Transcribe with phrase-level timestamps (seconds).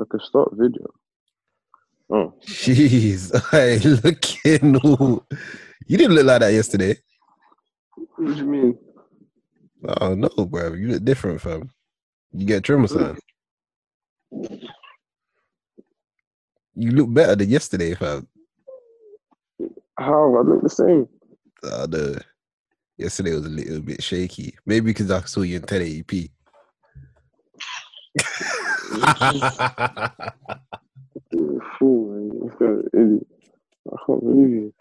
[0.00, 0.86] I can start video.
[2.10, 4.76] Oh, Jeez, hey, looking.
[4.86, 5.24] Ooh.
[5.30, 5.38] You
[5.88, 6.96] You didn't look like that yesterday.
[8.16, 8.78] what do you mean?
[9.88, 10.74] I don't know, bro.
[10.74, 11.70] You look different, fam.
[12.32, 13.18] You get trim or something.
[16.74, 18.28] You look better than yesterday, fam.
[19.98, 20.36] How?
[20.36, 21.08] I look the same.
[21.64, 22.22] Uh, the
[22.98, 24.54] yesterday was a little bit shaky.
[24.66, 26.30] Maybe because I saw you in 1080p.
[28.92, 30.28] I
[34.20, 34.72] believe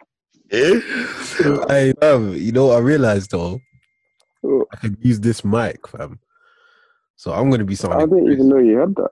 [2.36, 2.52] you.
[2.52, 3.60] Know, I realized though,
[4.44, 6.20] I could use this mic, fam.
[7.16, 8.34] So I'm gonna be I didn't crazy.
[8.34, 9.12] even know you had that.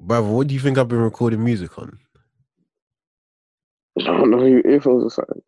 [0.00, 1.98] Brother, what do you think I've been recording music on?
[4.00, 5.42] I don't know your earphones or something.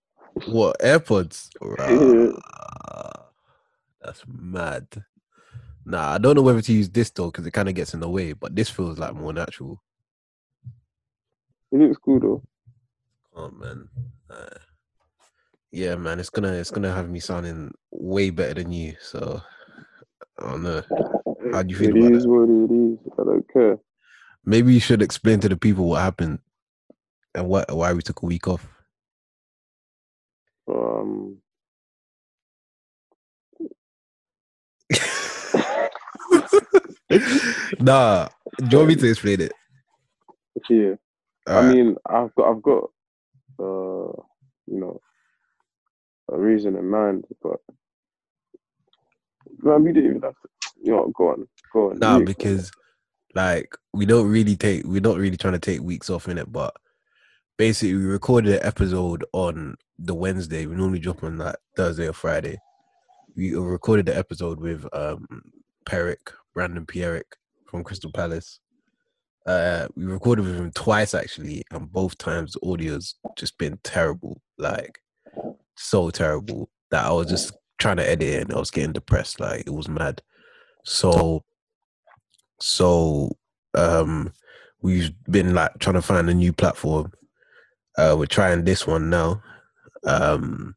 [0.53, 1.51] What AirPods?
[1.61, 3.13] Rah.
[4.03, 5.05] That's mad.
[5.87, 8.01] Nah, I don't know whether to use this though because it kind of gets in
[8.01, 9.83] the way, but this feels like more natural.
[11.73, 12.43] It looks cool though.
[13.37, 13.89] Oh man,
[14.31, 14.59] uh,
[15.73, 18.95] yeah, man, it's gonna it's gonna have me sounding way better than you.
[19.01, 19.43] So
[20.39, 20.83] I don't know.
[21.53, 22.99] How do you feel It about is what it is.
[23.19, 23.79] I don't care.
[24.45, 26.39] Maybe you should explain to the people what happened
[27.35, 28.67] and what why we took a week off.
[30.69, 31.39] Um,
[37.81, 39.53] nah, do you want me to explain it?
[40.69, 40.95] yeah.
[41.47, 41.75] I Alright.
[41.75, 42.85] mean, I've got, I've got,
[43.59, 44.13] uh,
[44.67, 45.01] you know,
[46.33, 47.61] a reason in mind, but
[49.63, 50.49] man, we didn't even have to.
[50.83, 51.99] You know, go on, go on.
[51.99, 52.71] Nah, you because
[53.35, 56.51] like we don't really take we're not really trying to take weeks off in it,
[56.53, 56.75] but
[57.57, 60.67] basically we recorded an episode on the Wednesday.
[60.67, 62.59] We normally drop on that Thursday or Friday.
[63.37, 65.27] We recorded the episode with um
[65.87, 67.35] Pierrick, Brandon Pierrick
[67.67, 68.61] from Crystal Palace.
[69.47, 74.41] Uh we recorded with him twice actually, and both times the audio's just been terrible.
[74.57, 75.01] Like
[75.77, 79.41] so terrible that I was just trying to edit it and I was getting depressed.
[79.41, 80.23] Like it was mad.
[80.85, 81.45] So
[82.61, 83.37] so
[83.75, 84.33] um
[84.81, 87.13] we've been like trying to find a new platform.
[87.99, 89.43] Uh we're trying this one now.
[90.07, 90.75] Um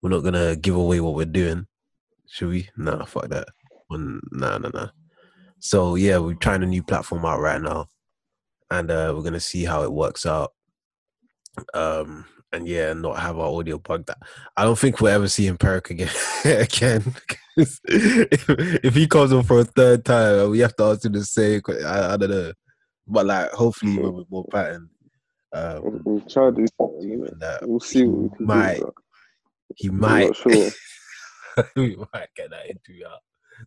[0.00, 1.66] we're not gonna give away what we're doing.
[2.28, 2.70] Should we?
[2.76, 3.48] Nah, fuck that.
[3.90, 4.88] Nah nah nah.
[5.62, 7.88] So yeah, we're trying a new platform out right now.
[8.70, 10.52] And uh we're gonna see how it works out.
[11.72, 14.18] Um and yeah, not have our audio bugged That
[14.56, 16.10] I don't think we'll ever see him Pierrick again
[16.44, 17.14] again,
[17.56, 21.62] if, if he comes on for a third time we have to answer the same
[21.86, 22.52] I, I don't know.
[23.06, 24.90] But like hopefully when we're more pattern,
[25.52, 27.24] um we'll try to do something.
[27.38, 28.92] that We'll see what we can might do.
[29.76, 30.70] he might sure.
[31.76, 33.20] we might get that interview out.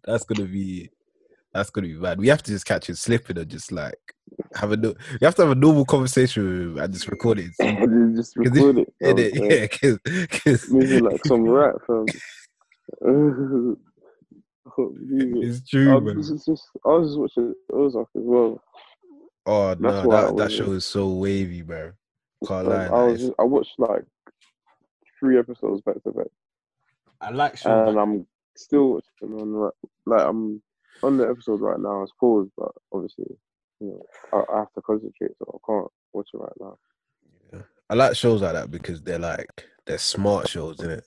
[0.03, 0.89] That's gonna be
[1.55, 2.19] that's gonna be bad.
[2.19, 3.95] We have to just catch him slipping and just like
[4.55, 7.39] have a no- we have to have a normal conversation with him and just record
[7.39, 7.51] it.
[7.59, 8.17] and see.
[8.21, 8.93] Just 'Cause record it.
[8.99, 9.97] In um, it, uh, yeah, cause,
[10.29, 12.05] 'cause Maybe like some rap fam.
[14.67, 16.23] I can't it's I true, was, man.
[16.23, 18.61] just, just, I was just watching Ozark as well.
[19.45, 21.91] Oh no, why that, that show is so wavy, bro.
[22.45, 22.87] Can't lie.
[22.87, 24.03] I was just, I watched like
[25.19, 26.27] three episodes back to back,
[27.21, 27.89] I like shows.
[27.89, 28.27] and I'm
[28.57, 29.71] still watching on.
[30.05, 30.61] Like I'm
[31.03, 32.03] on the episode right now.
[32.03, 33.25] It's paused, but obviously,
[33.79, 36.77] you know, I, I have to concentrate, so I can't watch it right now.
[37.89, 41.03] I like shows like that because they're like they're smart shows, isn't it?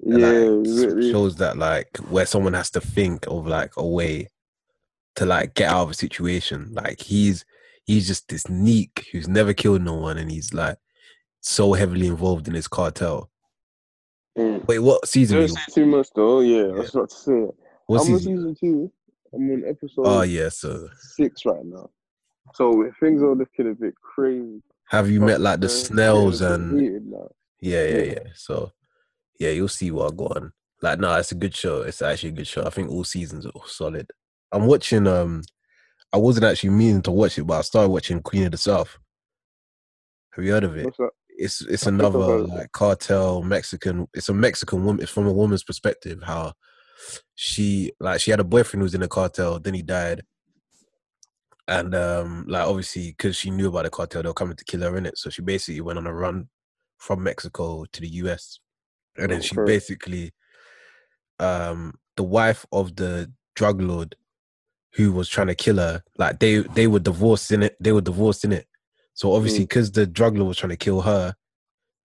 [0.00, 1.10] Yeah, like really.
[1.10, 4.28] shows that like where someone has to think of like a way
[5.16, 6.68] to like get out of a situation.
[6.72, 7.44] Like he's
[7.84, 10.76] he's just this neek who's never killed no one, and he's like
[11.40, 13.30] so heavily involved in his cartel.
[14.36, 14.66] Mm.
[14.66, 15.38] Wait, what season?
[15.38, 16.40] Don't say too much though.
[16.40, 17.54] Yeah, I was about to say it.
[17.88, 18.36] What I'm on season?
[18.36, 18.92] season two.
[19.34, 20.48] I'm on episode Oh yeah.
[20.48, 21.90] So six right now.
[22.54, 24.62] So things are looking a bit crazy.
[24.88, 27.02] have you met like the Snells and.
[27.60, 28.18] Yeah, yeah, Yeah.
[28.34, 28.72] So,
[29.38, 30.52] yeah, you'll see what I go on.
[30.80, 31.82] Like, no, it's a good show.
[31.82, 32.64] It's actually a good show.
[32.64, 34.08] I think all seasons are solid.
[34.52, 35.06] I'm watching.
[35.06, 35.42] Um,
[36.12, 38.96] I wasn't actually meaning to watch it, but I started watching Queen of the South.
[40.34, 40.94] Have you heard of it?
[41.36, 42.54] It's it's I another heard of it.
[42.54, 44.06] like cartel Mexican.
[44.14, 45.02] It's a Mexican woman.
[45.02, 46.22] It's from a woman's perspective.
[46.22, 46.52] How
[47.34, 49.58] she like she had a boyfriend who was in a cartel.
[49.60, 50.22] Then he died,
[51.66, 54.82] and um like obviously because she knew about the cartel, they were coming to kill
[54.82, 55.18] her in it.
[55.18, 56.48] So she basically went on a run
[56.98, 58.58] from Mexico to the U.S.
[59.16, 60.32] and then she basically
[61.40, 64.16] um the wife of the drug lord
[64.94, 68.00] who was trying to kill her like they they were divorced in it they were
[68.00, 68.66] divorced in it
[69.14, 69.68] so obviously Mm.
[69.68, 71.34] because the drug lord was trying to kill her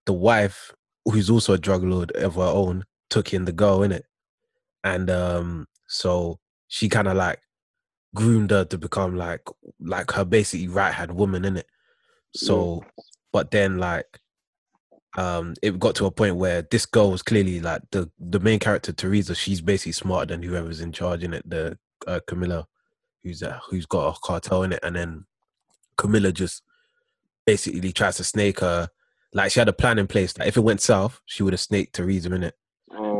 [0.06, 0.72] the wife
[1.04, 4.04] who's also a drug lord of her own took in the girl in it
[4.84, 6.38] and um so
[6.68, 7.40] she kind of like
[8.14, 9.42] groomed her to become like
[9.80, 11.66] like her basically right hand woman in it.
[12.34, 12.84] So,
[13.32, 14.06] but then like,
[15.16, 18.58] um, it got to a point where this girl was clearly like the the main
[18.58, 19.34] character Teresa.
[19.34, 21.48] She's basically smarter than whoever's in charge in it.
[21.48, 22.66] The uh, Camilla,
[23.22, 25.26] who's uh, who's got a cartel in it, and then
[25.96, 26.62] Camilla just
[27.46, 28.88] basically tries to snake her.
[29.32, 30.32] Like she had a plan in place.
[30.34, 32.54] that if it went south, she would have snaked Teresa in it.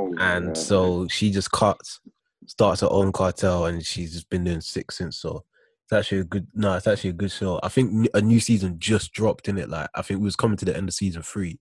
[0.05, 0.57] Oh, And God.
[0.57, 2.01] so she just cuts,
[2.47, 5.17] starts her own cartel, and she's just been doing sick since.
[5.19, 5.45] So
[5.85, 6.47] it's actually a good.
[6.55, 7.61] No, it's actually a good show.
[7.63, 9.69] I think a new season just dropped in it.
[9.69, 11.59] Like I think we was coming to the end of season three,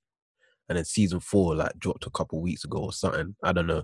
[0.69, 3.36] and then season four like dropped a couple weeks ago or something.
[3.44, 3.84] I don't know,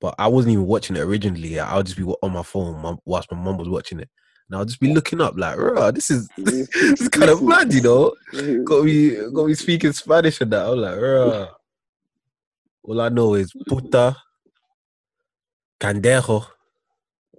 [0.00, 1.58] but I wasn't even watching it originally.
[1.60, 4.10] I'll just be on my phone whilst my mum was watching it,
[4.48, 7.72] and I'll just be looking up like, "Rah, this is This is kind of mad,
[7.72, 8.14] you know."
[8.64, 10.66] got me got me speaking Spanish and that.
[10.66, 11.48] I'm like, "Rah."
[12.84, 14.16] All I know is puta,
[15.80, 16.46] candejo,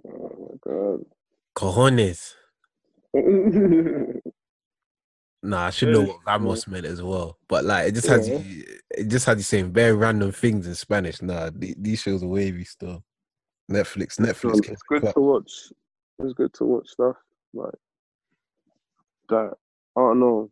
[0.06, 1.00] Oh
[1.56, 2.34] cojones.
[3.14, 4.20] my god.
[5.42, 7.38] Nah, I should know what vamos meant as well.
[7.48, 8.38] But like, it just has Yeah.
[8.38, 11.22] you, it just has you saying very random things in Spanish.
[11.22, 13.04] Nah, the- these shows are wavy still.
[13.70, 14.62] Netflix, Netflix.
[14.62, 15.14] Can it's good clap.
[15.14, 15.52] to watch.
[16.20, 17.16] It's good to watch stuff
[17.54, 17.74] like
[19.30, 19.52] that.
[19.96, 20.50] I don't know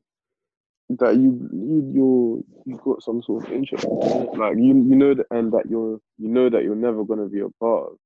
[0.90, 3.86] that you you you you got some sort of interest,
[4.36, 7.40] like you you know that, and that you're you know that you're never gonna be
[7.40, 7.98] a part of.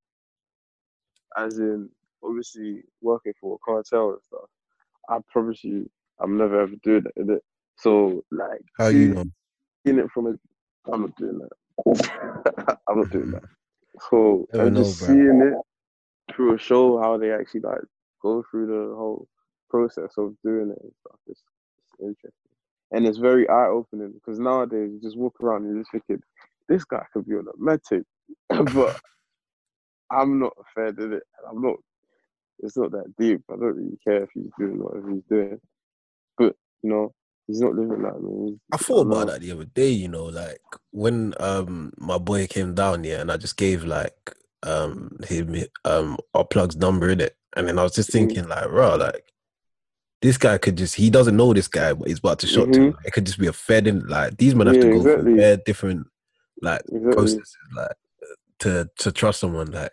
[1.36, 1.88] As in,
[2.22, 4.48] obviously working for a cartel and stuff.
[5.08, 5.88] I promise you,
[6.20, 7.16] I'm never ever doing that.
[7.16, 7.40] innit?
[7.76, 9.24] So like, How you know?
[9.84, 12.78] in it from a, I'm not doing that.
[12.88, 13.44] I'm not doing that.
[14.10, 17.80] So Never and know, just seeing it through a show, how they actually like
[18.22, 19.26] go through the whole
[19.70, 21.42] process of doing it and stuff, it's,
[21.78, 22.32] it's interesting.
[22.92, 26.22] And it's very eye opening because nowadays you just walk around and you're just thinking,
[26.68, 28.04] this guy could be on a medic,
[28.74, 28.98] but
[30.10, 31.22] I'm not a fan of it.
[31.48, 31.76] I'm not.
[32.60, 33.42] It's not that deep.
[33.50, 35.60] I don't really care if he's doing whatever he's doing,
[36.36, 37.14] but you know,
[37.46, 38.58] he's not living like me.
[38.72, 42.74] I thought about that the other day, you know, like when um my boy came
[42.74, 45.54] down here and I just gave like um him
[45.84, 47.36] um our plug's number in it.
[47.56, 48.12] And then I was just Mhm.
[48.12, 49.24] thinking like, bro, like
[50.20, 52.94] this guy could just he doesn't know this guy, but he's about to shot to.
[53.04, 55.32] It could just be a fed in like these men have to go exactly.
[55.32, 56.06] through very different
[56.60, 57.12] like Exactly.
[57.12, 57.92] processes like
[58.60, 59.70] to to trust someone.
[59.70, 59.92] Like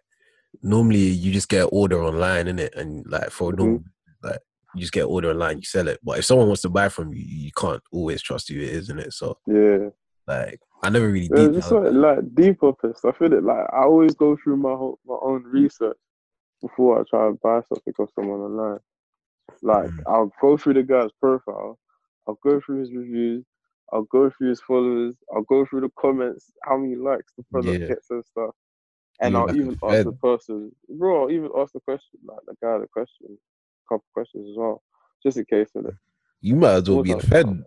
[0.63, 3.57] normally you just get an order online in it and like for Mhm.
[3.57, 3.83] normal
[4.23, 4.39] like
[4.73, 5.99] you just get an order online, you sell it.
[6.03, 8.83] But if someone wants to buy from you, you can't always trust who it is,
[8.85, 9.13] isn't it?
[9.13, 9.89] So Yeah.
[10.27, 12.73] like I never really Yeah, deep just like, like deeper.
[12.83, 15.97] I feel it like I always go through my whole, my own research
[16.61, 18.79] before I try to buy something off someone online.
[19.63, 20.03] Like Mm.
[20.07, 21.79] I'll go through the guy's profile,
[22.27, 23.45] I'll go through his reviews,
[23.93, 27.79] I'll go through his followers, I'll go through the comments, how many likes the product
[27.79, 27.87] Yeah.
[27.87, 28.55] gets and stuff.
[29.21, 32.39] And You're I'll like even ask the person, bro, I'll even ask the question, like
[32.47, 34.83] the guy the question, a couple questions as well,
[35.23, 35.95] just in case of it.
[36.41, 37.25] you might as well be a else?
[37.25, 37.63] fed.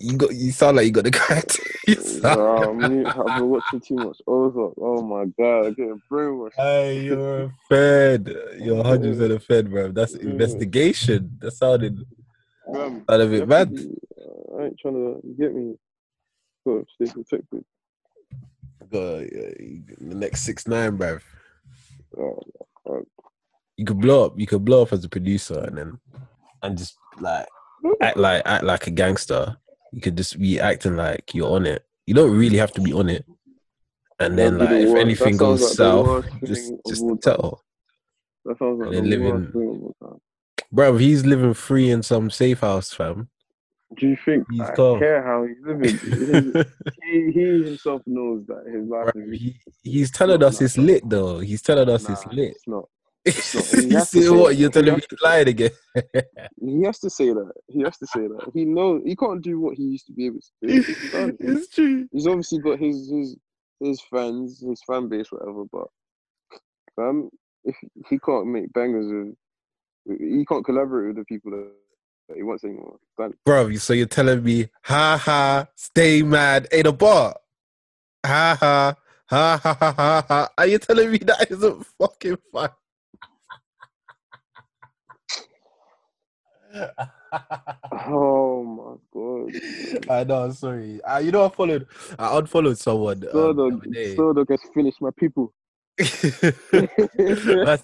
[0.00, 1.62] You got you sound like you got the character.
[1.88, 4.74] Me, I've been watching too much Ozark.
[4.80, 6.52] Oh my god, I'm getting brainwashed.
[6.56, 8.32] Hey, you're a fed.
[8.60, 9.90] You're hundred percent a fed, bro.
[9.90, 11.36] That's investigation.
[11.40, 11.98] That sounded
[12.72, 13.72] Fam, sounded a bit mad.
[13.72, 15.74] uh, I ain't trying to get me.
[16.66, 17.64] To stay protected.
[18.82, 21.18] Uh, the next six nine, bro.
[22.16, 22.40] Oh,
[23.76, 24.34] You could blow up.
[24.38, 25.98] You could blow up as a producer, and then
[26.62, 27.46] and just like
[28.00, 29.56] act like act like a gangster.
[29.92, 31.84] You could just be acting like you're on it.
[32.06, 33.24] You don't really have to be on it.
[34.20, 35.00] And then, like, the if worst.
[35.00, 37.62] anything That goes like south, just just tell,
[38.44, 40.20] That sounds like and then the living- worst thing of all time.
[40.72, 40.96] bro.
[40.96, 43.28] He's living free in some safe house, fam.
[43.98, 44.98] Do you think He's I tough.
[44.98, 45.96] care how he's living?
[47.04, 49.40] he, he himself knows that his life Bro, is.
[49.40, 51.38] he, he's telling us it's lit, though.
[51.38, 52.50] He's telling us it's lit.
[52.50, 52.86] It's not.
[53.24, 53.64] It's not.
[53.66, 54.56] He you see what?
[54.56, 55.70] You're telling me to say again.
[56.60, 57.52] He has to say that.
[57.68, 58.50] He has to say that.
[58.54, 61.36] He knows he can't do what he used to be able to do.
[61.40, 62.06] It's true.
[62.12, 63.36] He's obviously got his his
[63.80, 65.64] his fans, his fan base, whatever.
[65.72, 65.88] But
[67.02, 67.30] um,
[67.64, 67.76] if
[68.08, 69.06] he can't make bangers
[70.06, 71.70] with, he can't collaborate with the people that,
[72.36, 72.98] he wants anymore.
[73.44, 77.34] Bro, so you're telling me, ha ha, stay mad, ain't a bar.
[78.26, 78.94] Ha ha,
[79.26, 80.48] ha ha ha ha ha.
[80.58, 82.70] Are you telling me that isn't fucking fun?
[88.10, 90.10] Oh my god!
[90.10, 91.02] I know, sorry.
[91.02, 91.86] Uh, you know, I followed,
[92.18, 94.16] I unfollowed someone um, the day.
[94.16, 95.52] Sodo gets finished my people.
[96.00, 96.04] I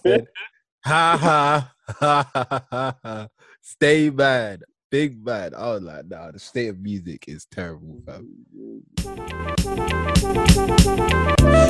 [0.02, 0.26] said,
[0.84, 3.28] ha ha ha ha ha ha.
[3.60, 5.52] Stay mad, big man.
[5.56, 8.30] I was like, nah, the state of music is terrible, fam.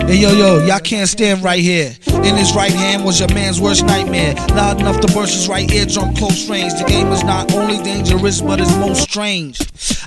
[0.06, 1.96] Hey yo yo, y'all can't stand right here.
[2.06, 4.34] In his right hand was your man's worst nightmare.
[4.50, 6.74] Loud enough to burst his right eardrum close range.
[6.74, 9.58] The game is not only dangerous, but it's most strange.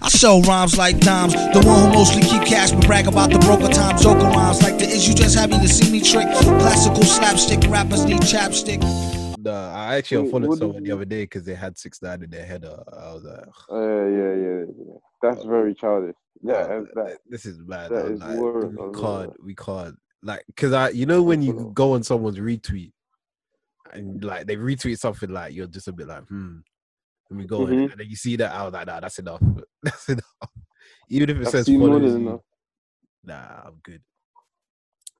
[0.03, 1.33] I sell rhymes like dimes.
[1.33, 3.97] The one who mostly keep cash but brag about the broker time.
[3.97, 6.27] Joker rhymes like the is you just happy to see me trick.
[6.61, 8.83] Classical slapstick rappers need chapstick.
[9.53, 12.83] I actually unfollowed someone the other day because they had six nine in their header.
[12.91, 14.95] I was like, Uh, yeah, yeah, yeah.
[15.21, 16.15] That's very childish.
[16.41, 17.17] Yeah, "Oh, that.
[17.27, 17.91] this is bad.
[17.91, 19.95] is like, worse, we can't, we can't.
[20.23, 22.91] Like, cause I, you know, when you go on someone's retweet
[23.93, 26.57] and like they retweet something like you're just a bit like, hmm.
[27.29, 27.91] Let me go Mhm.
[27.91, 29.41] and then you see that I was like, nah, that's enough.
[29.83, 30.23] That's enough.
[31.09, 32.41] Even if it I've says seen more you, enough.
[33.23, 34.01] Nah, I'm good.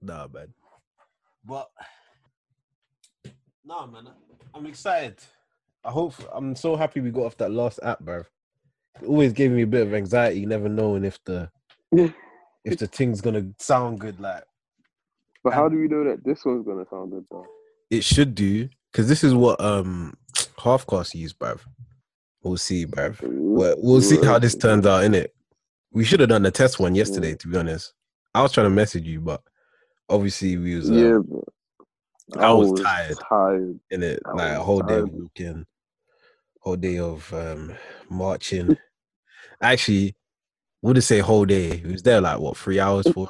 [0.02, 0.54] Nah, man.
[1.44, 1.68] But
[3.68, 4.08] nah, man.
[4.56, 5.18] I'm excited.
[5.84, 8.24] I hope I'm so happy we got off that last app, bro.
[9.02, 11.52] It always gave me a bit of anxiety, never knowing if the
[11.92, 14.20] if the thing's gonna sound good.
[14.20, 14.44] Like
[15.44, 17.46] But how do we know that this one's gonna sound good though?
[17.90, 20.16] it should do, because this is what um
[20.58, 21.60] half halfcast use, bruv.
[22.44, 23.20] We'll see, bruv.
[23.22, 25.34] We'll, we'll see how this turns out, in it.
[25.92, 27.94] We should have done the test one yesterday, to be honest.
[28.34, 29.42] I was trying to message you, but
[30.10, 31.20] obviously we was uh, Yeah,
[32.30, 33.18] but I was tired.
[33.28, 33.80] Tired.
[33.92, 35.22] in it I like a was whole day of tired.
[35.22, 35.66] walking,
[36.62, 37.76] whole day of um
[38.10, 38.78] marching.
[39.62, 40.16] Actually,
[40.82, 41.70] wouldn't say whole day.
[41.70, 43.28] It was there like what three hours, for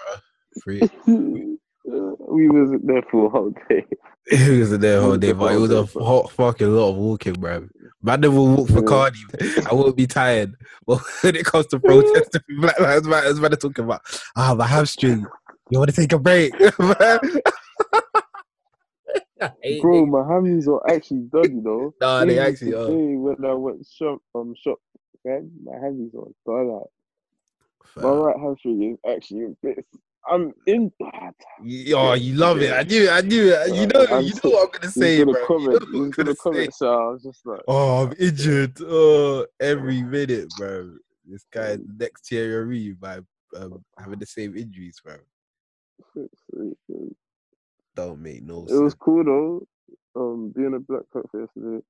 [0.64, 0.82] three.
[1.08, 3.86] we wasn't there for a whole day.
[4.30, 7.66] It was there whole day, but it was a hot fucking lot of walking, bro.
[8.04, 8.82] Man, never walk for.
[8.82, 9.20] Cardi.
[9.66, 10.54] I won't be tired.
[10.86, 14.02] But when it comes to protesting, Black Lives Matter, it's better talking about
[14.36, 15.26] ah my hamstring.
[15.70, 16.52] You want to take a break?
[19.42, 21.94] I Bro, my hammies are actually done, you know.
[22.02, 22.88] Nah, they Even actually are.
[23.18, 24.80] When I went shop, um, shop,
[25.26, 26.68] man, my hammies are done.
[26.74, 26.84] Like,
[28.04, 29.88] my right hamstring is actually in bits.
[30.30, 30.92] I'm in.
[31.64, 32.72] You- Oh, you love it.
[32.74, 33.10] I knew it.
[33.10, 33.76] I knew it.
[33.76, 35.48] You know, I'm you know what I'm gonna say, bro.
[35.50, 36.74] You know I'm gonna comment.
[36.74, 38.78] So I was just like, Oh, I'm injured.
[38.82, 40.96] Oh, every minute, bro.
[41.26, 43.20] This guy next Thierry by
[43.56, 45.16] um, having the same injuries, bro.
[47.98, 48.94] it Don't make no was sense.
[48.96, 49.68] cool though.
[50.16, 51.84] Um, being a Black Panther yesterday,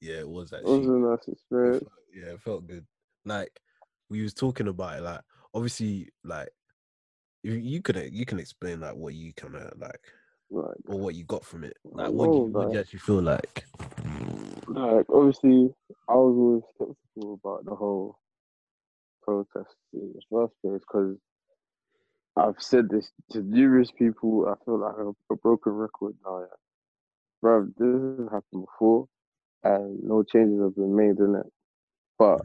[0.00, 0.74] Yeah, it was actually.
[0.74, 1.78] it was a nice it experience.
[1.80, 2.86] felt- yeah, it felt good.
[3.24, 3.60] Like
[4.08, 5.02] we was talking about it.
[5.02, 5.20] Like
[5.52, 6.48] obviously, like
[7.42, 10.00] you, you could you can explain like what you kind of like
[10.50, 11.76] Like, or what you got from it.
[11.84, 13.64] Like what do you, what do you actually feel like?
[14.68, 15.74] like obviously,
[16.08, 18.18] I was always skeptical about the whole
[19.22, 21.16] protest in the first place because
[22.36, 24.46] I've said this to numerous people.
[24.48, 26.40] I feel like a, a broken record now.
[26.40, 26.56] Yeah.
[27.42, 29.06] Bro, this has happened before,
[29.64, 31.46] and no changes have been made in it.
[32.18, 32.40] But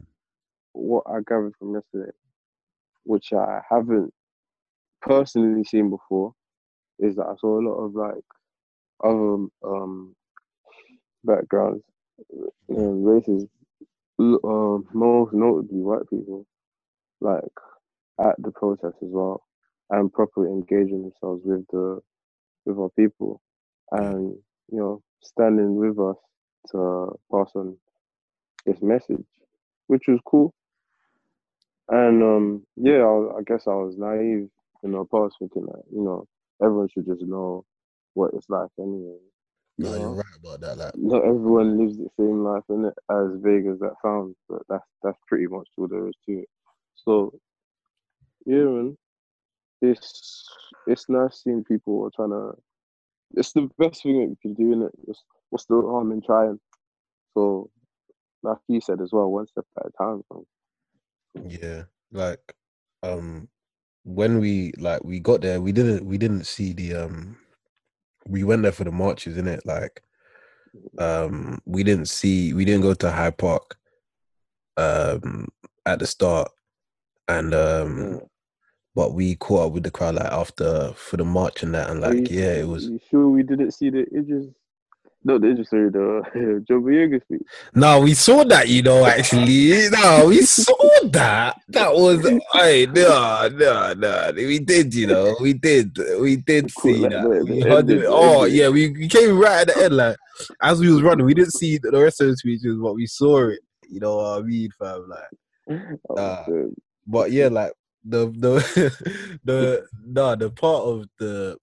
[0.72, 2.12] what I gathered from yesterday,
[3.04, 4.12] which I haven't
[5.02, 6.34] personally seen before,
[7.00, 8.24] is that I saw a lot of like
[9.04, 10.14] other um
[11.24, 11.84] backgrounds,
[12.70, 13.46] um, races,
[14.20, 16.46] l- um, most notably white people,
[17.20, 17.42] like
[18.20, 19.42] at the protest as well,
[19.90, 22.00] and properly engaging themselves with the
[22.66, 23.40] with our people,
[23.92, 24.34] and
[24.72, 26.16] you know standing with us
[26.72, 27.76] to pass on
[28.66, 29.26] this message,
[29.88, 30.54] which was cool.
[31.90, 34.48] And um, yeah, I, I guess I was naive
[34.84, 36.26] in the past, thinking that you know
[36.62, 37.64] everyone should just know
[38.14, 39.18] what it's like anyway.
[39.78, 39.96] you No, know?
[39.96, 40.78] you're right about that.
[40.78, 44.62] Like not everyone lives the same life in it as vague as that sounds, but
[44.68, 46.50] that's that's pretty much all there is to it.
[46.96, 47.32] So
[48.46, 48.98] yeah, man,
[49.82, 50.48] it's
[50.86, 52.56] it's nice seeing people are trying to.
[53.34, 54.92] It's the best thing that you can do in it.
[55.06, 56.60] Just what's the harm in trying?
[57.34, 57.70] So,
[58.42, 60.22] like you said as well, one step at a time.
[60.30, 60.44] Man.
[61.48, 62.54] Yeah, like
[63.02, 63.48] um
[64.04, 67.36] when we like we got there, we didn't we didn't see the um
[68.26, 69.64] we went there for the marches, in it.
[69.64, 70.02] Like
[70.98, 73.78] um we didn't see we didn't go to Hyde Park
[74.76, 75.48] um
[75.86, 76.50] at the start
[77.28, 78.18] and um Yeah.
[78.94, 82.00] But we caught up with the crowd like after for the march and that and
[82.00, 84.46] like you- yeah it was You sure we didn't see the Idris?
[85.24, 87.42] No, the Idris, sorry, the John Boyega speech.
[87.74, 89.88] No, we saw that, you know, actually.
[89.90, 91.60] No, we saw that.
[91.68, 94.32] That was I no, no, no.
[94.34, 95.96] We did, you know, we did.
[96.20, 97.44] We did Cool, see like that.
[97.48, 98.04] We heard it.
[98.08, 100.16] Oh, yeah, we, we came right at the end, like
[100.60, 103.48] as we was running, we didn't see the rest of the speeches, but we saw
[103.48, 103.60] it.
[103.88, 105.08] You know what I mean, fam?
[105.08, 105.78] Like
[106.10, 106.72] oh, was
[107.06, 107.72] but yeah, like
[108.04, 111.56] the the the no, the part of the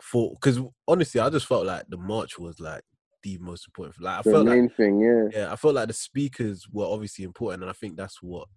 [0.00, 2.82] for because honestly, I just felt like the march was like
[3.22, 4.00] the most important.
[4.00, 5.28] Like I the felt like thing, yeah.
[5.32, 8.48] yeah, I felt like the speakers were obviously important, and I think that's what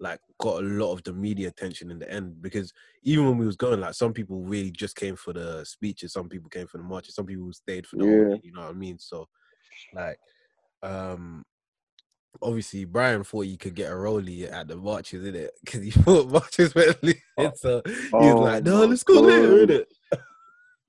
[0.00, 2.72] like got a lot of the media attention in the end because
[3.04, 6.28] even when we was going, like some people really just came for the speeches, some
[6.28, 8.36] people came for the marches, some people stayed for the Yeah.
[8.42, 8.98] you know what I mean?
[8.98, 9.28] So
[9.94, 10.18] like
[10.82, 11.44] um
[12.42, 15.52] obviously Brian thought he could get a rollie at the marches, in it?
[15.64, 17.18] Because he thought marches were lit.
[17.56, 19.86] So he was Oh like, no, my let's go later, innit?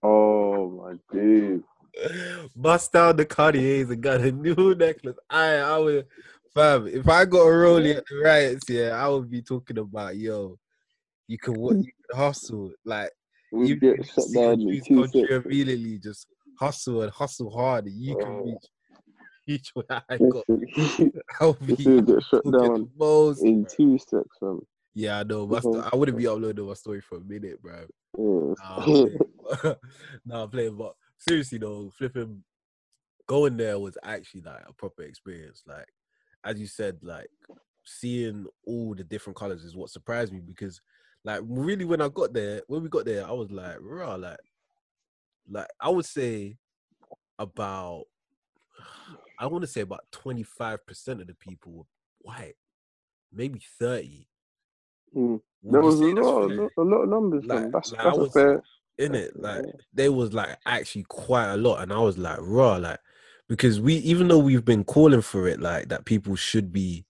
[0.04, 1.64] Oh my dude.
[2.56, 5.18] bust down the Cartiers and got a new necklace.
[5.30, 6.06] I I would
[6.54, 10.18] fam, if I got a rollie at the riots, yeah, I would be talking about
[10.18, 10.58] yo,
[11.28, 12.72] you can what you can hustle.
[12.84, 13.12] Like
[13.52, 16.28] We you get shut down in two country immediately, just
[16.60, 18.44] hustle and hustle hard and you can Oh.
[18.46, 18.66] reach
[19.48, 20.46] reach where I got.
[20.48, 20.62] be
[22.02, 23.44] get shut down most.
[23.44, 23.70] in bro.
[23.70, 24.62] two seconds, fam.
[24.94, 25.48] Yeah, I know.
[25.60, 27.86] Sto- I wouldn't be uploading my story for a minute, bro.
[28.18, 28.58] Yes.
[28.60, 29.75] Nah, I'm playing.
[30.25, 32.44] nah, I'm playing, but seriously though, flipping
[33.28, 35.64] going there was actually like a proper experience.
[35.68, 35.88] Like
[36.44, 37.30] as you said, like
[37.84, 40.82] seeing all the different colors is what surprised me because
[41.24, 44.38] like really when I got there, when we got there, I was like, raw, like
[45.50, 46.58] like I would say
[47.38, 48.04] about
[49.39, 51.84] I want to say about 25% of the people were
[52.22, 52.56] white,
[53.32, 54.27] maybe 30.
[55.15, 55.42] Mm.
[55.63, 56.70] There was a lot, fair?
[56.77, 58.63] a lot of numbers, Like- That's like, that's was- fair.
[58.98, 62.77] in it like there was like actually quite a lot and i was like raw
[62.77, 62.98] like
[63.50, 67.04] because we even though we've been calling for it like that people should be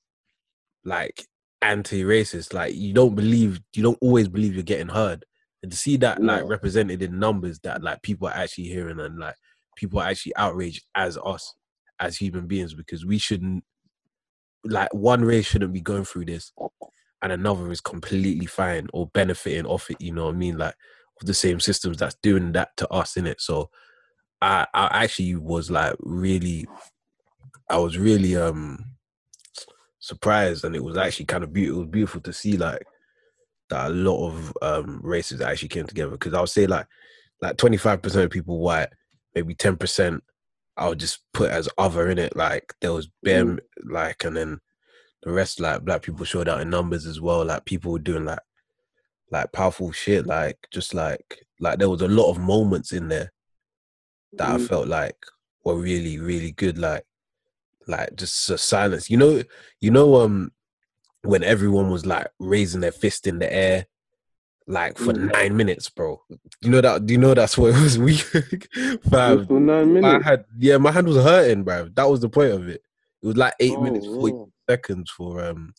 [0.84, 1.28] like
[1.62, 5.24] anti-racist like you don't believe you don't always believe you're getting heard
[5.62, 9.20] and to see that like represented in numbers that like people are actually hearing and
[9.20, 9.36] like
[9.76, 11.54] people are actually outraged as us
[12.00, 13.64] as human beings because we shouldn't
[14.64, 16.52] like one race shouldn't be going through this
[17.22, 20.76] and another is completely fine or benefiting off it you know what i mean like
[21.24, 23.40] the same systems that's doing that to us in it.
[23.40, 23.70] So
[24.42, 26.68] I I actually was like really
[27.70, 28.86] I was really um
[30.00, 32.86] surprised and it was actually kind of beautiful it was beautiful to see like
[33.70, 36.88] that a lot of um races actually came together because I would say like
[37.42, 38.90] like 25% of people white,
[39.34, 40.22] maybe 10%
[40.78, 42.36] I would just put as other in it.
[42.36, 43.60] Like there was bare Mm.
[43.86, 44.60] like and then
[45.24, 47.46] the rest like black people showed out in numbers as well.
[47.46, 48.40] Like people were doing like
[49.32, 50.26] like powerful shit.
[50.26, 53.32] Like just like like there was a lot of moments in there
[54.34, 54.68] that I Mm.
[54.68, 55.16] felt like
[55.64, 56.78] were really really good.
[56.78, 57.06] Like
[57.88, 59.10] like just a silence.
[59.10, 59.44] You know
[59.82, 60.52] you know um
[61.24, 63.88] when everyone was like raising their fist in the air
[64.68, 65.32] like for Mm.
[65.34, 66.22] nine minutes, bro.
[66.62, 67.06] You know that?
[67.06, 67.98] Do you know that's what it was?
[68.00, 68.18] We,
[69.48, 70.24] For nine my minutes.
[70.24, 71.90] hand, yeah, my hand was hurting, bro.
[71.96, 72.82] That was the point of it.
[73.24, 74.46] It was like eight Oh, minutes, forty yeah.
[74.70, 75.74] seconds for um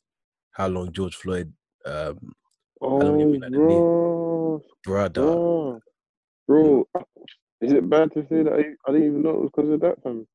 [0.52, 1.52] how long George Floyd,
[1.86, 2.34] um,
[2.82, 3.86] Oh, don't even like the name.
[4.44, 4.62] bro.
[4.84, 5.14] brother.
[5.14, 5.80] Bro.
[6.48, 6.88] Bro.
[7.62, 9.80] Is it bad to say that I, I didn't even know it was because of
[9.80, 10.26] that, fam?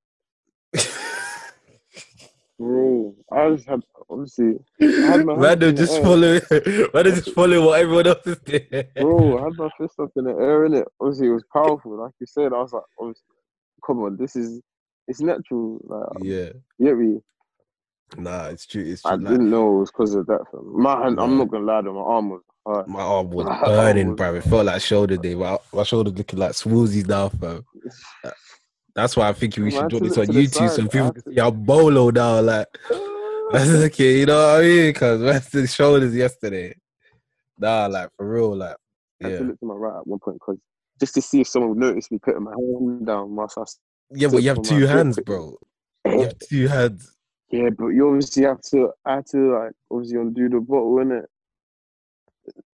[2.62, 6.04] Bro, I just had, obviously, had my Man, hands they the just air.
[6.04, 6.40] follow.
[7.04, 8.84] They just follow what everyone else is doing.
[8.96, 10.86] bro, I had my fist up in the air, innit?
[11.00, 11.98] Obviously, it was powerful.
[12.00, 13.24] Like you said, I was like, obviously,
[13.86, 14.62] come on, this is,
[15.08, 15.80] it's natural.
[15.84, 17.20] Like, Yeah, you get me?
[18.18, 18.84] nah, it's true.
[18.86, 19.16] It's I.
[19.16, 20.82] Like, didn't know it was because of that, fam.
[20.82, 22.42] My hand, I'm not gonna lie to my arm was
[22.86, 24.36] my arm was burning, bro.
[24.36, 25.34] It felt like shoulder day.
[25.34, 27.66] My, my shoulder looking like smoothie now, fam.
[28.96, 31.06] That's why I think we should drop this on look to the YouTube so people
[31.06, 32.42] had can see how bolo now.
[32.42, 32.68] Like,
[33.52, 34.90] that's okay, you know what I mean?
[34.90, 36.76] Because that's the shoulders yesterday.
[37.58, 38.76] Nah, like for real, like,
[39.22, 40.58] I had yeah, to look to my right at one point because
[41.00, 43.64] just to see if someone would notice me putting my hand down whilst I.
[44.12, 44.28] yeah.
[44.28, 45.56] But you have two hands, bro.
[46.06, 47.16] You have two hands.
[47.52, 51.26] Yeah, but you obviously have to, I had to like obviously undo the bottle, innit?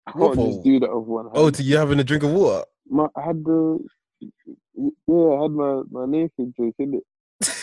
[0.07, 0.52] I can't bottle?
[0.52, 1.46] just do that with one oh, hand.
[1.46, 2.64] Oh, to you having a drink of water?
[2.88, 3.79] my, I had the,
[4.77, 6.07] yeah, I had my my
[6.57, 7.05] drink in it.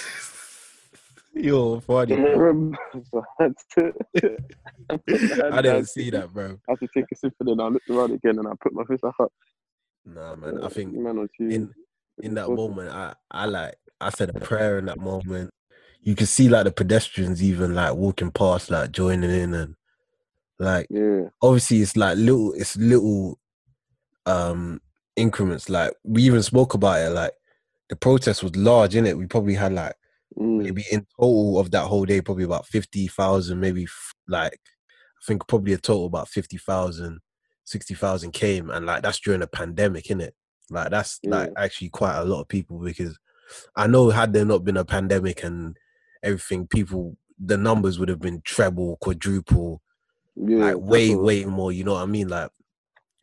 [1.35, 2.13] Yo, funny.
[2.13, 2.37] I bro.
[2.37, 2.77] remember,
[3.11, 3.93] so I to.
[4.89, 6.59] I, put my hand I didn't see that, bro.
[6.69, 8.73] I had to take a sip and then I looked around again and I put
[8.73, 9.31] my fist up.
[10.05, 10.63] Nah, man.
[10.63, 11.73] I think man in
[12.21, 15.51] in that moment, I I like I said a prayer in that moment.
[16.01, 19.75] You can see like the pedestrians even like walking past, like joining in, and
[20.59, 23.39] like Yeah, obviously it's like little, it's little
[24.25, 24.81] um
[25.15, 25.69] increments.
[25.69, 27.09] Like we even spoke about it.
[27.09, 27.33] Like
[27.89, 29.17] the protest was large, in it.
[29.17, 29.95] We probably had like
[30.37, 34.59] mm, maybe in total of that whole day, probably about fifty thousand, maybe f- like
[35.23, 37.19] I think probably a total about 50,000,
[37.63, 40.35] 60,000 came, and like that's during a pandemic, in it.
[40.69, 43.17] Like that's like actually quite a lot of people because
[43.75, 45.77] I know had there not been a pandemic and
[46.23, 49.81] everything, people the numbers would have been treble, quadruple,
[50.35, 50.57] yeah.
[50.57, 51.71] like way, what- way more.
[51.71, 52.27] You know what I mean?
[52.27, 52.49] Like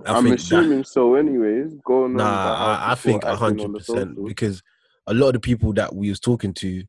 [0.06, 1.74] I I'm think that, assuming so, anyways.
[1.84, 2.16] Going on.
[2.16, 4.62] Nah, I, I think hundred percent because
[5.06, 6.84] a lot of the people that we was talking to,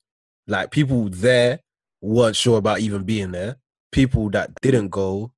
[0.47, 1.59] like people there
[2.01, 3.57] weren't sure about even being there.
[3.91, 5.33] People that didn't go,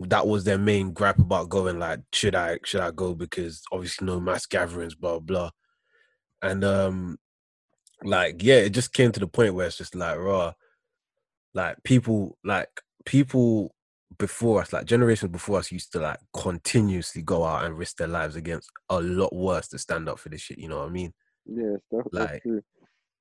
[0.00, 1.78] that was their main gripe about going.
[1.78, 3.14] Like, should I should I go?
[3.14, 5.50] Because obviously no mass gatherings, blah blah.
[6.42, 7.18] And um,
[8.02, 10.52] like yeah, it just came to the point where it's just like raw,
[11.54, 12.68] like people like
[13.04, 13.74] people
[14.18, 18.08] before us, like generations before us, used to like continuously go out and risk their
[18.08, 20.58] lives against a lot worse to stand up for this shit.
[20.58, 21.12] You know what I mean?
[21.46, 21.76] Yeah,
[22.12, 22.62] Like, true.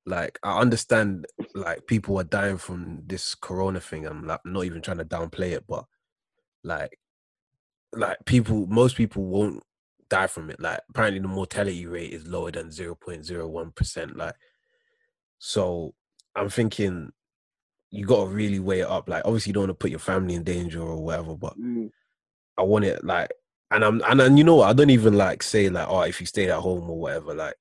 [0.06, 4.06] Like I understand, like people are dying from this corona thing.
[4.06, 5.86] I'm like not even trying to downplay it, but
[6.64, 6.98] like,
[7.94, 9.62] like people, most people won't
[10.10, 10.60] die from it.
[10.60, 14.18] Like apparently the mortality rate is lower than zero point zero one percent.
[14.18, 14.36] Like,
[15.38, 15.94] so
[16.36, 17.12] I'm thinking
[17.92, 19.10] you got to really weigh it up.
[19.10, 21.90] Like obviously you don't want to put your family in danger or whatever, but Mm,
[22.58, 23.32] I want it like,
[23.72, 24.70] and I'm and, and you know what?
[24.70, 27.56] I don't even like say like, oh, if you stayed at home or whatever, like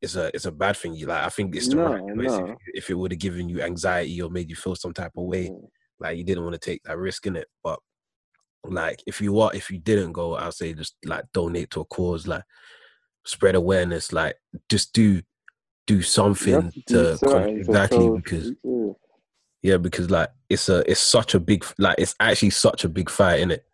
[0.00, 0.94] it's a it's a bad thing.
[0.94, 2.46] You like, I think it's the No, right no.
[2.46, 5.24] If, if it would have given you anxiety or made you feel some type of
[5.24, 5.68] way, mm.
[6.00, 7.48] like you didn't want to take that risk in it.
[7.62, 7.78] But
[8.64, 11.84] like, if you are, if you didn't go, I'll say just like donate to a
[11.84, 12.44] cause, like
[13.24, 14.36] spread awareness, like
[14.68, 15.22] just do
[15.86, 18.92] do something to do to con- something exactly because yeah.
[19.62, 23.08] Yeah, because like it's a it's such a big like it's actually such a big
[23.08, 23.64] fight in it.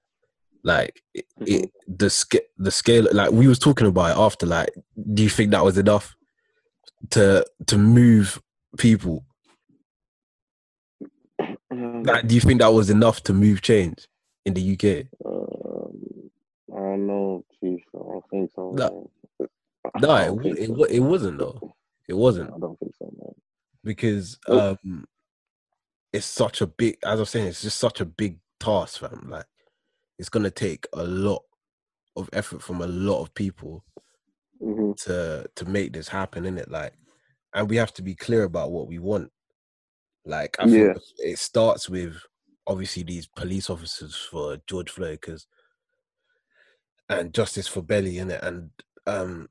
[0.64, 4.70] Like it, it the scale the scale like we was talking about it after like
[5.14, 6.14] do you think that was enough
[7.10, 8.40] to to move
[8.76, 9.24] people?
[11.70, 14.06] Um, Like do you think that was enough to move change
[14.44, 15.06] in the UK?
[15.24, 16.30] um,
[16.74, 17.82] I don't know, Chief.
[17.94, 18.72] I don't think so.
[18.72, 19.10] No.
[20.00, 21.74] No, it, it, it wasn't though.
[22.08, 23.34] It wasn't I don't think so, man.
[23.84, 25.06] because um
[26.12, 29.28] it's such a big as I was saying, it's just such a big task, fam.
[29.30, 29.46] Like
[30.18, 31.42] it's gonna take a lot
[32.16, 33.84] of effort from a lot of people
[34.60, 36.92] hmm to to make this happen in it like
[37.54, 39.30] and we have to be clear about what we want.
[40.24, 40.94] Like i Yeah.
[40.94, 42.16] think it starts with
[42.66, 45.46] obviously these police officers for george floyd because
[47.08, 48.70] and justice for belly in it and
[49.06, 49.48] um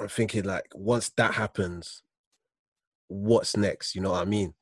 [0.00, 2.02] i'm thinking like once that happens
[3.08, 3.94] what's next?
[3.94, 4.54] You know what i mean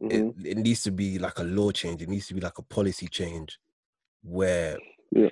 [0.00, 2.02] hmm it, it needs to be like a law change.
[2.02, 3.58] It needs to be like a policy change
[4.22, 4.78] where
[5.12, 5.30] Yeah.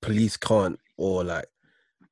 [0.00, 1.46] police can't or like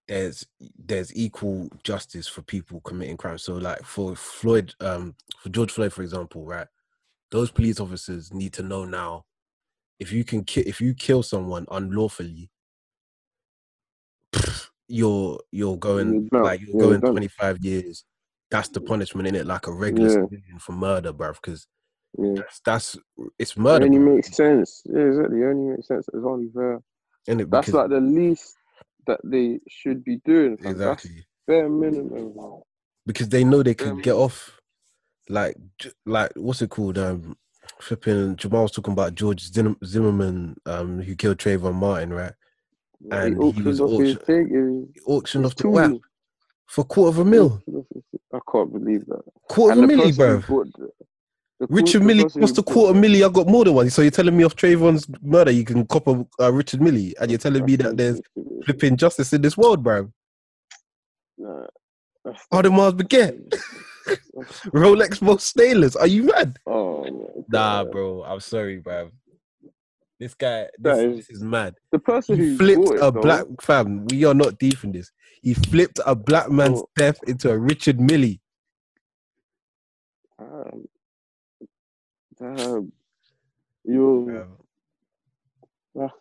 [0.09, 0.47] there's
[0.79, 3.43] there's equal justice for people committing crimes.
[3.43, 6.67] So like for floyd um for george floyd for example right
[7.31, 9.25] those police officers need to know now
[9.99, 12.51] if you can ki- if you kill someone unlawfully
[14.89, 17.11] you're you're going You're like you're Yeah, going done.
[17.13, 18.05] 25 years.
[18.51, 20.59] That's the punishment in it like a regular Yeah.
[20.61, 21.67] for murder bruv because
[22.19, 22.35] Yeah.
[22.37, 22.99] that's that's
[23.39, 24.83] it's It murder only makes sense.
[24.87, 25.41] Yeah, exactly.
[25.41, 26.07] It only makes sense.
[26.09, 26.81] It's only fair.
[27.29, 27.51] innit?
[27.51, 28.57] That's because like the least
[29.07, 30.57] that they should be doing.
[30.57, 32.35] That's exactly bare minimum.
[33.07, 34.61] because they know they can get off
[35.29, 35.57] like
[36.07, 37.37] like what's it called um
[37.81, 39.43] flipping Jamal was talking about George
[39.85, 42.33] Zimmerman um who killed Trayvon Martin right
[43.11, 44.93] And he auctioned was auction- thing.
[45.07, 46.01] auctioned off the
[46.67, 48.03] for quarter of a mil Auctioned off his-
[48.33, 49.23] I can't believe that.
[49.49, 50.69] quarter of a And the milli person who bruv bought
[51.61, 53.75] the- the Richard Mille person cost who a quarter bought- milli I got more than
[53.75, 57.13] one so you're telling me off Trayvon's murder you can cop a uh, Richard Mille
[57.21, 58.21] and you're telling me that there's
[58.65, 60.11] flipping justice in this world bro.
[61.39, 61.67] Nah,
[62.25, 63.55] that's- Audemars Piguet
[64.73, 69.11] Rolex most stainless are you mad Oh my nah bro I'm sorry bro.
[70.21, 73.11] this guy this, is- this is mad The person He who flipped bought it, a
[73.11, 74.07] though, black fam.
[74.09, 75.11] We are not deep in this.
[75.43, 76.89] He flipped a black man's Oh.
[76.97, 78.37] death into a Richard Mille.
[80.39, 80.85] Damn.
[82.39, 82.93] Damn.
[83.85, 84.47] You.
[85.95, 86.13] That's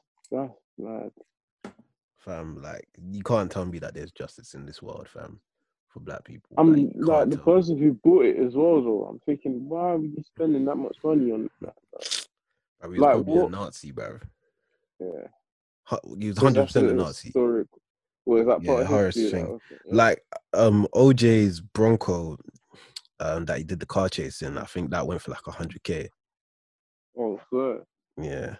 [0.78, 1.12] mad.
[2.17, 5.39] Fam, like you can't tell me that there's justice in this world, fam,
[5.89, 6.56] for black people.
[6.58, 7.62] I'm you like the tell me.
[7.62, 9.06] person who bought it as well, though.
[9.06, 11.75] I'm thinking, why are we spending that much money on that?
[12.82, 14.19] Bruv, he was like, probably a Nazi, bro.
[14.99, 15.08] Yeah.
[16.19, 17.28] He was 100% a Nazi.
[17.28, 17.67] Historic.
[18.25, 19.39] Well, is that Yeah, part of Horace history?
[19.39, 19.45] thing.
[19.45, 19.95] Like, okay, yeah.
[19.95, 20.23] Like
[20.54, 22.38] um OJ's Bronco,
[23.19, 24.58] um, that he did the car chase in.
[24.58, 26.10] I think that went for like hundred k.
[27.17, 27.84] oh, swear.
[28.17, 28.56] Yeah.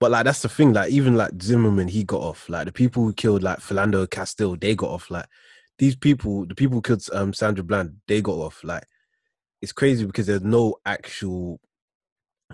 [0.00, 2.48] But like that's the thing, like even like Zimmerman, he got off.
[2.48, 5.10] Like the people who killed like Philando Castile, they got off.
[5.10, 5.26] Like
[5.78, 8.62] these people, the people who killed um Sandra Bland, they got off.
[8.62, 8.84] Like
[9.60, 11.58] it's crazy because there's no actual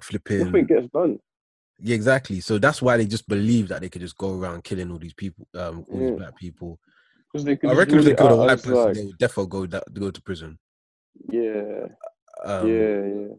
[0.01, 1.19] flipping Nothing gets done.
[1.81, 2.41] Yeah, exactly.
[2.41, 5.13] So that's why they just believe that they could just go around killing all these
[5.13, 6.11] people, um, all Yeah.
[6.11, 6.79] these black people.
[7.31, 9.51] Because they could I reckon if they killed a white person, like, they would definitely
[9.51, 10.59] go da- go to prison.
[11.29, 11.87] Yeah,
[12.45, 13.35] Um, yeah, yeah.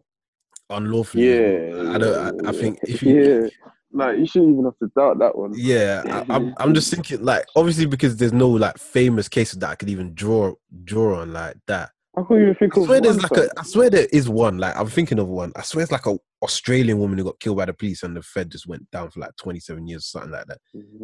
[0.70, 1.28] unlawfully.
[1.28, 1.92] Yeah.
[1.92, 2.46] I don't.
[2.46, 3.48] I, I think if you yeah.
[3.92, 5.52] Like you shouldn't even have to doubt that one.
[5.56, 6.54] Yeah, I, I'm.
[6.58, 10.12] I'm just thinking, like, obviously because there's no like famous cases that I could even
[10.14, 10.52] draw
[10.84, 11.90] draw on like that.
[12.18, 13.48] I can't even think I of swear there's like a.
[13.58, 14.58] I swear there is one.
[14.58, 15.52] Like I'm thinking of one.
[15.56, 18.22] I swear it's like a Australian woman who got killed by the police and the
[18.22, 20.58] Fed just went down for like 27 years or something like that.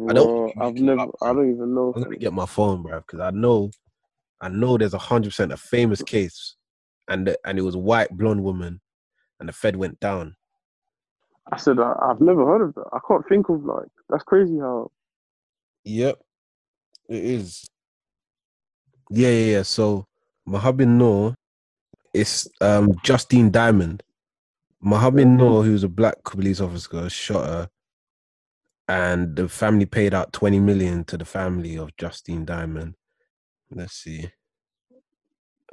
[0.09, 1.01] I don't I've never.
[1.01, 1.93] up, I don't even know.
[1.95, 3.71] I'm gonna get my phone, bro, because I know,
[4.41, 6.55] I know there's a hundred percent a famous case,
[7.07, 8.81] and and it was a white blonde woman,
[9.39, 10.35] and the Fed went down.
[11.51, 12.85] I said I, I've never heard of that.
[12.93, 13.89] I can't think of like.
[14.09, 14.91] That's crazy how.
[15.85, 16.19] Yep,
[17.09, 17.67] it is.
[19.09, 19.61] Yeah, yeah, yeah.
[19.63, 20.07] So
[20.45, 21.35] Mohammed Noor
[22.13, 24.01] is um Justine Damond.
[24.81, 25.37] Mohammed Mhm.
[25.37, 27.69] Noor, who's a black police officer, shot her,
[28.87, 32.95] and the family paid out twenty million to the family of Justine Damond.
[33.71, 34.29] Let's see.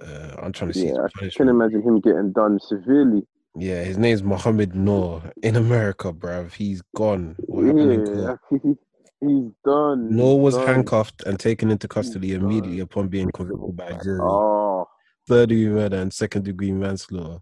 [0.01, 0.89] Uh, I'm trying to see.
[0.89, 3.27] Yeah, I can imagine him getting done severely.
[3.57, 6.53] Yeah, his name's Mohammed Noor in America, bruv.
[6.55, 7.35] He's gone.
[7.41, 8.37] What happened in Yeah,
[9.21, 10.15] he's done.
[10.17, 10.67] Noor was done.
[10.67, 12.43] handcuffed and taken into custody done.
[12.45, 14.21] immediately upon being convicted by a jury.
[14.23, 14.87] Oh,
[15.27, 17.41] third degree murder and second degree manslaughter.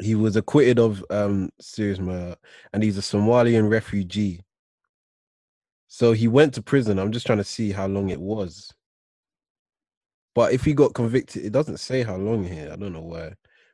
[0.00, 2.36] He was acquitted of um serious murder,
[2.72, 4.42] and he's a Somalian refugee.
[5.88, 6.98] So he went to prison.
[6.98, 8.72] I'm just trying to see how long it was.
[10.38, 12.70] But if he got convicted, it doesn't say how long here.
[12.72, 13.32] I don't know why.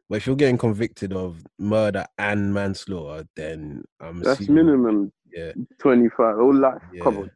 [0.09, 5.53] But if you're getting convicted of murder and manslaughter, then I'm that's assuming, minimum yeah,
[5.79, 6.37] twenty five.
[6.39, 6.81] Oh, life.
[7.03, 7.21] Come yeah.
[7.21, 7.31] on.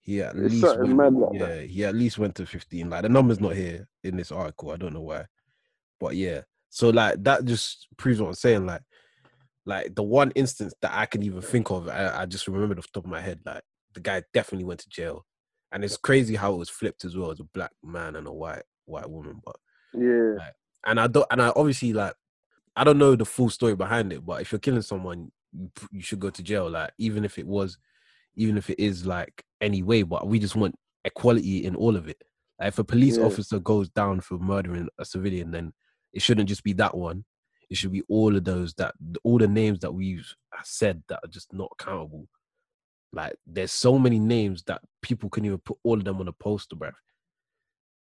[0.00, 1.70] He at It's least went, like yeah, that.
[1.70, 2.90] he at least went to 15.
[2.90, 4.72] Like the number's not here in this article.
[4.72, 5.26] I don't know why.
[6.00, 6.40] But yeah.
[6.68, 8.66] So like that just proves what I'm saying.
[8.66, 8.82] Like
[9.66, 12.86] like the one instance that I can even think of, I, I just remembered off
[12.86, 13.62] the top of my head, like
[13.94, 15.24] the guy definitely went to jail.
[15.72, 18.32] And it's crazy how it was flipped as well as a black man and a
[18.32, 19.40] white white woman.
[19.44, 19.56] But
[19.94, 20.50] Yeah,
[20.86, 22.14] and I don't and I obviously like
[22.76, 26.00] I don't know the full story behind it, but if you're killing someone, you, you
[26.00, 26.70] should go to jail.
[26.70, 27.76] Like even if it was,
[28.36, 32.08] even if it is like any way, but we just want equality in all of
[32.08, 32.22] it.
[32.58, 33.24] Like if a police Yeah.
[33.24, 35.72] officer goes down for murdering a civilian, then
[36.12, 37.24] it shouldn't just be that one.
[37.68, 40.26] It should be all of those that all the names that we've
[40.64, 42.26] said that are just not accountable.
[43.12, 46.32] Like there's so many names that people couldn't even put all of them on a
[46.32, 46.92] poster, bruv.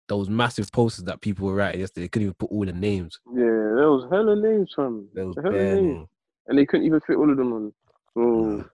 [0.08, 3.20] Those massive posters that people were writing yesterday, they couldn't even put all the names.
[3.32, 3.44] yeah.
[3.44, 5.08] There was hella names from.
[5.14, 6.08] There was hella names,
[6.46, 7.72] and they couldn't even fit all of them on.
[8.14, 8.64] So,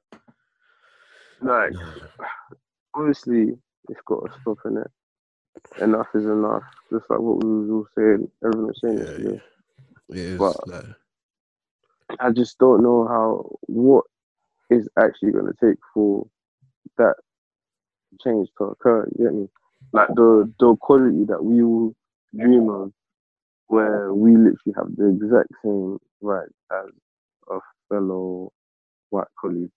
[1.43, 1.73] like,
[2.95, 3.53] honestly,
[3.91, 4.91] it's got to stop in it.
[5.83, 6.63] Enough is enough.
[6.91, 9.43] Just like what we was all saying, everyone was saying Yeah, yesterday.
[10.11, 10.85] It is But- like,
[12.21, 14.05] I just don't know how what
[14.75, 16.27] is actually going to take for
[16.99, 17.15] that
[18.23, 19.09] change to occur.
[19.17, 19.49] You get me?
[19.93, 21.95] Like the the quality that we all
[22.37, 22.93] dream of,
[23.69, 26.91] where we literally have the exact same right as
[27.51, 27.59] a
[27.89, 28.53] fellow
[29.11, 29.71] white colleague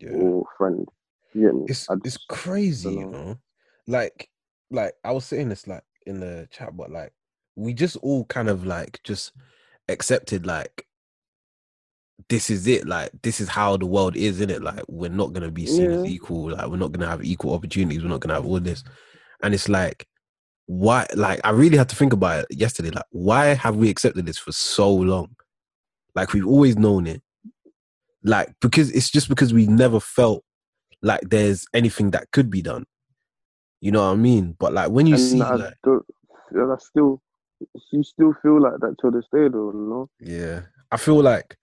[0.00, 0.10] yeah.
[0.10, 0.86] or friend.
[1.34, 1.64] You get me?
[1.68, 3.38] it's I it's crazy, you know.
[3.86, 4.28] Like
[4.70, 7.12] like I was saying this like in the chat, but like
[7.56, 9.32] we just all kind of like just
[9.88, 10.86] accepted like
[12.28, 14.62] this is it, like this is how the world is, in it.
[14.62, 18.02] Like we're not gonna be seen as equal, like we're not gonna have equal opportunities,
[18.02, 18.84] we're not gonna have all this.
[19.42, 20.06] And it's like
[20.66, 24.26] why like I really had to think about it yesterday, like why have we accepted
[24.26, 25.34] this for so long?
[26.14, 27.22] Like we've always known it.
[28.22, 30.44] Like because it's just because we never felt
[31.02, 32.86] like there's anything that could be done.
[33.80, 34.56] You know what I mean?
[34.58, 36.04] But like when you and see I like don't.
[36.80, 37.20] still,
[37.92, 39.72] you still feel like that till this day, though.
[39.72, 40.10] You know?
[40.20, 41.58] yeah, I feel like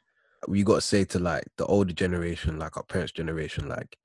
[0.48, 3.98] we got to say to like the older generation, like our parents' generation, like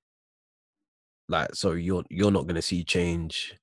[1.29, 3.55] like so you're you're not gonna see change.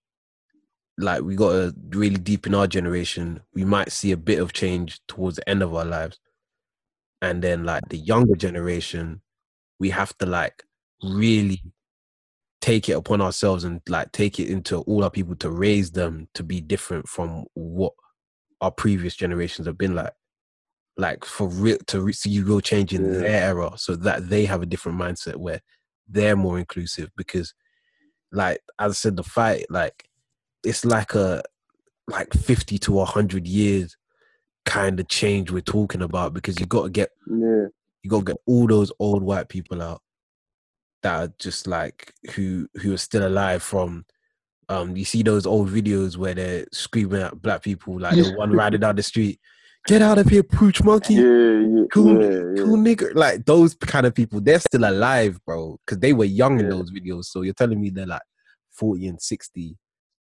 [0.97, 4.53] Like we got to really deep in our generation, we might see a bit of
[4.53, 6.19] change towards the end of our lives,
[7.21, 9.21] and then like the younger generation,
[9.79, 10.63] we have to like
[11.03, 11.61] really
[12.61, 16.29] take it upon ourselves and like take it into all our people to raise them
[16.33, 17.91] to be different from what
[18.61, 20.13] our previous generations have been like
[20.97, 23.19] like for real to re- see real change in Yeah.
[23.19, 25.59] their era so that they have a different mindset where
[26.07, 27.53] they're more inclusive because
[28.31, 30.05] like as i said the fight like
[30.63, 31.41] it's like a
[32.07, 33.95] like 50 to 100 years
[34.65, 37.67] kind of change we're talking about because you got to get Yeah.
[38.03, 40.01] you got to get all those old white people out
[41.01, 44.05] that are just like who who are still alive from
[44.69, 48.51] um you see those old videos where they're screaming at black people like the one
[48.51, 49.39] riding down the street
[49.87, 51.21] get out of here pooch monkey Yeah.
[51.23, 51.83] Yeah.
[51.91, 52.63] cool, yeah, yeah.
[52.63, 56.59] cool nigger like those kind of people they're still alive bro because they were young
[56.59, 58.21] in those videos so you're telling me they're like
[58.71, 59.77] 40 and 60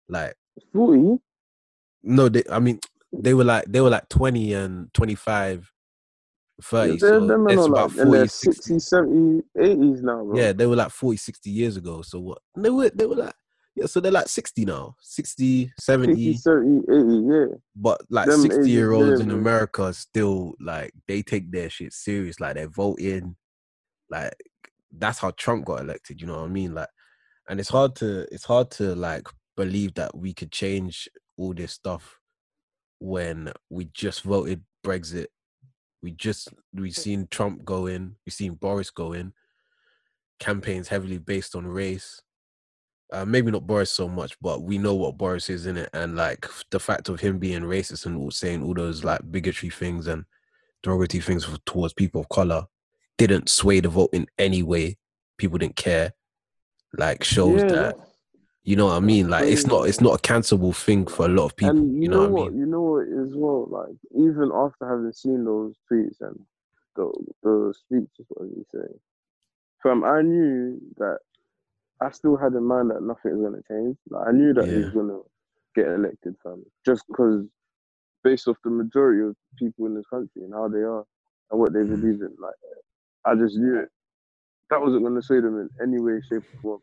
[0.10, 0.36] like
[0.74, 1.18] Forty.
[2.04, 2.80] no they i mean
[3.14, 5.72] they were like they were like 20 and 25
[6.64, 6.98] 30.
[6.98, 8.52] They're, so it's about like 40, 60.
[8.52, 10.38] 60, 70, 80s now, bro.
[10.38, 12.02] Yeah, they were like 40, 60 years ago.
[12.04, 12.38] So what?
[12.56, 13.34] They were they were like
[13.76, 16.34] yeah, so they're like 60 now, 60, 70.
[16.34, 17.58] 60, 70, 80, yeah.
[17.76, 19.32] But like Them 60 ages year olds there, in.
[19.32, 22.40] America still like they take their shit serious.
[22.40, 23.36] Like they're voting.
[24.10, 24.34] Like
[24.92, 26.20] that's how Trump got elected.
[26.20, 26.74] You know what I mean?
[26.74, 26.90] Like,
[27.48, 31.72] and it's hard to it's hard to like believe that we could change all this
[31.72, 32.20] stuff
[33.00, 35.28] when we just voted Brexit.
[36.04, 38.16] We just we seen Trump go in.
[38.26, 39.32] We seen Boris go in.
[40.40, 42.22] Campaigns heavily based on race.
[43.12, 46.16] Uh, maybe not Boris so much, but we know what Boris is in it, and
[46.16, 50.08] like the fact of him being racist and all- saying all those like bigotry things
[50.08, 50.24] and
[50.82, 52.66] derogatory things f- towards people of color
[53.18, 54.98] didn't sway the vote in any way.
[55.38, 56.14] People didn't care.
[56.98, 57.96] Like shows yeah, that
[58.64, 59.30] you know what I mean.
[59.30, 61.78] Like it's not it's not a cancelable thing for a lot of people.
[61.78, 62.60] and You know, what I mean?
[62.60, 63.68] You know what as well?
[63.70, 66.40] Like even after having seen those tweets and
[66.96, 67.12] the
[67.44, 68.88] the speeches, what you say,
[69.80, 71.20] from I knew that
[72.02, 73.98] I still had in mind that nothing was gonna change.
[74.10, 75.20] Like I knew that he was gonna
[75.76, 76.64] get elected, fam.
[76.86, 77.46] Just because
[78.24, 81.06] based off the majority of people in this country and how they are
[81.52, 81.90] and what they Mm.
[82.02, 82.56] believe in, like
[83.26, 83.90] I just knew it.
[84.70, 86.82] That wasn't gonna sway them in any way, shape, or form.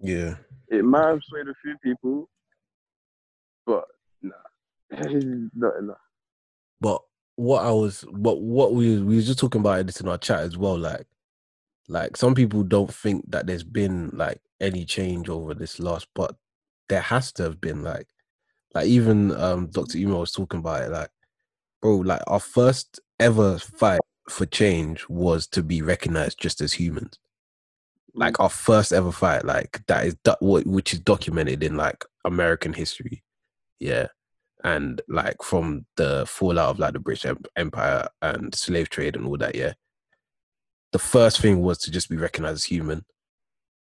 [0.00, 0.36] Yeah.
[0.68, 2.28] It might have swayed a few people,
[3.66, 3.84] but
[4.22, 4.34] nah,
[5.54, 5.98] not enough.
[6.80, 7.02] But
[7.36, 10.40] what I was, but what we we was just talking about this in our chat
[10.40, 10.78] as well.
[10.78, 11.06] Like,
[11.92, 16.34] like some people don't think that there's been like any change over this last, but
[16.88, 17.82] there has to have been.
[17.82, 18.06] Like,
[18.74, 19.98] like even um Dr.
[19.98, 20.90] Emo was talking about it.
[20.90, 21.10] Like,
[21.80, 27.18] bro, like our first ever fight for change was to be recognized just as humans.
[28.14, 32.72] Like our first ever fight, like that is do- which is documented in like American
[32.72, 33.22] history.
[33.80, 34.08] Yeah
[34.64, 39.36] and like from the fallout of like the British Empire and slave trade and all
[39.36, 39.72] that, yeah.
[40.92, 43.04] The first thing was to just be recognized as human,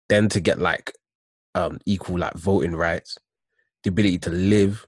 [0.09, 0.93] then to get like
[1.55, 3.19] um equal like voting rights,
[3.83, 4.87] the ability to live,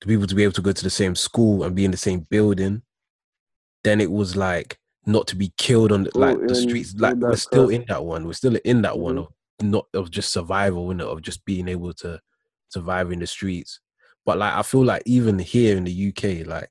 [0.00, 1.96] to people to be able to go to the same school and be in the
[1.96, 2.82] same building.
[3.84, 6.94] Then it was like not to be killed on the, like the streets.
[6.96, 8.26] Like we're still in that one.
[8.26, 9.18] We're still in that one Mhm.
[9.20, 9.28] of
[9.62, 11.10] not of just survival, innit?
[11.10, 12.20] Of just being able to
[12.68, 13.80] survive in the streets.
[14.24, 16.68] But like I feel like even here in the UK, like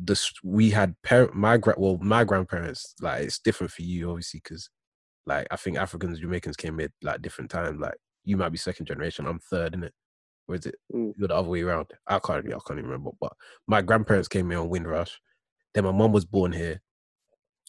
[0.00, 4.40] this we had parent my gra- well my grandparents like it's different for you obviously
[4.42, 4.70] because
[5.26, 7.78] like I think Africans Jamaicans came at like different times.
[7.80, 9.92] Like you might be second generation, I'm third, in it.
[10.48, 11.12] Or is it Mm.
[11.18, 11.86] you're the other way around?
[12.06, 13.10] I can't I can't even remember.
[13.20, 13.34] But
[13.66, 15.20] my grandparents came here on Windrush.
[15.74, 16.80] Then my mom was born here.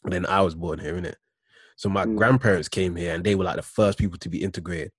[0.06, 1.18] And then I was born here, in it
[1.76, 2.16] So my Mm.
[2.16, 4.92] grandparents came here and they were like the first people to be integrated.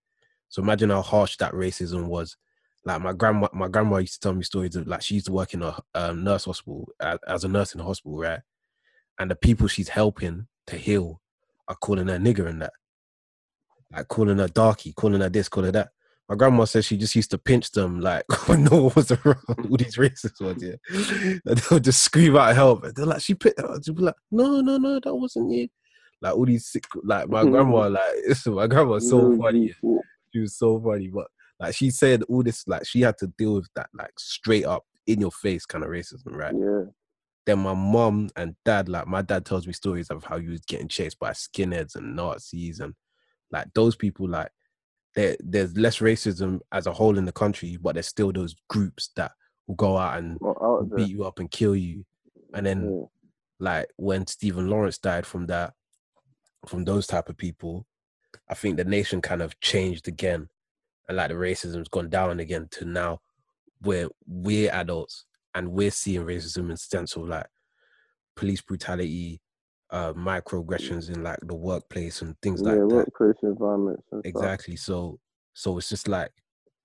[0.50, 2.36] So imagine how harsh that racism was.
[2.84, 5.32] Like my grandma, my grandma used to tell me stories of like she used to
[5.32, 8.40] work in a um, nurse hospital as, as a nurse in a hospital, right?
[9.18, 11.20] And the people she's helping to heal
[11.68, 12.72] are calling her nigger and that,
[13.92, 15.90] like calling her darky, calling her this, calling her that.
[16.30, 19.42] My grandma says she just used to pinch them like when no one was around.
[19.48, 20.76] All these racist ones, yeah,
[21.44, 22.84] and they would just scream out help.
[22.84, 23.68] And they're like, she picked her.
[23.68, 25.68] Uh, she'd be like, no, no, no, that wasn't you.
[26.22, 27.50] Like all these sick, like my mm.
[27.50, 29.38] grandma, like my grandma so mm.
[29.38, 29.74] funny.
[30.32, 31.26] She was so funny, but
[31.60, 34.84] like she said all this, like she had to deal with that, like straight up
[35.06, 36.54] in your face kind of racism, right?
[36.54, 36.90] Yeah.
[37.46, 40.60] Then my mom and dad, like my dad tells me stories of how he was
[40.60, 42.94] getting chased by skinheads and Nazis and
[43.50, 44.50] like those people, like
[45.14, 49.10] there, there's less racism as a whole in the country, but there's still those groups
[49.16, 49.32] that
[49.66, 52.04] will go out and Well, out beat you up and kill you.
[52.54, 53.06] And then Yeah.
[53.58, 55.74] like when Stephen Lawrence died from that,
[56.66, 57.86] from those type of people,
[58.48, 60.48] I think the nation kind of changed again,
[61.08, 63.20] and like the racism's gone down again to now
[63.80, 67.46] where we're adults and we're seeing racism in sense of like
[68.36, 69.40] police brutality,
[69.90, 72.86] uh, microaggressions in like the workplace and things yeah, like that.
[72.86, 74.42] workplace environments and stuff.
[74.42, 74.76] Exactly.
[74.76, 75.18] So,
[75.54, 76.30] so it's just like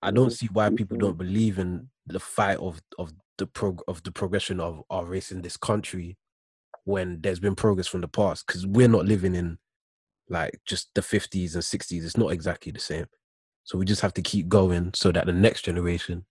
[0.02, 4.02] I don't see why people don't believe in the fight of of the prog- of
[4.02, 6.16] the progression of our race in this country
[6.84, 9.58] when there's been progress from the past because we're not living in
[10.28, 13.06] like just the 50s and 60s it's not exactly the same
[13.66, 16.24] so we just have to keep going so that the next generation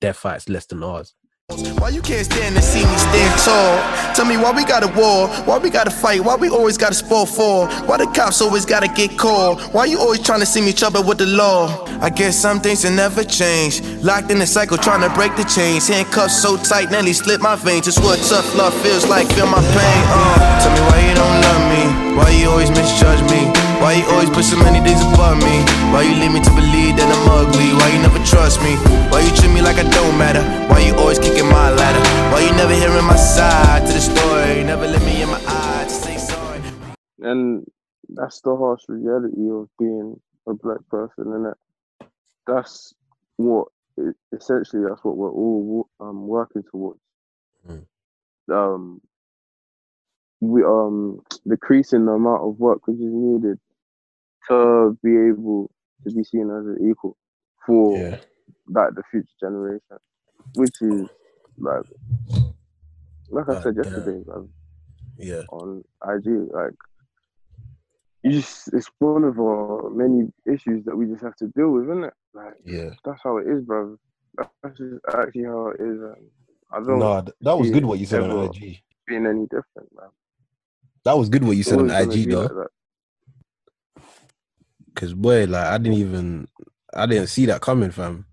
[0.00, 1.14] their fight's less than ours
[1.78, 4.14] Why you can't stand to see me stand tall?
[4.14, 5.28] Tell me why we got a war?
[5.46, 6.20] Why we gotta fight?
[6.22, 7.66] Why we always gotta spoil for?
[7.88, 9.60] Why the cops always gotta get called?
[9.74, 11.84] Why you always trying to see me trouble with the law?
[12.00, 13.82] I guess some things will never change.
[14.02, 15.88] Locked in a cycle trying to break the chains.
[15.88, 17.88] Handcuffs so tight, nearly split my veins.
[17.88, 19.26] It's what tough love feels like.
[19.34, 20.02] Feel my pain.
[20.06, 21.82] Uh, tell me why you don't love me?
[22.16, 23.69] Why you always misjudge me?
[23.80, 25.64] Why you always put so many things above me?
[25.88, 27.72] Why you lead me to believe that I'm ugly?
[27.72, 28.76] Why you never trust me?
[29.08, 30.44] Why you treat me like I don't matter?
[30.68, 32.04] Why you always kicking my ladder?
[32.28, 34.64] Why you never hearing my side to the story?
[34.64, 36.60] Never let me in my eye to say sorry.
[37.20, 37.64] And
[38.10, 41.54] that's the harsh reality of being a black person, and
[42.46, 42.92] that's
[43.36, 43.68] what
[44.36, 47.00] essentially that's what we're all um, working towards.
[47.66, 47.86] Mm.
[48.52, 49.00] Um,
[50.40, 53.58] we um decreasing the amount of work which is needed
[54.50, 55.70] to be able
[56.06, 57.16] to be seen as an equal
[57.66, 58.18] for Yeah.
[58.68, 59.96] like the future generation,
[60.54, 61.08] which is
[61.58, 61.84] like
[63.32, 64.48] like I said yesterday, like,
[65.16, 65.42] Yeah.
[65.50, 66.26] on IG.
[66.52, 66.74] Like,
[68.24, 71.84] you just, it's one of our many issues that we just have to deal with,
[71.84, 72.14] isn't it?
[72.34, 72.90] Like, Yeah.
[73.04, 73.96] that's how it is, bro.
[74.62, 76.00] That's just actually how it is.
[76.00, 76.30] And
[76.72, 78.80] I don't No, that was good what you said on IG.
[79.06, 80.08] being any different, man.
[81.04, 82.40] That was good what you said on IG though.
[82.46, 82.68] like.
[84.94, 86.48] Cause boy, like I didn't even
[86.94, 88.26] I didn't see that coming, fam.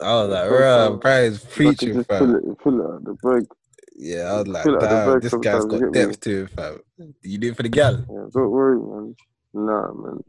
[0.00, 2.34] I was like, Sometimes bruh, Brian's I could preaching, just pull fam.
[2.36, 3.44] it, pull it the break.
[3.94, 5.92] Yeah, I was like, Pull out the damn, this guy's got you get me?
[6.06, 6.80] depth to him, fam.
[7.22, 7.92] You do it for the gal.
[8.10, 9.16] Yeah, don't worry, man.
[9.54, 10.20] Nah, man.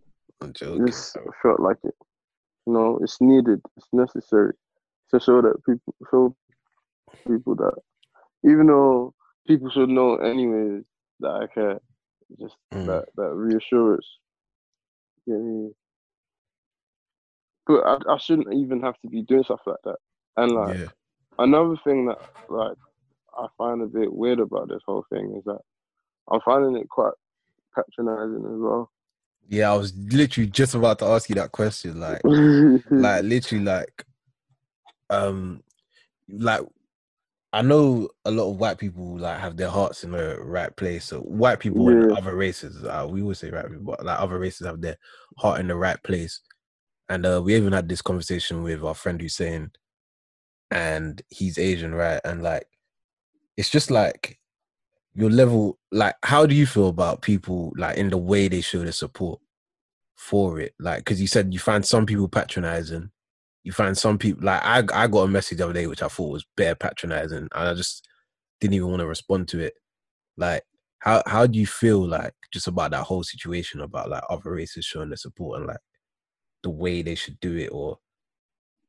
[0.42, 0.86] I'm joking.
[0.88, 1.96] Just felt like it.
[2.68, 3.62] You know, it's needed.
[3.78, 4.54] It's necessary
[5.12, 6.36] to show that people show
[7.28, 7.74] people that
[8.46, 9.14] even though
[9.48, 10.84] people should know anyways
[11.20, 11.80] that I care.
[12.40, 12.86] Just Mm.
[12.88, 14.08] that that reassurance.
[15.28, 15.72] Get me?
[17.66, 19.98] But I, I shouldn't even have to be doing stuff like that.
[20.38, 20.88] And like Yeah.
[21.40, 22.20] another thing that
[22.50, 22.78] like
[23.38, 25.60] I find a bit weird about this whole thing is that
[26.32, 27.14] I'm finding it quite
[27.76, 28.92] patronizing as well.
[29.50, 32.00] Yeah, I was literally just about to ask you that question.
[32.00, 32.22] Like,
[32.92, 34.06] like literally like
[35.10, 35.62] um
[36.30, 36.62] like
[37.54, 41.06] I know a lot of white people like have their hearts in the right place.
[41.06, 44.40] So white people and other races, uh, we always say white people, but like other
[44.40, 44.98] races have their
[45.38, 46.42] heart in the right place.
[47.10, 49.70] And uh, we even had this conversation with our friend Hussein,
[50.72, 52.20] and he's Asian, right?
[52.26, 52.66] And like,
[53.56, 54.40] it's just like
[55.14, 55.78] your level.
[55.92, 59.40] Like, how do you feel about people like in the way they show their support
[60.16, 60.74] for it?
[60.80, 63.12] Like, because you said you find some people patronizing,
[63.64, 66.08] you find some people like I I got a message the other day which I
[66.08, 68.08] thought was bare patronizing, and I just
[68.60, 69.74] didn't even want to respond to it.
[70.38, 70.64] Like,
[71.00, 74.86] how how do you feel like just about that whole situation about like other races
[74.86, 75.80] showing their support and like
[76.64, 78.00] the way they should do it or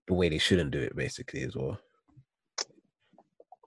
[0.09, 1.79] the way they shouldn't do it, basically as well.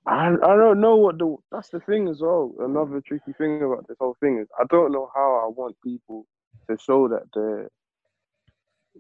[0.06, 2.54] I I don't know what the that's the thing as well.
[2.60, 6.26] Another tricky thing about this whole thing is I don't know how I want people
[6.70, 7.70] to show that they're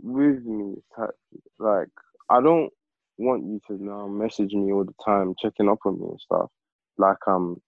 [0.01, 0.75] with me.
[0.97, 1.11] Type
[1.59, 1.89] like
[2.29, 2.71] I don't
[3.17, 6.49] want you to now message me all the time, checking up on me and stuff.
[6.97, 7.61] Like I'm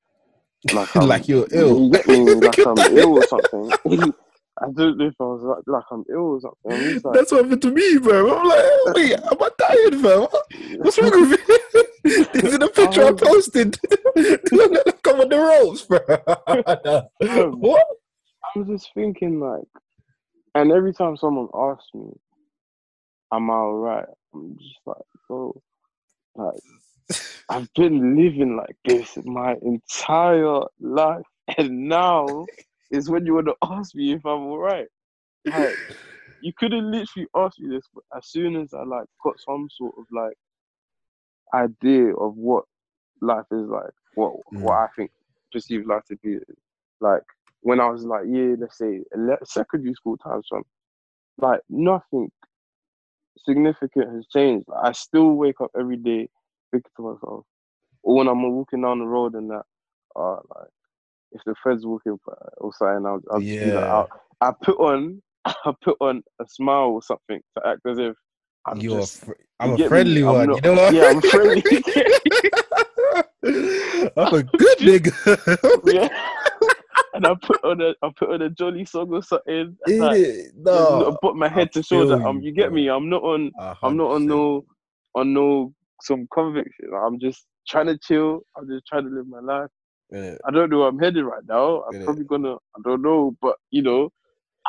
[0.72, 1.80] like I'm, Like you're ill.
[1.86, 2.42] You get me?
[2.42, 3.74] Like I'm ill or something.
[4.62, 7.02] I don't know if I was like, like I'm ill or something.
[7.04, 8.38] Like, That's what happened to me, bro.
[8.38, 10.28] I'm like, wait, am I dying, bro?
[10.82, 11.38] What's wrong with me?
[12.34, 13.14] this is the picture I Oh.
[13.14, 13.80] posted.
[14.52, 16.00] Look, look, I'm on the ropes, bro.
[17.28, 17.86] Um, what?
[18.56, 19.68] I'm just thinking like,
[20.62, 22.12] and every time someone asks me,
[23.32, 24.97] "Am I alright?" I'm just like,
[25.28, 25.62] bro,
[26.36, 26.60] like
[27.49, 31.26] I've been living like this my entire life,
[31.57, 32.45] and now
[32.91, 34.88] is when you want to ask me if I'm alright.
[35.45, 35.76] Like,
[36.41, 39.68] you could have literally asked me this, but as soon as I like got some
[39.72, 40.38] sort of like
[41.53, 42.66] idea of what
[43.22, 44.84] life is like, what what mm.
[44.84, 45.12] I think
[45.51, 46.38] perceived life to be,
[46.99, 47.24] like
[47.62, 49.01] when I was like, yeah, let's say
[49.43, 50.62] secondary school times, son,
[51.38, 52.30] like nothing
[53.38, 54.66] significant has changed.
[54.68, 56.30] Like, I still wake up every day
[56.72, 57.45] thinking to myself,
[58.03, 59.64] or when I'm walking down the road and that,
[60.16, 60.68] uh, like
[61.32, 62.18] if the Fed's walking
[62.57, 64.10] or something, I'll, I'll be like, I'll,
[64.41, 68.16] I put on, I put on a smile or something to act as if
[68.66, 69.26] I'm You're a just.
[69.26, 69.89] fr- I'm a get me?
[69.89, 70.47] friendly one.
[70.47, 70.93] not- you know what?
[70.93, 71.64] Yeah, I'm friendly.
[74.18, 75.84] I'm a good nigga.
[75.86, 76.07] yeah.
[77.14, 79.78] And I put on a I put on a jolly song or something.
[79.88, 80.51] Is like, it?
[81.07, 81.18] I No.
[81.22, 82.88] put my head to show feel that um you, you get me.
[82.89, 84.66] I'm not on A I'm not on no
[85.16, 86.91] on no some conviction.
[86.93, 88.41] I'm just trying to chill.
[88.57, 89.70] I'm just trying to live my life.
[90.12, 90.39] percent.
[90.47, 91.84] I don't know where I'm headed right now.
[91.84, 92.05] I'm Yeah.
[92.05, 94.12] probably gonna I don't know, but you know,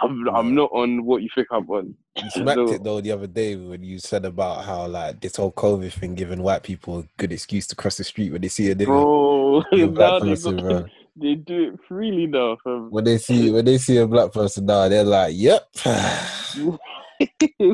[0.02, 1.94] I'm I'm not on what you think I'm on.
[2.16, 5.52] You smacked it though the other day when you said about how like this whole
[5.52, 8.70] COVID thing giving white people a good excuse to cross the street when they see
[8.70, 8.86] a nigga.
[8.86, 10.86] Bro, with a black now they, person, got- bro.
[11.16, 12.90] They do it freely now, fam.
[12.90, 15.68] When they see when they see a black person now, they're like, "Yep,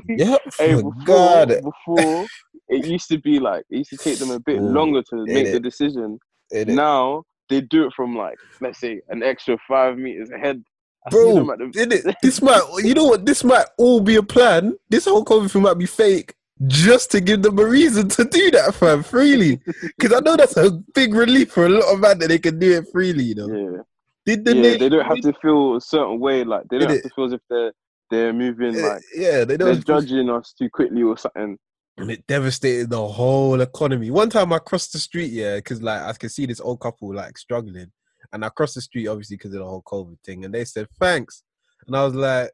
[0.09, 2.27] yep." Hey, before, God, before
[2.69, 5.03] it used to be like it used to take them a bit Ooh, mm, longer
[5.11, 6.19] to make the decision.
[6.53, 6.75] Innit?
[6.75, 10.63] Now they do it from like let's say an extra five meters ahead.
[11.07, 11.35] I bro,
[11.73, 13.27] the- this might you know what?
[13.27, 14.77] This might all be a plan.
[14.89, 16.35] This whole COVID thing might be fake.
[16.67, 19.61] Just to give them a reason to do that, fam, freely.
[19.83, 22.59] Because I know that's a big relief for a lot of men that they can
[22.59, 23.47] do it freely, you know.
[23.49, 23.83] yeah,
[24.25, 26.45] Did the yeah, they don't have to feel a certain way.
[26.45, 27.73] Like they don't have to feel as if they're
[28.11, 31.59] they're moving Uh, like yeah, they they're don't judging us too quickly or something.
[31.99, 34.11] and it devastated the whole economy.
[34.11, 37.15] One time I crossed the street, yeah, because like I could see this old couple
[37.15, 37.93] like struggling,
[38.33, 40.87] and I crossed the street obviously because of the whole COVID thing, and they said
[40.99, 41.43] thanks,
[41.87, 42.51] and I was like,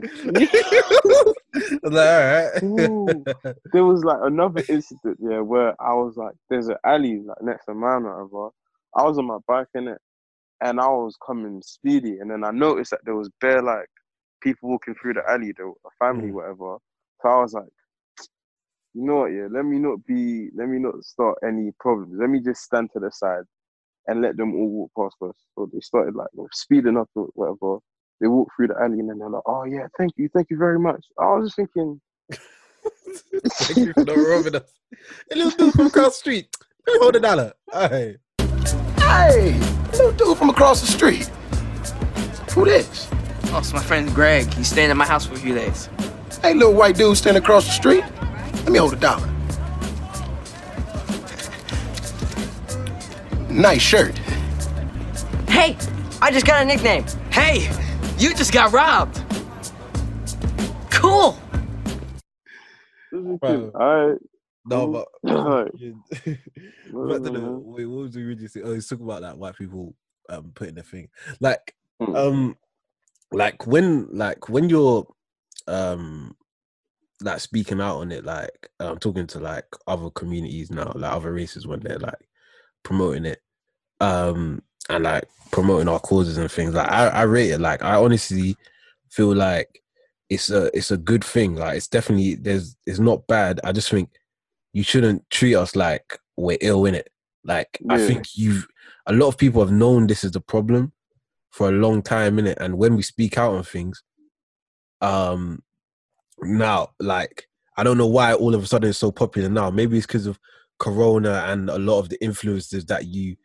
[1.05, 1.34] was
[1.83, 2.51] like, all right,
[3.73, 7.65] There was like another incident, yeah, where I was like, there's an alley like next
[7.65, 8.49] to mine, or whatever.
[8.95, 9.99] I was on my bike in it,
[10.61, 13.87] and I was coming speedy, and then I noticed that there was bare like
[14.41, 16.33] people walking through the alley, were a family, Mm.
[16.33, 16.77] whatever.
[17.21, 17.69] So I was like,
[18.93, 22.15] you know what, yeah, let me not be, let me not start any problems.
[22.19, 23.43] Let me just stand to the side
[24.07, 25.37] and let them all walk past us.
[25.55, 27.79] So they started like speeding up or whatever.
[28.20, 30.57] They walk through the alley and then they're like, oh yeah, thank you, thank you
[30.57, 31.05] very much.
[31.20, 32.01] I was just thinking,
[33.45, 34.74] Thank you for not robbing us.
[35.32, 36.55] A little dude from across the street.
[36.86, 37.53] Let me hold a dollar.
[37.72, 38.18] Hey,
[38.99, 39.59] Hey,
[39.91, 41.28] little dude from across the street.
[42.53, 43.07] Who this?
[43.45, 44.51] Oh, it's my friend Greg.
[44.53, 45.89] He's staying at my house for a few days.
[46.41, 48.03] Hey, little white dude standing across the street.
[48.63, 49.28] Let me hold a dollar.
[53.49, 54.18] Nice shirt.
[55.49, 55.78] Hey,
[56.22, 57.05] I just got a nickname.
[57.32, 57.70] Hey,
[58.18, 59.22] you just got robbed.
[60.89, 61.38] Cool.
[63.13, 63.39] All
[63.74, 64.18] right.
[64.65, 65.72] No, but Alright.
[65.72, 68.65] Back the, wait, what was we really saying?
[68.65, 69.95] Oh, he's talking about like white people
[70.30, 71.09] um putting their thing.
[71.39, 72.15] Like Hmm.
[72.15, 72.57] um
[73.32, 75.07] like when like when you're
[75.68, 76.36] um
[77.22, 81.34] like speaking out on it, like I'm talking to like other communities now, like other
[81.34, 82.28] races when they're like
[82.84, 83.41] promoting it,
[83.99, 86.73] um and like promoting our causes and things.
[86.73, 87.59] Like I, I rate it.
[87.59, 88.55] Like I honestly
[89.09, 89.81] feel like
[90.29, 91.55] it's a it's a good thing.
[91.55, 93.59] Like it's definitely there's it's not bad.
[93.63, 94.09] I just think
[94.73, 97.09] you shouldn't treat us like we're ill in it.
[97.43, 98.67] Like I think you've
[99.05, 100.91] a lot of people have known this is the problem
[101.49, 104.03] for a long time in it, and when we speak out on things,
[105.01, 105.63] um,
[106.41, 109.69] now like I don't know why all of a sudden it's so popular now.
[109.69, 110.39] Maybe it's because of
[110.77, 113.38] Corona and a lot of the influences that you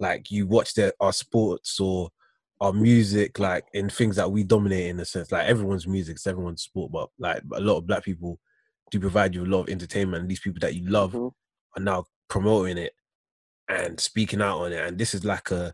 [0.00, 2.10] like you watch their our sports or
[2.60, 6.26] our music like in things that we dominate in a sense like everyone's music is
[6.26, 8.38] everyone's sport but like a lot of black people
[8.90, 11.32] do provide you a lot of entertainment and these people that you love Mhm.
[11.76, 12.92] are now promoting it
[13.68, 15.72] and speaking out on it and this is like a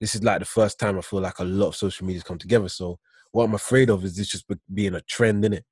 [0.00, 2.38] this is like the first time i feel like a lot of social media's come
[2.38, 2.98] together so
[3.32, 5.64] what i'm afraid of is this just being a trend in it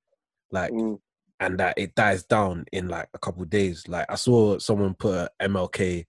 [0.50, 0.98] like Mm.
[1.40, 4.94] and that it dies down in like a couple of days like i saw someone
[4.94, 6.07] put a mlk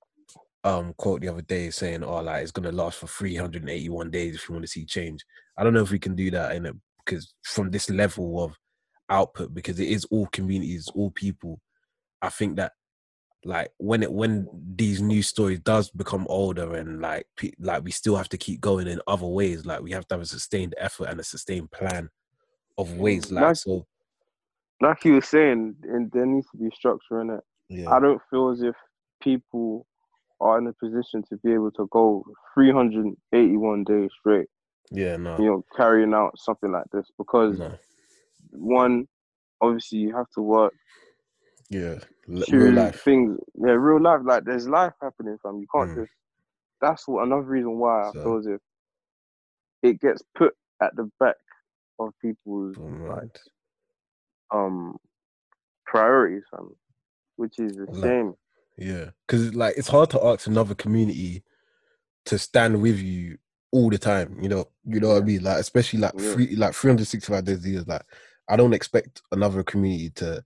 [0.64, 4.48] um quote the other day saying oh like it's gonna last for 381 days if
[4.50, 5.24] you want to see change.
[5.58, 8.58] I don't know if we can do that in it because from this level of
[9.10, 11.60] output because it is all communities all people.
[12.22, 12.74] I think that
[13.46, 17.92] like when it when these news stories does become older and like pe- like we
[17.92, 20.74] still have to keep going in other ways like we have to have a sustained
[20.80, 22.10] effort and a sustained plan
[22.80, 23.86] of ways like Like- so
[24.82, 27.40] like you were saying, and there needs to be structure in it.
[27.70, 27.90] yeah.
[27.90, 28.76] I don't feel as if
[29.22, 29.88] people
[30.40, 32.24] are in a position to be able to go
[32.54, 34.48] 381 days straight,
[34.92, 37.74] yeah no you know, carrying out something like this because no
[38.52, 39.08] one,
[39.62, 40.74] obviously you have to work.
[41.70, 41.96] yeah
[42.34, 44.22] L- Two real life things, yeah, real life.
[44.24, 45.60] Like there's life happening, fam.
[45.60, 45.96] You can't Mm.
[45.96, 46.12] just.
[46.82, 48.62] That's what another reason why I So- feel as if
[49.82, 51.38] it gets put at the back
[52.00, 53.38] of people's Don't like
[54.52, 54.98] um
[55.86, 56.76] priorities, fam,
[57.38, 58.34] which is a Like- shame.
[58.78, 61.44] Yeah, because like it's hard to ask another community
[62.26, 63.38] to stand with you
[63.72, 64.38] all the time.
[64.42, 65.44] You know, you know what I mean.
[65.44, 66.34] Like especially like Yeah.
[66.34, 67.84] three, like three hundred sixty five days a year.
[67.88, 68.04] Like
[68.48, 70.44] I don't expect another community to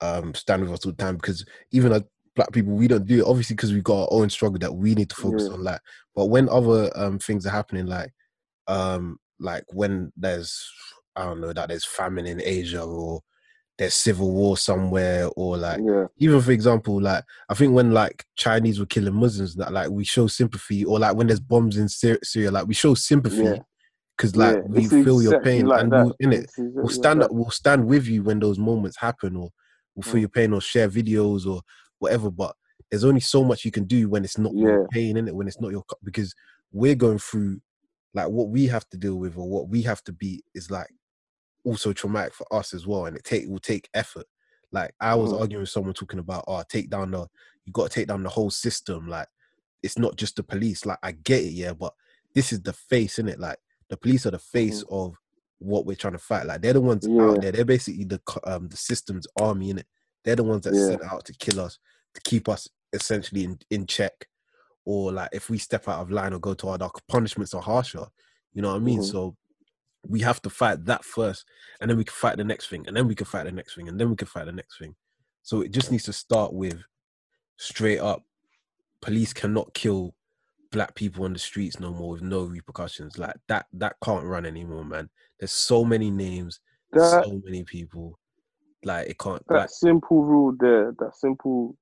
[0.00, 2.02] um stand with us all the time because even as
[2.36, 4.94] black people, we don't do it obviously because we've got our own struggle that we
[4.94, 5.54] need to focus Yeah.
[5.54, 5.64] on.
[5.64, 5.80] Like,
[6.14, 8.12] but when other um things are happening, like
[8.66, 10.70] um like when there's
[11.16, 13.22] I don't know that there's famine in Asia or
[13.76, 18.24] there's civil war somewhere or like Yeah, even for example, like I think when like
[18.36, 21.88] Chinese were killing Muslims, that like we show sympathy, or like when there's bombs in
[21.88, 23.58] Syria, Syria like we show sympathy Yeah.
[24.16, 24.62] because like yeah.
[24.68, 26.04] we It's feel your pain like and that.
[26.04, 28.96] we'll, in it It's we'll stand like up, we'll stand with you when those moments
[28.96, 29.50] happen, or
[29.96, 30.20] we'll feel Mm.
[30.20, 31.60] your pain or share videos or
[31.98, 32.30] whatever.
[32.30, 32.54] But
[32.90, 34.68] there's only so much you can do when it's not Yeah.
[34.68, 36.32] your pain in it, when it's not your because
[36.70, 37.60] we're going through
[38.14, 40.86] like what we have to deal with or what we have to be is like
[41.64, 44.26] also traumatic for us as well, and it take will take effort.
[44.72, 45.32] Like I was Mhm.
[45.32, 47.26] arguing with someone talking about, oh, take down the
[47.64, 49.08] you got to take down the whole system.
[49.08, 49.28] Like
[49.82, 50.86] it's not just the police.
[50.86, 51.94] Like I get it, yeah, but
[52.34, 53.38] this is the face in it.
[53.38, 53.58] Like
[53.88, 55.14] the police are the face of
[55.58, 56.46] what we're trying to fight.
[56.46, 57.18] Like they're the ones Mm-hmm.
[57.18, 57.26] Yeah.
[57.28, 57.52] out there.
[57.52, 59.86] They're basically the um the system's army in it.
[60.24, 60.76] They're the ones that Yeah.
[60.76, 61.78] set out to kill us,
[62.14, 64.28] to keep us essentially in, in check
[64.84, 67.62] or like if we step out of line or go too hard, our punishments are
[67.62, 68.06] harsher.
[68.52, 69.00] You know what I mean?
[69.00, 69.02] Mhm.
[69.02, 69.36] So
[70.08, 71.44] we have to fight that first,
[71.80, 73.74] and then we can fight the next thing, and then we can fight the next
[73.74, 74.94] thing, and then we can fight the next thing.
[75.42, 76.82] So it just needs to start with
[77.56, 78.22] straight up.
[79.00, 80.14] Police cannot kill
[80.72, 83.18] black people on the streets no more with no repercussions.
[83.18, 85.08] Like that, that can't run anymore, man.
[85.38, 86.60] There's so many names,
[86.92, 88.18] That so many people.
[88.84, 89.46] Like it can't.
[89.48, 91.76] that Like simple rule there, that simple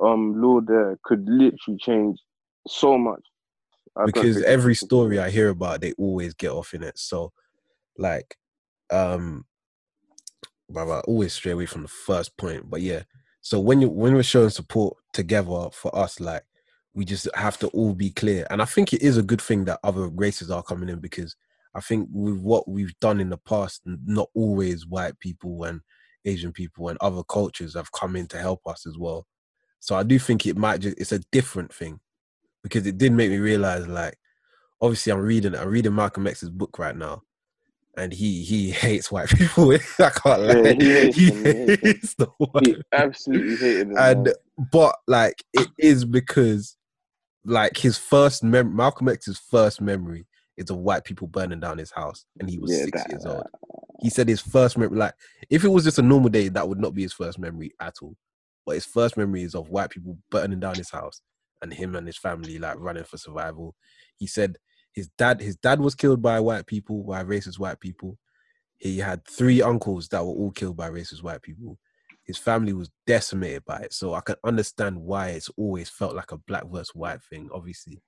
[0.00, 2.18] um law there could literally change
[2.66, 3.20] so much.
[3.96, 6.98] I because every story I hear about, they always get off in it.
[6.98, 7.32] So,
[8.00, 8.36] like,
[8.90, 9.44] um,
[10.76, 12.70] I always stray away from the first point.
[12.70, 13.02] But yeah,
[13.40, 16.44] so when you when we're showing support together for us, like,
[16.94, 18.46] we just have to all be clear.
[18.50, 21.36] And I think it is a good thing that other races are coming in because
[21.74, 25.80] I think with what we've done in the past, not always white people and
[26.24, 29.26] Asian people and other cultures have come in to help us as well.
[29.78, 32.00] So I do think it might just it's a different thing
[32.62, 34.18] because it did make me realize like
[34.80, 37.22] obviously I'm reading I'm reading Malcolm X's book right now
[37.96, 39.72] and he he hates white people.
[39.98, 40.54] I can't lie.
[40.54, 43.96] Yeah, he hates he them, hates hates the white He absolutely hated him.
[43.98, 44.34] and man.
[44.72, 46.76] but like it is because
[47.44, 50.26] like his first mem Malcolm X's first memory
[50.56, 53.26] is of white people burning down his house and he was Yeah, six that- years
[53.26, 53.40] old.
[53.40, 53.42] Uh,
[54.02, 55.14] he said his first memory like
[55.50, 57.96] if it was just a normal day, that would not be his first memory at
[58.00, 58.16] all.
[58.64, 61.20] But his first memory is of white people burning down his house
[61.60, 63.74] and him and his family like running for survival.
[64.16, 64.56] He said
[65.00, 68.18] his dad his dad was killed by white people, by racist white people.
[68.76, 71.78] He had three uncles that were all killed by racist white people.
[72.24, 73.92] His family was decimated by it.
[73.94, 78.02] So I can understand why it's always felt like a black versus white thing, obviously.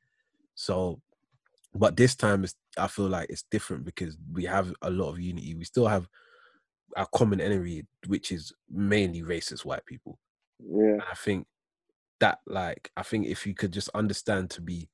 [0.55, 1.01] So
[1.75, 5.19] but this time it's I feel like it's different because we have a lot of
[5.21, 5.55] unity.
[5.55, 6.07] We still have
[6.97, 10.19] our common enemy, which is mainly racist white people.
[10.61, 11.47] yeah, And I think
[12.21, 14.89] that like I think if you could just understand to be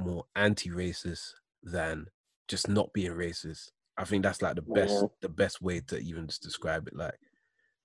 [0.00, 1.32] more anti-racist
[1.62, 2.06] than
[2.48, 6.26] just not being racist, I think that's like the best the best way to even
[6.26, 6.96] just describe it.
[6.96, 7.18] Like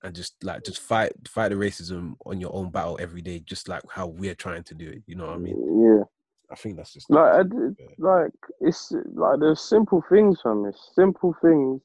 [0.04, 3.68] and just like just fight fight the racism on your own battle every day, just
[3.68, 5.04] like how we're trying to do it.
[5.08, 5.98] You know what I mean?
[5.98, 6.04] yeah.
[6.52, 7.40] I think that's just Like, I
[7.80, 7.88] Yeah.
[7.98, 11.82] like it's like there's simple things from this, simple things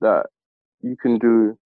[0.00, 0.26] that
[0.80, 1.58] you can do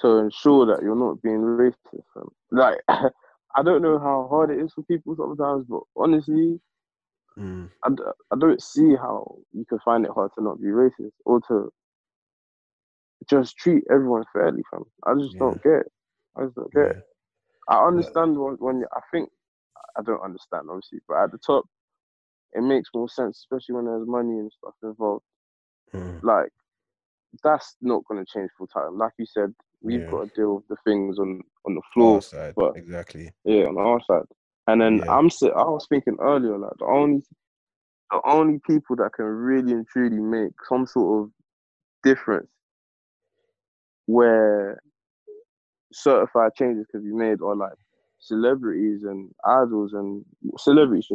[0.00, 2.04] to ensure that you're not being racist.
[2.12, 2.28] Fam.
[2.50, 6.60] Like, I don't know how hard it is for people sometimes, but honestly,
[7.38, 10.68] Mm, I, d- I don't see how you can find it hard to not be
[10.68, 11.72] racist or to
[13.28, 14.84] just treat everyone fairly, fam.
[15.06, 15.38] I just Yeah.
[15.40, 15.92] don't get it.
[16.36, 16.88] I just don't get yeah.
[16.90, 17.02] it.
[17.68, 19.28] I understand when, when I think
[19.96, 21.64] I don't understand obviously, but at the top,
[22.52, 25.24] it makes more sense, especially when there's money and stuff involved.
[25.94, 26.50] Mm, Like
[27.42, 28.96] that's not going to change full time.
[28.96, 30.10] Like you said, we've Yeah.
[30.10, 33.32] got to deal with the things on on the our floor, side, but- exactly.
[33.44, 34.26] yeah, on our side.
[34.66, 35.16] And then Yeah.
[35.16, 37.22] I'm I was thinking earlier, like the only
[38.10, 41.30] the only people that can really and truly make some sort of
[42.02, 42.48] difference
[44.06, 44.78] where
[45.92, 47.72] certified changes could be made are like
[48.20, 50.24] celebrities and idols and
[50.58, 51.10] celebrities,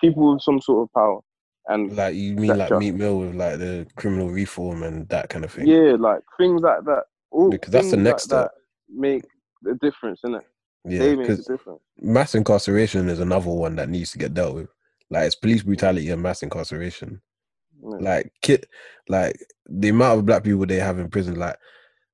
[0.00, 1.20] people with some sort of power.
[1.68, 2.70] And Like you mean like.
[2.72, 5.66] Meek Mill with like the criminal reform and that kind of thing.
[5.66, 7.04] yeah, like things like that.
[7.30, 8.54] All Because that's the next like step.
[8.88, 9.24] make
[9.62, 10.42] the difference, innit?
[10.84, 11.58] Yeah, they make a because
[12.00, 14.68] mass incarceration is another one that needs to get dealt with.
[15.10, 17.20] Like it's police brutality and mass incarceration.
[17.82, 17.96] Yeah.
[18.00, 18.66] Like kid,
[19.08, 19.36] like
[19.68, 21.56] the amount of black people they have in prison, like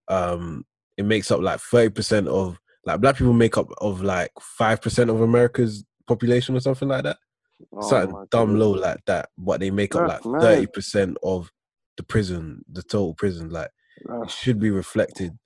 [0.09, 0.65] um,
[0.97, 4.81] it makes up like thirty percent of like black people make up of like five
[4.81, 7.19] percent of America's population or something like that.
[7.73, 8.61] Oh something dumb goodness.
[8.61, 11.51] low like that, but they make up That's like thirty percent of
[11.97, 13.51] the prison, the total prison.
[13.51, 15.37] Like it should be reflected,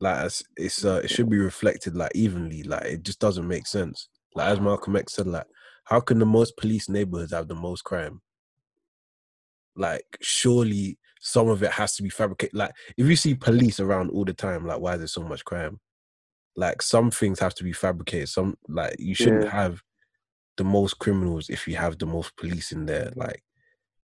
[0.00, 2.62] like it's, it's uh, it should be reflected like evenly.
[2.62, 4.08] Like it just doesn't make sense.
[4.34, 5.46] Like as Malcolm X said, like
[5.84, 8.20] how can the most police neighborhoods have the most crime?
[9.76, 12.54] Like surely some of it has to be fabricated.
[12.56, 15.44] Like if you see police around all the time, like why is there so much
[15.44, 15.80] crime?
[16.56, 18.28] Like some things have to be fabricated.
[18.28, 19.50] Some like you shouldn't Yeah.
[19.50, 19.82] have
[20.56, 23.12] the most criminals if you have the most police in there.
[23.16, 23.42] Like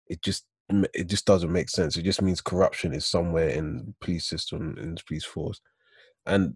[0.08, 0.46] it just
[0.94, 1.98] it just doesn't make sense.
[1.98, 5.62] It just means corruption is somewhere in police system in the police force,
[6.26, 6.56] and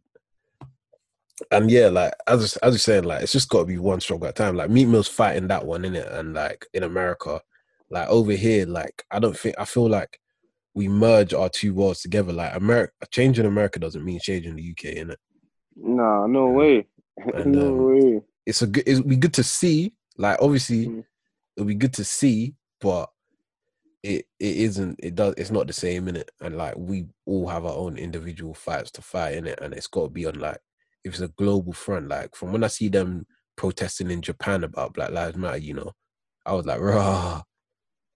[1.52, 4.02] and yeah, like as I- as you said, like it's just got to be one
[4.02, 4.56] struggle at a time.
[4.56, 7.42] Like Meek Mill's fighting that one in it, and like in America,
[7.90, 10.20] like over here, like I don't think I feel like
[10.74, 12.34] we merge our two worlds together.
[12.34, 15.20] Like America, change in America doesn't mean change in the UK, in it.
[15.76, 16.88] Nah, no way.
[17.34, 18.22] And, no um, way.
[18.46, 18.84] It's a good.
[18.88, 19.94] It'll be good to see.
[20.18, 21.04] Like obviously, Mm.
[21.56, 23.10] it'll be good to see, but
[24.04, 25.00] it it isn't.
[25.04, 25.34] It does.
[25.38, 26.32] It's not the same in it.
[26.42, 29.88] And like we all have our own individual fights to fight in it, and it's
[29.88, 30.60] got to be on like
[31.04, 32.08] if it's a global front.
[32.08, 33.26] Like from when I see them
[33.58, 35.92] protesting in Japan about Black Lives Matter, you know,
[36.46, 37.42] I was like, rah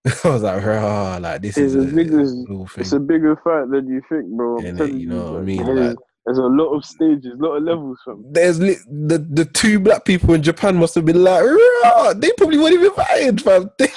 [0.25, 2.67] I was like, raw, like this It's is a big as thing.
[2.77, 4.57] it's a bigger fight than you think, bro.
[4.59, 5.65] I'm you know what I mean?
[5.75, 6.85] Like- there's a lot of mm.
[6.85, 8.23] stages, a lot of levels from.
[8.31, 12.13] There's li- the the two black people in Japan must have been like, raw.
[12.13, 13.69] They probably weren't even fired, fam.
[13.77, 13.87] They,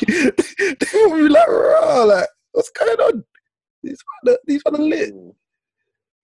[0.59, 3.25] they probably be like, raw, like, what's going on?
[3.83, 5.15] These are these are lit.
[5.15, 5.35] Mm.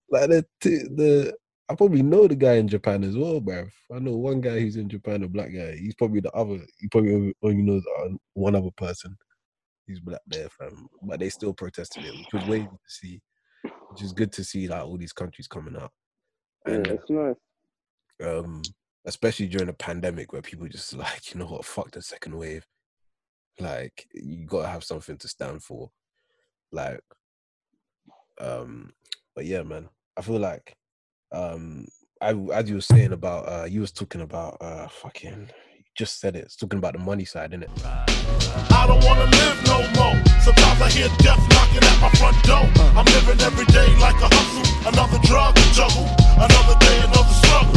[0.10, 1.36] Like the t- the
[1.70, 3.72] I probably know the guy in Japan as well, bruv.
[3.94, 5.78] I know one guy who's in Japan, a black guy.
[5.78, 6.60] He's probably the other.
[6.80, 7.84] He probably only- knows
[8.34, 9.16] one other person.
[9.88, 10.88] He's black there, fam.
[11.04, 13.22] But they still protested it, which was wavy to see.
[13.96, 15.90] Which is good to see, like all these countries coming out,
[16.68, 17.36] Yeah, it's nice.
[18.22, 18.62] um,
[19.06, 22.66] especially during a pandemic where people just like, you know what, fuck the second wave.
[23.58, 25.92] Like you gotta have something to stand for.
[26.74, 27.00] Like,
[28.42, 28.92] um,
[29.34, 29.88] but yeah, man,
[30.18, 30.76] I feel like,
[31.32, 31.86] um,
[32.22, 36.20] I as you were saying about, uh, you was talking about, uh, fucking, you just
[36.20, 36.44] said it.
[36.44, 37.70] It's talking about the money side, innit?
[37.86, 40.22] I don't wanna live no more.
[40.42, 42.68] Sometimes I hear death knocking at my front door.
[42.94, 43.85] I'm living every day
[45.76, 46.08] juggle,
[46.40, 47.76] another day, another struggle.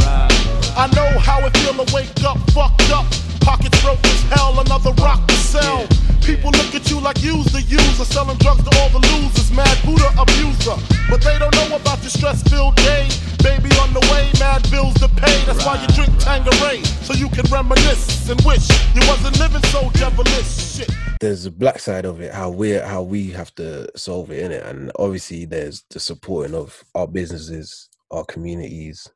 [0.79, 3.03] I know how it feel to wake up fucked up.
[3.41, 5.85] Pockets broke as hell, another rock to sell.
[6.23, 9.77] People look at you like you's the user, selling drugs to all the losers, mad
[9.83, 10.79] Buddha abuser.
[11.09, 13.09] But they don't know about your stress-filled day.
[13.43, 15.43] Baby on the way, mad bills to pay.
[15.43, 19.89] That's why you drink Tanqueray, so you can reminisce and wish you wasn't living so
[19.99, 20.77] devilish.
[20.77, 20.89] Shit.
[21.19, 24.51] there's a black side of it, how we how we have to solve it in
[24.51, 29.07] it, and obviously there's the supporting of our businesses, our communities,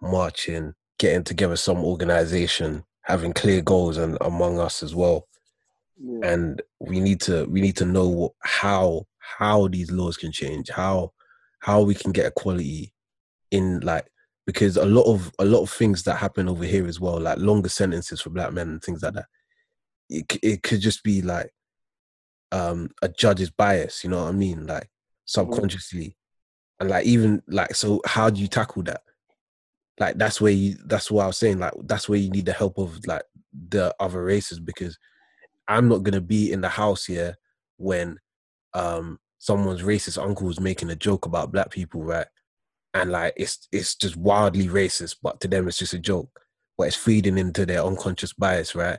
[0.00, 5.28] marching, getting together some organization, having clear goals, and among us as well.
[6.00, 6.32] Yeah.
[6.32, 11.12] And we need to we need to know how how these laws can change, how
[11.60, 12.92] how we can get equality
[13.50, 14.06] in like
[14.46, 17.38] because a lot of a lot of things that happen over here as well, like
[17.38, 19.26] longer sentences for black men and things like that
[20.08, 21.50] it, it could just be like
[22.52, 24.88] um a judge's bias you know what i mean like
[25.26, 26.16] subconsciously
[26.80, 29.02] and like even like so how do you tackle that
[29.98, 32.52] like that's where you that's what i was saying like that's where you need the
[32.52, 33.22] help of like
[33.70, 34.98] the other races because
[35.66, 37.36] i'm not gonna be in the house here
[37.76, 38.18] when
[38.74, 42.26] um someone's racist uncle is making a joke about black people right
[42.94, 46.40] and like it's it's just wildly racist but to them it's just a joke
[46.76, 48.98] but it's feeding into their unconscious bias right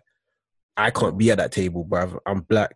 [0.79, 2.17] I can't be at that table, bruv.
[2.25, 2.75] I'm black.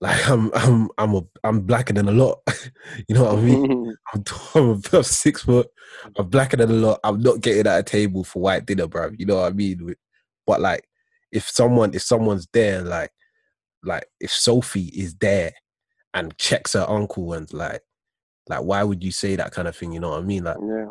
[0.00, 2.40] Like I'm, I'm, I'm, a, I'm blacker than a lot.
[3.08, 3.96] you know what I mean?
[4.14, 4.24] I'm,
[4.54, 5.68] I'm above six foot.
[6.16, 7.00] I'm blacker than a lot.
[7.02, 9.10] I'm not getting at a table for white dinner, bro.
[9.18, 9.94] You know what I mean?
[10.46, 10.84] But like,
[11.32, 13.10] if someone, if someone's there, like,
[13.82, 15.52] like if Sophie is there
[16.14, 17.82] and checks her uncle and like,
[18.48, 19.92] like, why would you say that kind of thing?
[19.92, 20.44] You know what I mean?
[20.44, 20.86] Like, yeah.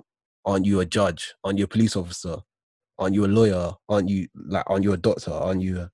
[0.45, 1.33] aren't you a judge?
[1.43, 2.35] Aren't you a police officer?
[2.99, 3.71] Aren't you a lawyer?
[3.89, 4.65] Aren't you like?
[4.67, 5.31] Aren't you a doctor?
[5.31, 5.91] Aren't you a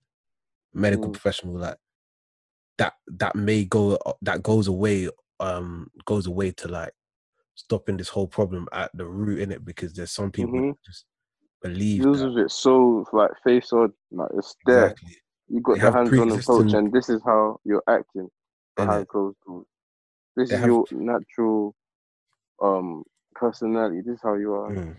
[0.74, 1.14] medical Mm.
[1.14, 1.58] professional?
[1.58, 1.78] Like
[2.78, 2.94] that.
[3.08, 3.98] That may go.
[4.22, 5.10] That goes away.
[5.40, 6.94] Um, goes away to like
[7.56, 10.70] stopping this whole problem at the root in it because there's some people Mhm.
[10.72, 11.06] that just
[11.62, 14.86] believe with it so like face on, like it's there.
[14.92, 15.18] Exactly.
[15.50, 18.30] You got They the hands-on approach, pre-existing- and this is how you're acting
[18.76, 19.66] behind closed doors.
[20.36, 21.76] This is have- your natural
[22.62, 23.04] um
[23.36, 24.02] personality.
[24.02, 24.72] This is how you are.
[24.72, 24.96] Mm.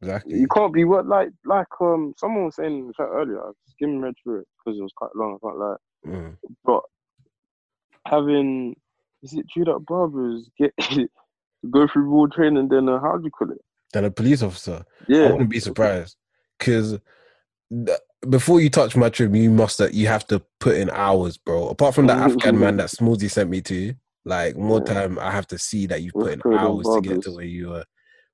[0.00, 0.38] Exactly.
[0.40, 3.40] You can't be what like like um someone was saying the earlier.
[3.40, 5.36] I skimmed read through it because it was quite long.
[5.42, 5.76] I can't lie,
[6.06, 6.36] Mm.
[6.64, 6.82] but
[8.06, 8.74] having
[9.22, 10.74] is it true that barbers get
[11.70, 13.60] go through more training than a how do you call it?
[13.92, 14.84] Than a police officer.
[15.08, 16.16] Yeah, I wouldn't be surprised
[16.58, 16.98] because
[18.28, 21.68] before you touch my trim, you must have, you have to put in hours, bro.
[21.68, 23.94] Apart from that Afghan man that Smoothie sent me to,
[24.24, 24.94] like more Yeah.
[24.94, 27.74] time, I have to see that you've put in hours to get to where you
[27.74, 27.84] are.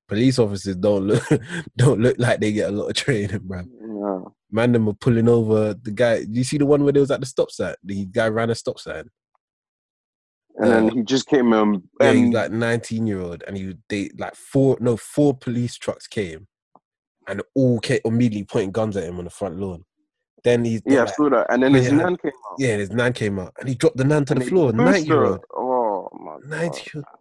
[0.08, 1.22] Police officers don't look
[1.76, 3.60] don't look like they get a lot of training, bro.
[3.60, 4.30] Yeah.
[4.50, 6.24] Man, them were pulling over the guy.
[6.24, 7.74] Do you see the one where they was at the stop sign?
[7.84, 9.10] The guy ran a stop sign.
[10.56, 13.74] And then Uh, he just came um, Yeah, he's like 19 year old, and he
[13.88, 16.48] they like four no four police trucks came,
[17.28, 19.84] and all came immediately pointing guns at him on the front lawn.
[20.44, 21.46] Then he's yeah, I like, saw that.
[21.50, 21.96] And then his Yeah.
[21.98, 22.56] nan came out.
[22.58, 24.72] yeah, his nan came out, and he dropped the nan to and the floor.
[24.72, 26.86] pushed 90 year old, Oh my 90 god.
[26.94, 27.17] year old,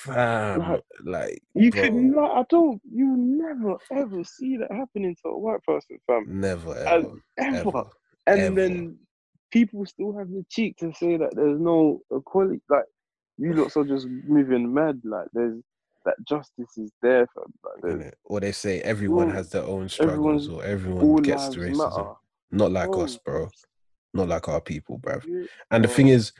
[0.00, 2.38] fam, Like, like You bro, could not.
[2.38, 2.80] I don't.
[2.90, 6.26] You never ever see that happening to a white person, fam.
[6.28, 7.68] never ever, ever.
[7.68, 7.84] ever.
[8.26, 8.54] And ever.
[8.54, 8.98] then
[9.50, 12.60] people still have the cheek to say that there's no equality.
[12.68, 12.84] Like
[13.38, 15.00] you lot are just moving mad.
[15.04, 15.60] Like there's
[16.04, 17.52] that justice is there, fam.
[17.64, 18.12] Like there's?
[18.24, 21.76] Or they say everyone has their own struggles, or everyone gets to racism.
[21.76, 22.10] matter.
[22.50, 23.48] Not like Oh, us, bro.
[24.12, 25.24] Not like our people, bruv.
[25.70, 26.32] And the thing is.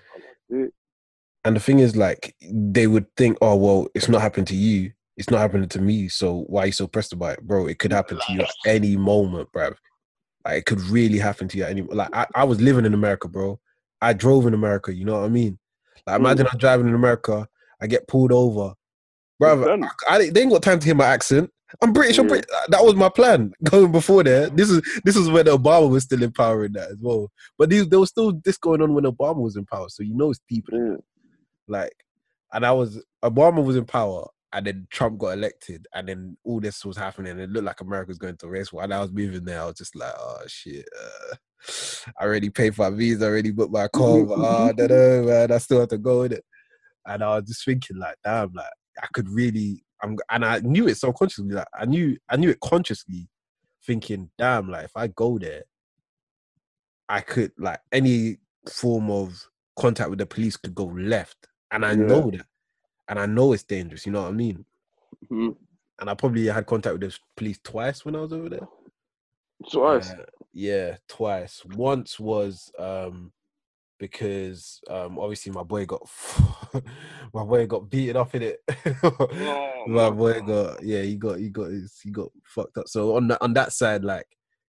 [1.44, 4.92] And the thing is, like they would think, oh well, it's not happened to you.
[5.16, 6.08] it's not happening to me.
[6.08, 7.66] So why are you so pressed about it, bro?
[7.66, 9.74] It could happen to you at any moment, bruv.
[10.44, 11.82] Like it could really happen to you at any.
[11.82, 13.58] Like I, I was living in America, bro.
[14.00, 14.94] I drove in America.
[14.94, 15.58] You know what I mean?
[16.06, 17.46] Like imagine I'm driving in America,
[17.80, 18.74] I get pulled over,
[19.40, 19.84] done.
[19.84, 21.50] I, I, they ain't got time to hear my accent.
[21.82, 22.18] I'm British.
[22.18, 22.30] I'm Yeah.
[22.30, 22.50] British.
[22.68, 24.48] That was my plan going before there.
[24.50, 27.30] This is this is when Obama was still in power in that as well.
[27.58, 30.14] But these, there was still this going on when Obama was in power, so you
[30.14, 30.64] know it's deep.
[30.72, 30.96] Yeah.
[31.70, 32.04] Like,
[32.52, 36.60] and I was Obama was in power, and then Trump got elected, and then all
[36.60, 37.32] this was happening.
[37.32, 38.82] And it looked like America was going to a race war.
[38.82, 39.62] And I was moving there.
[39.62, 40.86] I was just like, oh shit.
[41.00, 41.36] Uh,
[42.18, 44.90] I already paid for my visa, I already booked my car, but oh, I don't
[44.90, 45.52] know, man.
[45.52, 46.44] I still have to go in it.
[47.06, 49.84] And I was just thinking, like, damn, like I could really.
[50.02, 51.52] I'm, and I knew it subconsciously.
[51.52, 53.28] Like I knew, I knew it consciously,
[53.86, 55.64] thinking, damn, like if I go there,
[57.08, 59.46] I could like any form of
[59.78, 61.96] contact with the police could go left, and I Yeah.
[62.06, 62.46] know that,
[63.08, 64.06] and I know it's dangerous.
[64.06, 64.64] You know what I mean?
[65.30, 65.56] Mhm.
[65.98, 68.66] And I probably had contact with the police twice when I was over there.
[69.70, 70.10] Twice.
[70.14, 71.64] Uh, yeah, twice.
[71.64, 73.32] Once was um
[73.98, 76.00] because um obviously my boy got
[77.34, 78.60] my boy got beaten up in it.
[79.82, 82.88] Oh, my boy got yeah, he got he got his, he got fucked up.
[82.88, 84.26] So on that on that side, like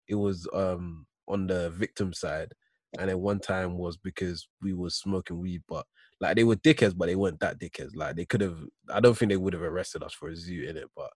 [0.08, 2.52] it was um on the victim side,
[2.98, 5.86] and then one time was because we was smoking weed, but
[6.20, 7.94] like they were dickheads, but they weren't that dickheads.
[7.94, 8.58] Like they could have,
[8.92, 11.10] I don't think they would have arrested us for a zoo in it, but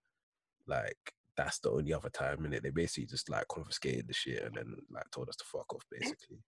[0.67, 0.97] like
[1.37, 2.63] that's the only other time in it.
[2.63, 5.85] They basically just like confiscated the shit and then like told us to fuck off,
[5.91, 6.39] basically.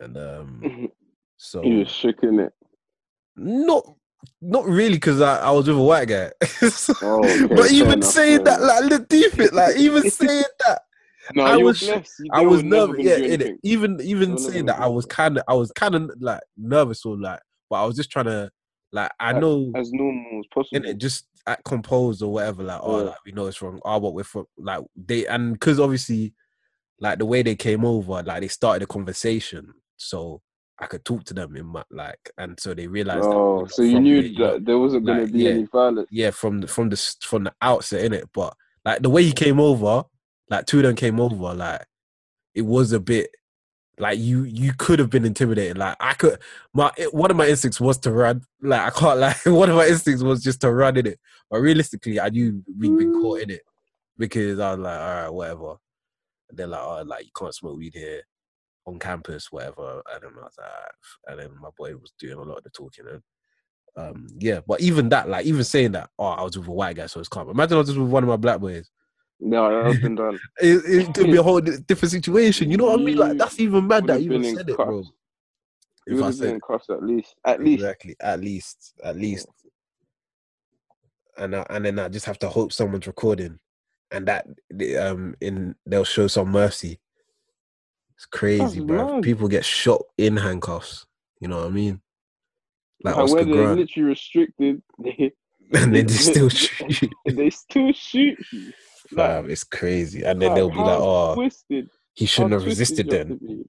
[0.00, 0.88] And um,
[1.36, 2.52] so you was shook in it.
[3.36, 3.84] not
[4.40, 6.30] not really because I, I was with a white guy.
[7.02, 10.44] Oh, okay, but even enough, saying fair that, like look deep it, like even saying
[10.66, 10.82] that,
[11.34, 12.12] No, I was were sh- blessed.
[12.20, 12.96] You I was nervous.
[13.00, 13.56] Yeah, in it.
[13.62, 17.18] Even even saying that, I was kind of I was kind of like nervous or
[17.18, 17.40] like,
[17.74, 18.50] but I was just trying to
[18.92, 20.76] like I As- know As normal as possible.
[20.76, 22.62] in it just act composed or whatever.
[22.62, 23.04] Like oh, Yeah.
[23.06, 23.80] like we know it's wrong.
[23.84, 26.34] Oh, but we're from like they and because obviously
[27.00, 30.40] like the way they came over, like they started a conversation, so
[30.78, 33.24] I could talk to them in my like, and so they realized.
[33.24, 35.50] Oh, so you knew that there wasn't gonna be yeah.
[35.50, 36.08] any violence.
[36.12, 38.28] yeah, from the from the from the outset in it.
[38.32, 38.54] But
[38.84, 40.04] like the way he came over,
[40.50, 41.84] like two of them came over, like
[42.54, 43.30] it was a bit
[43.98, 45.78] like you you could have been intimidated.
[45.78, 46.38] Like I could
[46.72, 48.42] my one of my instincts was to run.
[48.60, 51.20] Like I can't like one of my instincts was just to run in it.
[51.50, 53.62] But realistically, I knew we'd been caught in it
[54.18, 55.76] because I was like, all right, whatever.
[56.48, 58.22] And they're like, oh, like you can't smoke weed here
[58.86, 60.02] on campus, whatever.
[60.12, 60.68] And then I was like,
[61.28, 63.22] and then my boy was doing a lot of the talking and
[63.96, 66.96] um yeah, but even that, like even saying that, oh, I was with a white
[66.96, 67.48] guy, so it's calm.
[67.48, 68.90] Imagine I was just with one of my black boys.
[69.40, 70.38] No, that's been done.
[70.60, 72.70] It, it could be a whole different situation.
[72.70, 73.16] You know what I mean?
[73.16, 75.04] Like that's even mad that you even said it, bro.
[76.06, 77.34] If I said cuffs at least.
[77.44, 77.82] At least.
[77.82, 79.48] exactly, at least, at least,
[81.38, 83.58] and I, and then I just have to hope someone's recording,
[84.10, 84.46] and that
[85.00, 87.00] um in they'll show some mercy.
[88.16, 89.20] It's crazy, bro.
[89.22, 91.06] People get shot in handcuffs.
[91.40, 92.00] You know what I mean?
[93.02, 95.32] Like Like, Oscar they're literally restricted, they,
[95.72, 98.72] and then they still shoot they still shoot you.
[99.14, 100.22] Like, Fam, it's crazy.
[100.22, 103.64] And then like, they'll be like, "Oh, twisted, he shouldn't have resisted then." be.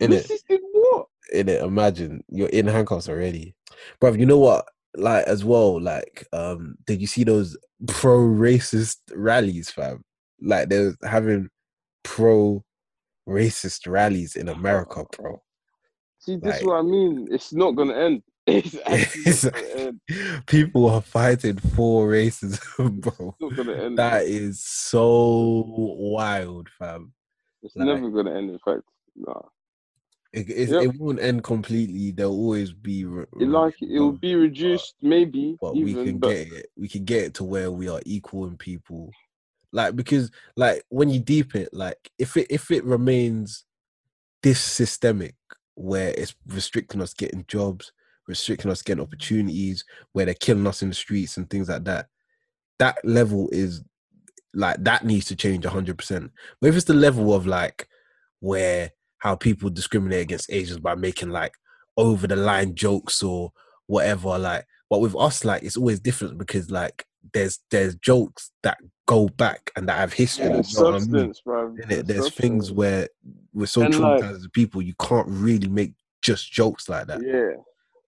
[0.00, 1.06] In it, Resisted what?
[1.32, 1.62] in it.
[1.62, 3.54] Imagine you're in handcuffs already,
[4.00, 4.12] bro.
[4.12, 4.66] You know what?
[4.94, 5.80] Like as well.
[5.80, 7.56] Like, um, did you see those
[7.88, 10.02] pro-racist rallies, fam?
[10.40, 11.48] Like they're having
[12.04, 15.40] pro-racist rallies in America, bro.
[16.18, 17.28] See, this Like- is what I mean.
[17.30, 18.22] It's not gonna end.
[18.56, 20.00] It's actually It's not gonna end.
[20.46, 23.34] People are fighting for racism, bro.
[23.40, 23.98] It's not gonna end.
[23.98, 27.12] That is so wild, fam.
[27.62, 28.50] It's like- never gonna end.
[28.50, 28.82] In fact,
[29.16, 29.40] nah.
[30.32, 30.82] It, it, Yep.
[30.82, 32.10] it won't end completely.
[32.10, 36.28] There'll always be re- It like it will be reduced, maybe but we can but
[36.28, 36.66] get it.
[36.76, 39.10] We can get it to where we are equal in people.
[39.72, 43.64] Like because like when you deep it, like if it if it remains
[44.42, 45.34] this systemic
[45.74, 47.92] where it's restricting us getting jobs,
[48.28, 52.06] restricting us getting opportunities, where they're killing us in the streets and things like that,
[52.78, 53.82] that level is
[54.54, 56.30] like that needs to change hundred percent.
[56.60, 57.88] But if it's the level of like
[58.40, 61.52] where how people discriminate against Asians by making like
[61.96, 63.52] over the line jokes or
[63.86, 68.78] whatever, like but with us, like it's always different because like there's there's jokes that
[69.06, 70.44] go back and that have history.
[70.46, 71.00] yeah, know what I mean?
[71.00, 71.76] substance, bro.
[71.88, 73.08] There's things where
[73.52, 77.20] we're so And, traumatized like- as people, you can't really make just jokes like that.
[77.22, 77.60] Yeah,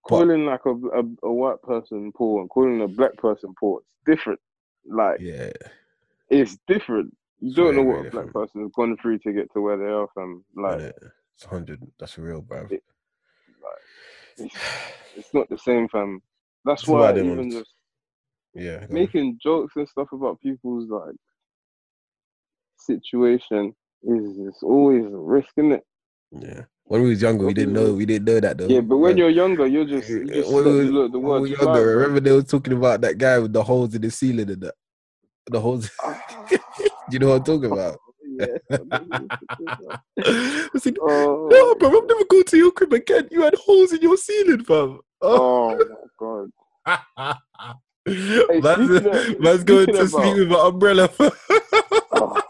[0.02, 4.18] calling like a, a a white person poor and calling a black person poor, it's
[4.18, 4.40] different.
[4.86, 5.50] Like Yeah,
[6.30, 7.16] it's different.
[7.40, 9.76] You It's don't know what a black person has gone through to get to where
[9.76, 10.44] they are from.
[10.56, 11.10] Like, innit?
[11.34, 11.82] it's hundred.
[11.98, 12.66] That's real, bro.
[12.70, 12.82] It-
[14.38, 14.54] it's,
[15.16, 16.20] it's not the same, fam.
[16.64, 17.70] That's That's why why even just
[18.54, 18.86] Yeah.
[18.86, 18.94] go on.
[18.94, 21.16] making jokes and stuff about people's like
[22.78, 25.84] situation is is always a risk, isn't it?
[26.32, 26.64] Yeah.
[26.88, 28.66] When we was younger, we didn't know we didn't know that though.
[28.66, 31.50] Yeah, but when you're younger, you're just you just when we look, the when we
[31.50, 31.82] younger, bro.
[31.82, 34.74] remember they were talking about that guy with the holes in the ceiling and that
[35.50, 35.90] the holes.
[36.02, 36.18] Ah.
[37.10, 37.98] you know what I'm talking about?
[38.30, 40.00] Oh, yeah, I know what you're talking about.
[40.74, 43.26] I said, Oh, no, bro, I'm never going to your crib again.
[43.32, 45.00] You had holes in your ceiling, fam.
[45.20, 45.76] Oh.
[45.76, 46.46] oh
[46.86, 48.62] my god.
[48.62, 51.10] man's, of- man's going to sleep with an umbrella.
[52.12, 52.40] Oh.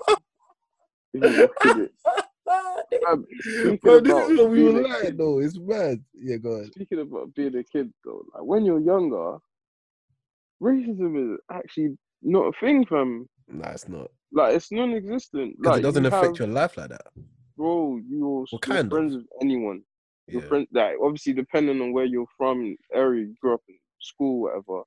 [2.50, 3.66] Even look at it.
[3.66, 5.38] Um, Bro, this is what we were like, though.
[5.40, 6.02] It's mad.
[6.14, 6.72] Yeah, go on.
[6.72, 9.38] Speaking about being a kid, though, like when you're younger,
[10.62, 13.28] racism is actually not a thing, fam.
[13.48, 14.10] Nah, it's not.
[14.32, 15.56] Like it's non-existent.
[15.64, 17.06] Like it doesn't you affect have, your life like that.
[17.56, 18.00] bro.
[18.08, 18.90] You're, Well, kind of.
[18.90, 19.82] friends with anyone.
[20.26, 20.48] Your Yeah.
[20.48, 24.82] friend, like obviously depending on where you're from, area you grew up in, school, whatever.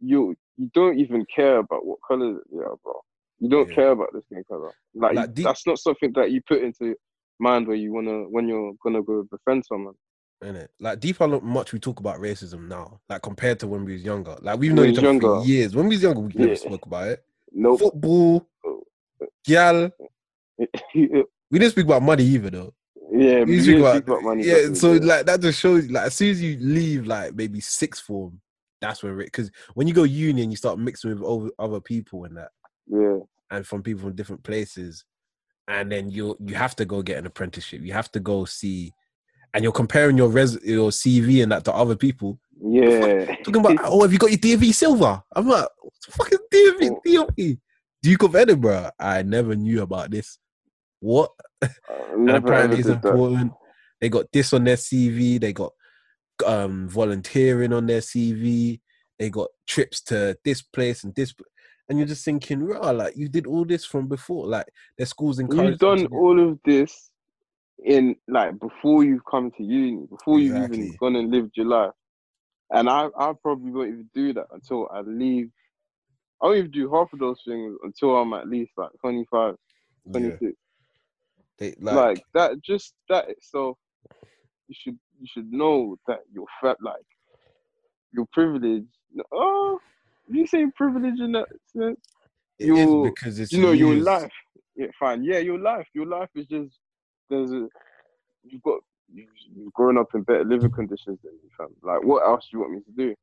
[0.00, 3.00] You you don't even care about what color they are, bro.
[3.38, 3.74] You don't Yeah.
[3.74, 4.72] care about the skin color.
[4.94, 6.94] Like, Like, you- that's not something that you put into
[7.38, 9.94] mind where you wanna when you're gonna go befriend someone.
[10.42, 13.84] In it, Like deep how much we talk about racism now, like compared to when
[13.84, 14.36] we was younger.
[14.42, 15.74] Like we've known each other for years.
[15.74, 16.54] When we was younger, we never Yeah.
[16.56, 17.24] spoke about it.
[17.52, 17.80] Nope.
[17.80, 18.46] Football,
[19.46, 19.90] gal.
[21.48, 22.74] We didn't speak about money either, though.
[23.10, 24.44] we We didn't speak speak about, about money.
[24.44, 24.72] yeah.
[24.74, 25.00] So yeah.
[25.04, 28.40] like that just shows, like as soon as you leave, like maybe sixth form,
[28.80, 32.36] that's when because when you go uni and you start mixing with other people and
[32.36, 32.50] that,
[32.86, 33.18] yeah,
[33.50, 35.04] and from people from different places,
[35.68, 37.82] and then you you have to go get an apprenticeship.
[37.82, 38.92] You have to go see,
[39.54, 42.38] and you're comparing your res your CV and that to other people.
[42.60, 43.26] yeah.
[43.44, 45.22] Talking about, oh, have you got your DofE silver?
[45.34, 46.90] I'm like, what the fuck is DofE?
[46.90, 47.00] Oh.
[47.06, 47.58] DofE?
[48.02, 48.90] Duke of Edinburgh.
[48.98, 50.38] I never knew about this.
[51.00, 51.32] What?
[52.12, 53.08] And apparently it's did that.
[53.10, 53.52] important.
[54.00, 55.38] They got this on their CV.
[55.40, 55.72] They got
[56.46, 58.80] um volunteering on their CV.
[59.18, 61.34] They got trips to this place and this,
[61.88, 64.46] and you're just thinking, rah, like you did all this from before.
[64.46, 64.66] Like
[64.98, 65.70] their schools encourage.
[65.70, 67.10] You've done all of this
[67.84, 70.78] in like before you've come to uni, before you've Exactly.
[70.78, 71.92] even gone and lived your life.
[72.70, 75.50] And I, I probably won't even do that until I leave.
[76.42, 79.54] I won't even do half of those things until I'm at least like 25,
[80.06, 80.12] Yeah.
[80.12, 80.52] 26.
[81.58, 83.78] They, Like, like, that, just that itself,
[84.68, 86.76] you should you should know that you're fat.
[86.82, 87.06] Like
[88.12, 88.88] you're privileged.
[89.32, 89.78] Oh,
[90.28, 91.98] you say privilege in that sense?
[92.58, 94.32] it is you- because it's you know your life.
[94.74, 95.22] Yeah, fine.
[95.24, 95.86] Yeah, your life.
[95.94, 96.78] Your life is just
[97.30, 97.68] there's a
[98.44, 98.80] you've got
[99.12, 101.68] you- you've grown up in better living conditions than me, fam.
[101.82, 103.14] Like, what else do you want me to do?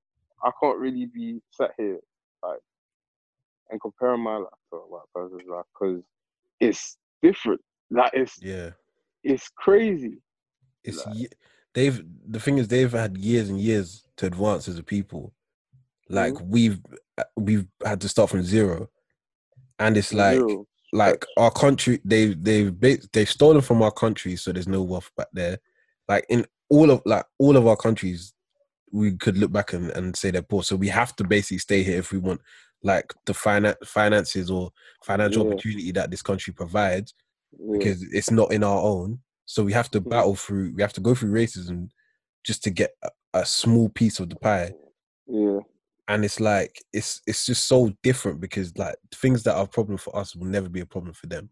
[0.43, 1.99] I can't really be sat here
[2.43, 2.59] like
[3.69, 6.03] and comparing my life to a white person's life because
[6.59, 7.61] it's different.
[7.89, 8.71] Like, it's Yeah.
[9.23, 10.21] it's crazy.
[10.83, 11.33] it's Like-
[11.73, 15.33] they've the thing is they've had years and years to advance as a people
[16.09, 16.49] like Mm-hmm.
[16.51, 16.79] we've
[17.17, 18.89] uh, we've had to start from zero
[19.79, 20.65] and it's like Zero.
[20.91, 25.27] like our country they they've they've stolen from our country so there's no wealth back
[25.33, 25.57] there
[26.09, 28.33] like in all of like all of our countries
[28.91, 31.83] we could look back and, and say they're poor so we have to basically stay
[31.83, 32.41] here if we want
[32.83, 34.71] like the finan- finances or
[35.03, 35.51] financial Yeah.
[35.53, 37.13] opportunity that this country provides
[37.57, 37.77] Yeah.
[37.77, 39.19] because it's not in our own.
[39.45, 40.09] So we have to Mhm.
[40.09, 40.73] battle through.
[40.75, 41.89] We have to go through racism
[42.43, 44.73] just to get a, a small piece of the pie.
[45.27, 45.59] yeah.
[46.07, 49.97] And it's like it's it's just so different because like things that are a problem
[49.97, 51.49] for us will never be a problem for them.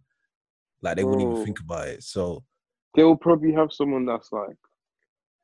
[0.81, 2.03] Like they wouldn't even think about it.
[2.03, 2.43] So
[2.95, 4.57] they'll probably have someone that's like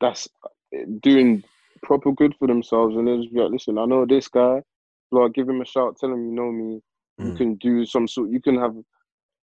[0.02, 1.44] that's uh, doing
[1.84, 4.62] proper good for themselves and they'll just be like, listen, I know this guy,
[5.12, 6.82] like give him a shout, tell him you know me,
[7.20, 7.38] you Mm.
[7.38, 8.76] can do some sort you can have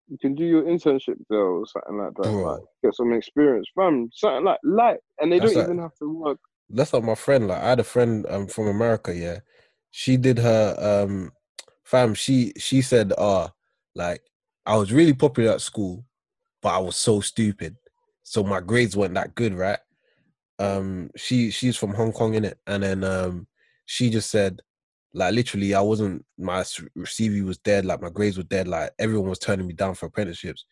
[0.08, 2.22] you can do your internship there or something like that.
[2.30, 2.42] Bro.
[2.52, 3.66] Like get some experience.
[3.74, 4.98] Fam, something like light.
[5.18, 6.38] And they That's don't like- even have to work.
[6.68, 7.48] that's like my friend.
[7.48, 9.14] Like I had a friend um from America.
[9.14, 9.38] Yeah,
[9.95, 11.32] she did her um
[11.84, 12.14] fam.
[12.14, 13.53] She she said, "Ah,
[13.95, 14.22] like
[14.66, 16.05] I was really popular at school,
[16.62, 17.76] but I was so stupid,
[18.24, 19.78] so my grades weren't that good, right?"
[20.59, 23.47] Um, she she's from Hong Kong in it, and then um
[23.86, 24.61] she just said,
[25.14, 29.30] like literally, I wasn't my CV was dead, like my grades were dead, like everyone
[29.30, 30.64] was turning me down for apprenticeships.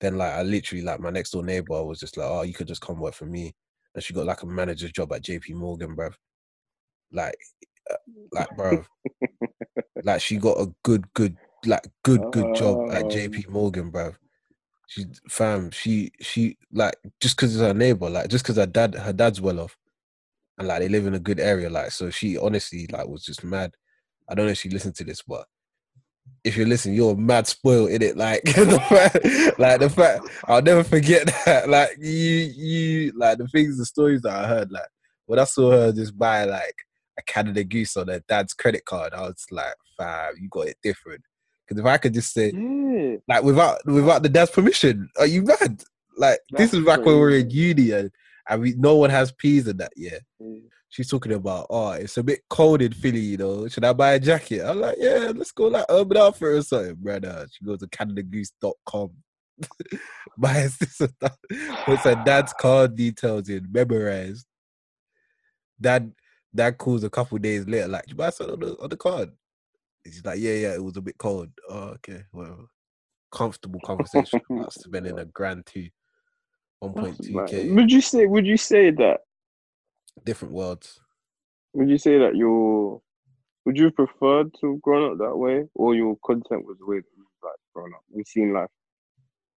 [0.00, 2.68] Then like I literally like my next door neighbor was just like, "Oh, you could
[2.68, 3.54] just come work for me."
[3.94, 6.14] and she got like a manager's job at JP Morgan, bruv.
[7.12, 7.73] Like, uh,
[8.32, 8.84] like, bruv.
[10.02, 13.04] like, she got a good, good, like, good, good job at.
[13.04, 13.52] JP oh.
[13.52, 14.16] Morgan, bruv.
[14.86, 18.94] She, fam, she, she, like, just because it's her neighbor, like, just because her dad,
[18.94, 19.76] her dad's well off,
[20.58, 23.42] and like they live in a good area, like, so she honestly, like, was just
[23.42, 23.72] mad.
[24.28, 25.46] I don't know if she listened to this, but
[26.42, 28.16] if you're listening, you're mad spoiled in it.
[28.24, 31.68] Like the fact, like the fact, I'll never forget that.
[31.68, 34.70] Like you, you, like the things, the stories that I heard.
[34.70, 34.86] Like
[35.26, 36.74] when I saw her just buy like
[37.18, 39.14] a Canada Goose on their dad's credit card.
[39.14, 41.22] I was like, fam, you got it different.
[41.66, 42.52] Because if I could just say,
[43.26, 45.82] like, without without the dad's permission, are you mad?
[46.16, 48.10] Like, this is back when we were in uni and,
[48.48, 49.92] and we no one has peas in that.
[49.96, 50.20] year.
[50.38, 50.46] Yeah.
[50.46, 50.62] Mm.
[50.88, 53.66] she's talking about, oh, it's a bit cold in Philly, you know.
[53.68, 54.62] Should I buy a jacket?
[54.62, 57.46] I'm like, yeah, let's go like Urban Outfitters or something, brother.
[57.50, 59.10] She goes to CanadaGoose.com.
[60.38, 61.36] Buys this and that.
[61.84, 64.46] Puts her dad's card details in, memorized.
[65.80, 66.12] Dad,
[66.54, 69.30] dad calls a couple days later, like, you buy something on the, on the card?
[70.04, 71.48] He's like, yeah, yeah, it was a bit cold.
[71.68, 72.68] Oh, okay, well,
[73.32, 75.88] comfortable conversation about spending a grand two,
[76.82, 77.74] 1.2k.
[77.74, 78.26] Would you say?
[78.26, 79.20] Would you say that?
[80.22, 81.00] different worlds.
[81.72, 83.00] Would you say that you're?
[83.64, 86.96] Would you preferred to have grown up that way, or your content was the way
[86.96, 88.02] that you've like grown up?
[88.10, 88.68] We've seen life.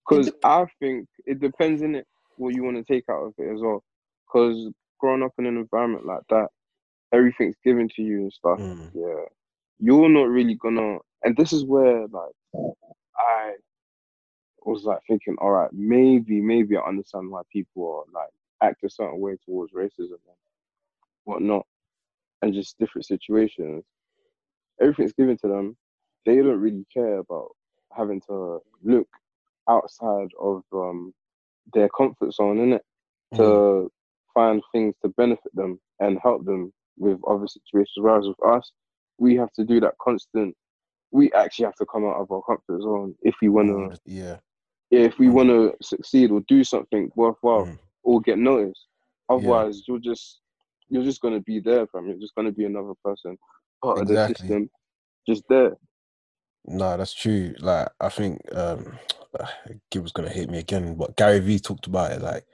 [0.08, 3.54] Because I think it depends in it what you want to take out of it
[3.54, 3.84] as well.
[4.26, 6.48] Because growing up in an environment like that,
[7.14, 8.60] everything's given to you and stuff.
[8.60, 8.92] Mm.
[8.94, 9.26] Yeah,
[9.80, 10.98] you're not really gonna.
[11.24, 12.34] And this is where like
[13.18, 13.54] I
[14.66, 18.30] was like thinking, all right, maybe, maybe I understand why people are like
[18.62, 20.38] act a certain way towards racism and
[21.24, 21.66] whatnot,
[22.42, 23.84] and just different situations.
[24.82, 25.78] Everything's given to them.
[26.26, 27.50] They don't really care about
[27.96, 29.08] having to look
[29.70, 31.14] outside of um
[31.74, 32.80] their comfort zone, innit?
[33.34, 33.38] Mm.
[33.38, 33.92] To
[34.34, 37.94] find things to benefit them and help them with other situations.
[37.98, 38.72] Whereas with us,
[39.18, 40.56] we have to do that constant.
[41.12, 44.38] We actually have to come out of our comfort zone if we want to Yeah.
[44.92, 47.80] if we want to succeed or do something worthwhile Mm.
[48.04, 48.88] or get noticed.
[49.30, 50.42] Otherwise, you're just
[50.90, 52.08] you're just gonna be there, fam.
[52.08, 53.38] You're just gonna be another person,
[53.84, 54.70] part of the system,
[55.28, 55.76] just there.
[56.68, 57.56] No, that's true.
[57.60, 58.98] Like I think um
[59.92, 62.46] Gibbs gonna hate me again, but Gary Vee talked about it like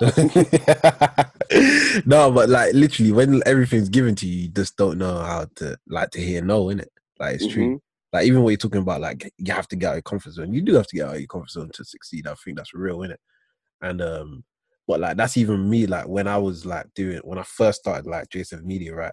[2.06, 5.76] No, but like literally when everything's given to you, you just don't know how to
[5.88, 6.90] like to hear no, in it.
[7.18, 7.76] Like it's true.
[7.76, 7.80] Mhm.
[8.12, 10.32] Like even what you're talking about, like you have to get out of your comfort
[10.32, 10.52] zone.
[10.52, 12.26] You do have to get out of your comfort zone to succeed.
[12.26, 13.20] I think that's real, in it.
[13.82, 14.44] And um
[14.88, 18.06] but like that's even me, like when I was like doing when I first started
[18.10, 19.12] like JSF Media, right?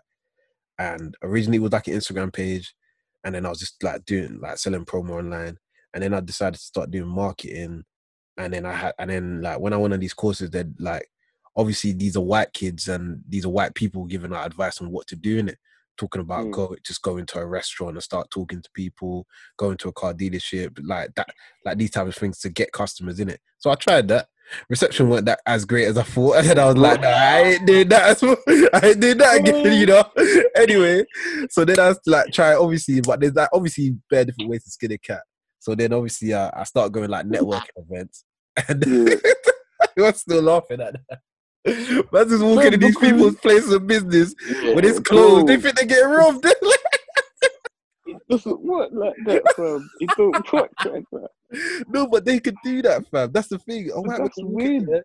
[0.79, 2.73] And originally it was like an Instagram page,
[3.27, 5.57] and then I was just like doing like selling promo online,
[5.93, 7.83] and then I decided to start doing marketing,
[8.37, 11.07] and then I had and then like when I went on these courses, they're like
[11.57, 15.07] obviously these are white kids and these are white people giving out advice on what
[15.07, 15.57] to do in it
[15.97, 16.51] talking about Mm.
[16.51, 19.25] go just go into a restaurant and start talking to people
[19.57, 21.27] go into a car dealership like that
[21.65, 24.27] like these type of things to get customers in it so i tried that
[24.69, 27.41] reception weren't that as great as i thought and then i was like nah, i
[27.43, 28.37] ain't did that as well.
[28.73, 30.03] i ain't did that again you know
[30.55, 31.03] anyway
[31.49, 34.69] so then i was like try obviously but there's like obviously bare different ways to
[34.69, 35.21] skin a cat
[35.59, 38.23] so then obviously uh, i start going like networking events
[38.67, 39.15] and Yeah.
[39.97, 41.19] you're still laughing at that
[42.13, 44.33] Man's just walking in these people's places of business
[44.73, 45.47] when it's Yeah, closed.
[45.47, 46.45] They think they get robbed.
[48.05, 49.89] It doesn't work like that, fam.
[49.99, 51.29] It don't work like that.
[51.87, 53.31] no, but they could do that, fam.
[53.31, 53.89] That's the thing.
[53.93, 55.03] Oh, that's weird.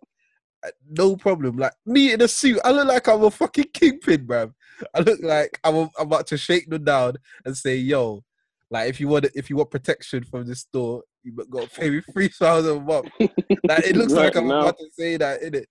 [0.91, 1.57] No problem.
[1.57, 4.53] Like me in a suit, I look like I'm a fucking kingpin, bruv.
[4.95, 7.15] I look like I'm, I'm about to shake them down
[7.45, 8.23] and say, "Yo,
[8.71, 11.91] like if you want if you want protection from the store, you got to pay
[11.91, 13.09] me three thousand a month."
[13.65, 15.69] Like it looks like I'm about to say that, in it.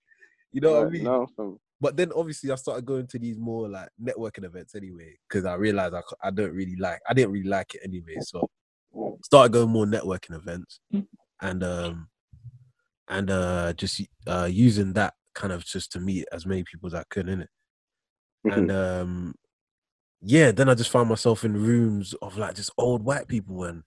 [0.52, 1.26] You know what I mean?
[1.36, 1.58] fam.
[1.80, 5.54] But then obviously I started going to these more like networking events anyway because I
[5.54, 8.16] realized I, I don't really like I didn't really like it anyway.
[8.20, 8.48] So
[9.24, 10.80] started going more networking events
[11.40, 12.08] and um
[13.08, 16.94] and uh just uh using that kind of just to meet as many people as
[16.94, 17.48] I could in it.
[18.50, 19.34] And um
[20.20, 23.82] yeah, then I just found myself in rooms of like just old white people and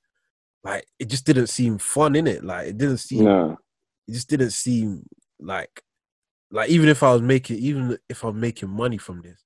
[0.63, 2.43] like it just didn't seem fun in it.
[2.43, 3.55] Like it didn't seem Nah.
[4.07, 5.05] it just didn't seem
[5.39, 5.81] like
[6.51, 9.43] like even if I was making even if I'm making money from this,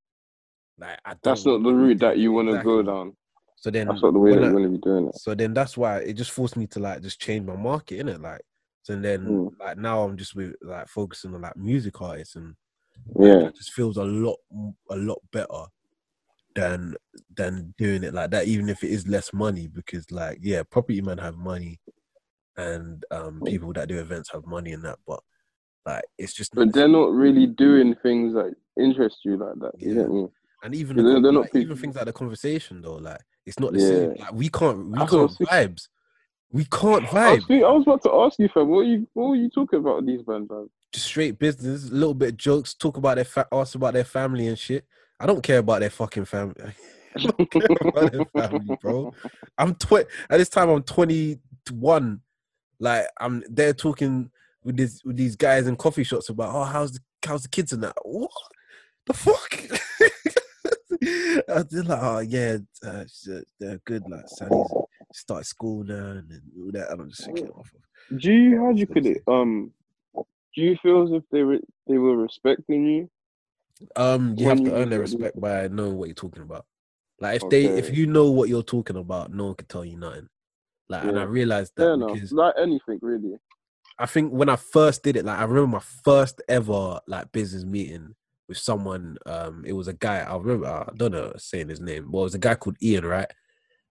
[0.79, 2.71] like I That's don't not the route that you want to Exactly.
[2.71, 3.17] go down.
[3.61, 5.15] So then That's not the way that I- you want to be doing it.
[5.15, 8.07] so then that's why it just forced me to like just change my market in
[8.07, 8.41] it like
[8.83, 9.51] so then Mm.
[9.59, 12.55] like now I'm just with like focusing on like music artists and
[13.19, 13.47] Yeah.
[13.47, 14.37] it just feels a lot
[14.89, 15.65] a lot better
[16.55, 16.95] than
[17.35, 21.01] than doing it like that even if it is less money because like yeah property
[21.01, 21.79] men have money
[22.57, 25.19] and um people that do events have money and that but
[25.85, 29.71] like it's just But they're not really doing things that interest you like that.
[29.79, 30.01] You Yeah.
[30.03, 30.27] get me?
[30.63, 33.79] And even they're- they're like, even things like the conversation though like it's not the
[33.79, 35.87] same like we can't we I can't vibes
[36.51, 38.67] we can't I vibe was, I was about to ask you, fam.
[38.69, 39.07] What are you?
[39.13, 40.67] What were you talking about these bands, man?
[40.91, 44.03] just straight business, a little bit of jokes, talk about their fa- ask about their
[44.03, 44.83] family and shit.
[45.19, 46.55] I don't care about their fucking family.
[47.15, 49.13] I don't care about their family, bro.
[49.59, 52.19] I'm tw- at this time I'm 21.
[52.79, 54.31] Like I'm they're talking
[54.63, 57.73] with this with these guys in coffee shops about oh how's the how's the kids
[57.73, 57.93] and that.
[58.03, 58.31] What
[59.05, 59.61] the fuck?
[61.05, 63.05] I was like, oh yeah, uh,
[63.59, 64.07] they're good.
[64.07, 64.75] Like Sally's
[65.11, 66.91] start school now and all that.
[66.91, 69.21] And I'm just thinking, off of, Do you how do you put it?
[69.27, 69.71] Um,
[70.55, 73.09] do you feel as if they were they were respecting you?
[73.95, 76.65] um, you have to earn their respect by knowing what you're talking about.
[77.21, 79.97] Like if they, if you know what you're talking about, no one can tell you
[79.97, 80.27] nothing.
[80.89, 81.25] Like, and I Yeah.
[81.25, 83.37] realized that because Like anything really.
[83.97, 87.65] I think when I first did it, like I remember my first ever like business
[87.65, 88.15] meeting
[88.49, 89.17] with someone.
[89.25, 90.19] Um, it was a guy.
[90.19, 90.67] I remember.
[90.67, 93.31] I don't know saying his name, Well, it was a guy called Ian, right?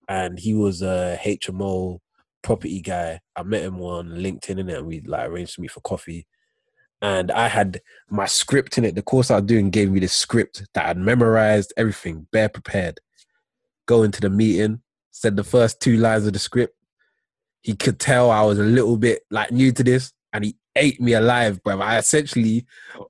[0.09, 2.01] And he was a HMO
[2.43, 3.20] property guy.
[3.36, 6.26] I met him on LinkedIn and we like arranged to meet for coffee.
[7.01, 7.80] And I had
[8.10, 8.94] my script in it.
[8.94, 12.98] The course I was doing gave me the script that I'd memorized, everything, bare prepared.
[13.86, 14.82] Go into the meeting,
[15.12, 16.74] said the first two lines of the script
[17.62, 21.01] he could tell I was a little bit like new to this, and he ate
[21.01, 21.81] me alive, bro.
[21.81, 22.67] I essentially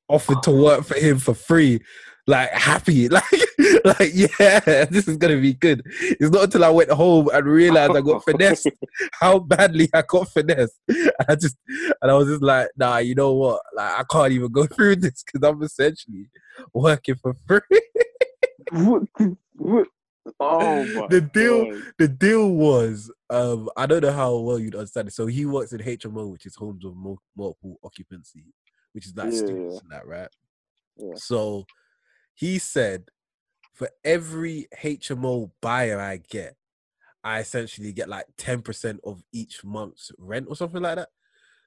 [0.09, 1.81] offered to work for him for free,
[2.27, 3.25] like happy, like,
[3.85, 5.83] like yeah, this is gonna be good.
[6.03, 8.69] It's not until I went home and realized I got finessed,
[9.13, 11.57] how badly I got finessed, and I just,
[12.03, 13.63] and I was just like, nah, you know what?
[13.75, 16.29] Like, I can't even go through this because I'm essentially
[16.73, 17.61] working for free.
[18.71, 19.05] What?
[19.57, 19.89] what?
[20.41, 21.83] Oh The deal- God.
[21.99, 25.15] the deal was um I don't know how well you'd understand it.
[25.15, 28.45] So he works in HMO, which is homes of multiple occupancy,
[28.93, 30.29] which is like Yeah, students and that, right?
[30.97, 31.15] Yeah.
[31.17, 31.65] So
[32.35, 33.05] he said
[33.73, 36.57] for every HMO buyer I get,
[37.23, 41.09] I essentially get like 10% of each month's rent or something like that.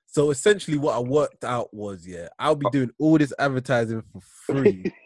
[0.07, 4.21] So essentially what I worked out was yeah, I'll be doing all this advertising for
[4.21, 4.83] free.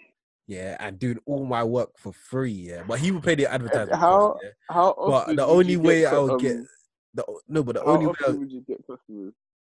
[0.48, 2.84] yeah, and doing all my work for free, yeah.
[2.88, 4.50] But he would pay the advertising cost, how- yeah.
[4.70, 6.68] How But the only way I would get um,
[7.14, 9.34] the no, but the how only way I, often would you get customers?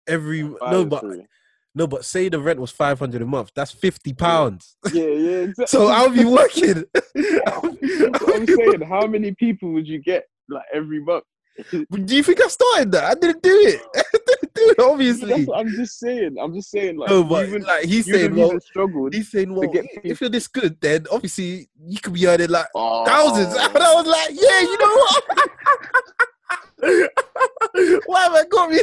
[0.08, 1.26] every no, but free?
[1.74, 3.52] no, but say the rent was five hundred a month.
[3.56, 4.78] That's fifty pounds.
[4.94, 5.66] yeah, yeah, exactly.
[5.68, 6.84] So I'll be working.
[7.48, 8.82] I'll be, I'll I'm saying.
[8.82, 11.26] How many people would you get like every month?
[11.72, 11.86] Do
[12.16, 13.04] you think I started that?
[13.06, 13.82] I didn't do it.
[14.66, 14.90] I didn't.
[14.92, 16.36] Obviously, I'm just saying.
[16.40, 16.98] I'm just saying.
[16.98, 19.14] Like, no, but even, like he's saying, well, struggled.
[19.14, 19.70] he's saying, well,
[20.04, 23.56] if you're this good, then obviously you could be earning like Oh, thousands.
[23.76, 25.24] And I was like, yeah, you know what?
[28.06, 28.80] Why have I got me?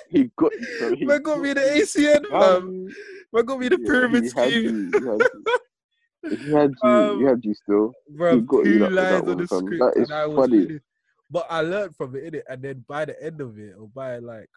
[0.09, 0.51] he got.
[0.79, 2.41] So he Why got me the ACN, fam?
[2.41, 2.87] Um,
[3.31, 4.91] Why got me the pyramid scheme?
[6.23, 6.89] You, He had you.
[6.89, 7.11] He had you.
[7.11, 7.93] Um, he had you still.
[8.09, 9.65] Bro, two lines on the fam.
[9.65, 10.57] script, That is and I funny.
[10.59, 10.79] reading.
[11.29, 12.43] But I learned from it, innit?
[12.47, 14.49] And then by the end of it, or by like,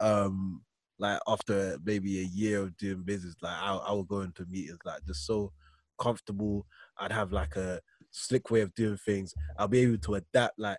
[0.00, 0.62] um,
[0.98, 4.78] like after maybe a year of doing business, like I, I would go into meetings
[4.84, 5.52] like just so
[5.98, 6.66] comfortable.
[6.98, 9.34] I'd have like a slick way of doing things.
[9.58, 10.78] I'll be able to adapt like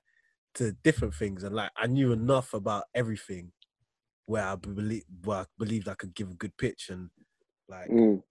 [0.56, 3.52] to different things, and like I knew enough about everything
[4.28, 7.10] where I believe, where I believed I could give a good pitch, and
[7.68, 8.22] like Mm.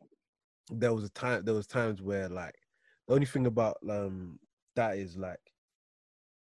[0.71, 2.55] There was a time there was times where like
[3.09, 4.39] the only thing about um
[4.77, 5.41] that is like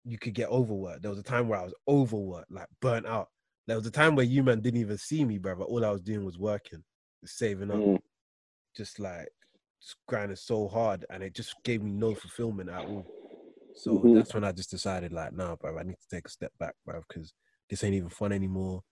[0.03, 1.01] you could get overworked.
[1.01, 3.29] There was a time where I was overworked, like burnt out.
[3.67, 5.63] There was a time where you man didn't even see me, brother.
[5.63, 6.83] All I was doing was working,
[7.23, 7.97] saving up, Mm.
[8.75, 9.29] just like
[9.81, 13.09] just grinding so hard, and it just gave me no fulfillment at all.
[13.73, 14.13] So Mhm.
[14.13, 16.75] that's when I just decided, like, nah, bro, I need to take a step back,
[16.85, 17.33] bro, because
[17.69, 18.83] this ain't even fun anymore.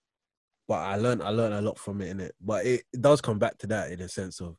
[0.68, 2.36] But I learned, I learned a lot from it in it.
[2.42, 4.58] But it, it does come back to that in a sense of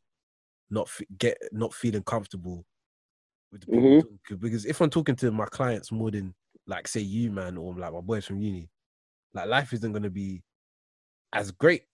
[0.73, 2.65] not fe- get not feeling comfortable
[3.53, 4.01] with the people I'm Mhm.
[4.01, 4.37] talking to.
[4.39, 6.35] because if I'm talking to my clients more than
[6.67, 8.71] like say you man or like my boys from uni,
[9.35, 10.43] like life isn't gonna be
[11.35, 11.85] as great.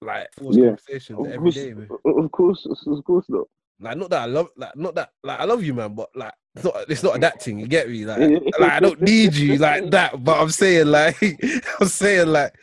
[0.00, 0.64] Like forced Yeah.
[0.64, 1.74] conversations Of every course, day.
[1.74, 1.88] man.
[2.04, 3.48] of course, of course not.
[3.80, 6.32] Like not that I love, like not that, like I love you, man, but like
[6.56, 7.60] it's not, it's not that thing.
[7.60, 8.04] You get me?
[8.04, 8.18] Like,
[8.58, 10.24] like I don't need you like that.
[10.24, 11.16] But I'm saying, like,
[11.80, 12.54] I'm saying, like,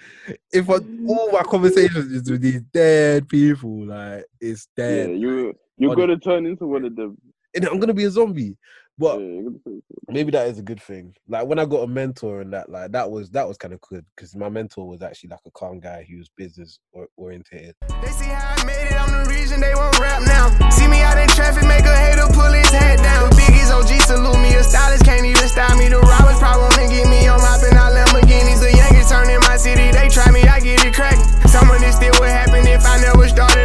[0.51, 0.73] if I,
[1.07, 5.11] all my conversations is with these dead people, like it's dead.
[5.11, 7.17] Yeah, you you're gonna turn into one of them.
[7.53, 8.57] And I'm gonna be a zombie.
[8.97, 11.13] But Yeah, you're gonna turn into- maybe that is a good thing.
[11.27, 13.81] Like when I got a mentor and that, like that was that was kind of
[13.81, 16.03] good because my mentor was actually like a calm guy.
[16.07, 17.76] He was business or, orientated.
[18.01, 20.47] They see how I made it, I'm the reason they won't rap now.
[20.69, 23.30] See me out in traffic, make a hater pull his head down.
[23.31, 25.89] Biggie's OG salute me, a stylist can't even style me.
[25.89, 28.61] The robbers probably wanna get me on mopping out Lamborghinis.
[28.63, 31.26] The Yankees turn in my city, they try me, I get it cracking.
[31.51, 33.63] Some of this still would happen if I never started rapping.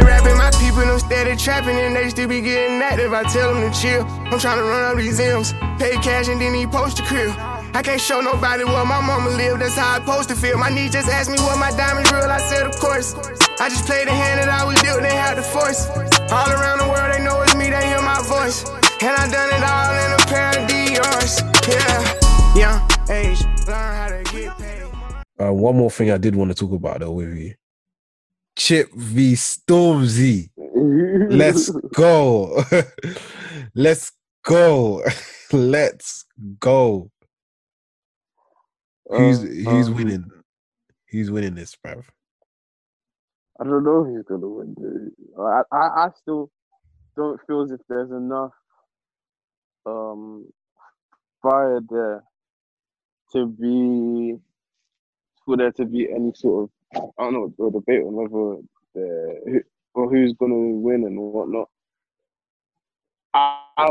[1.11, 3.13] them steady trapping and they still be getting active.
[3.13, 4.03] I tell them to chill.
[4.31, 7.31] I'm trying to run up these M's, pay cash and then he post a crib.
[7.73, 10.57] I can't show nobody where my mama live, that's how I supposed to feel.
[10.57, 13.15] My niece just asked me what my diamonds real, I said of course.
[13.59, 15.87] I just played the hand that I was dealt, they had the force.
[16.31, 18.67] All around the world, they know it's me, they hear my voice.
[19.01, 21.41] And I done it all in a pair of Dior's.
[21.67, 22.79] Yeah, young
[23.09, 24.81] age, learn how to get paid.
[25.39, 27.55] Uh, one more thing I did want to talk about though with you
[28.55, 30.49] Chip v Stormzy.
[30.81, 32.63] Let's go.
[33.75, 34.11] Let's
[34.45, 35.03] go.
[35.53, 36.25] Let's
[36.59, 37.11] go.
[39.15, 40.31] He's Uh, who's um, winning?
[41.07, 42.05] He's winning this, bruv?
[43.59, 44.73] I don't know who's gonna win.
[44.75, 45.13] Dude.
[45.39, 46.51] I, I I still
[47.15, 48.53] don't feel as if there's enough
[49.85, 50.47] um
[51.41, 52.23] fire there
[53.33, 54.37] to be
[55.45, 58.61] for there to be any sort of I don't know debate on whether
[58.95, 59.63] the
[59.93, 61.69] or who's gonna win and whatnot.
[63.33, 63.89] I, I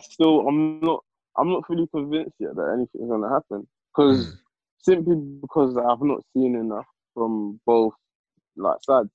[0.00, 1.04] still I'm not
[1.36, 4.38] I'm not fully convinced yet that anything's gonna happen because Mm.
[4.82, 7.94] simply because I've not seen enough from both
[8.56, 9.10] like sides.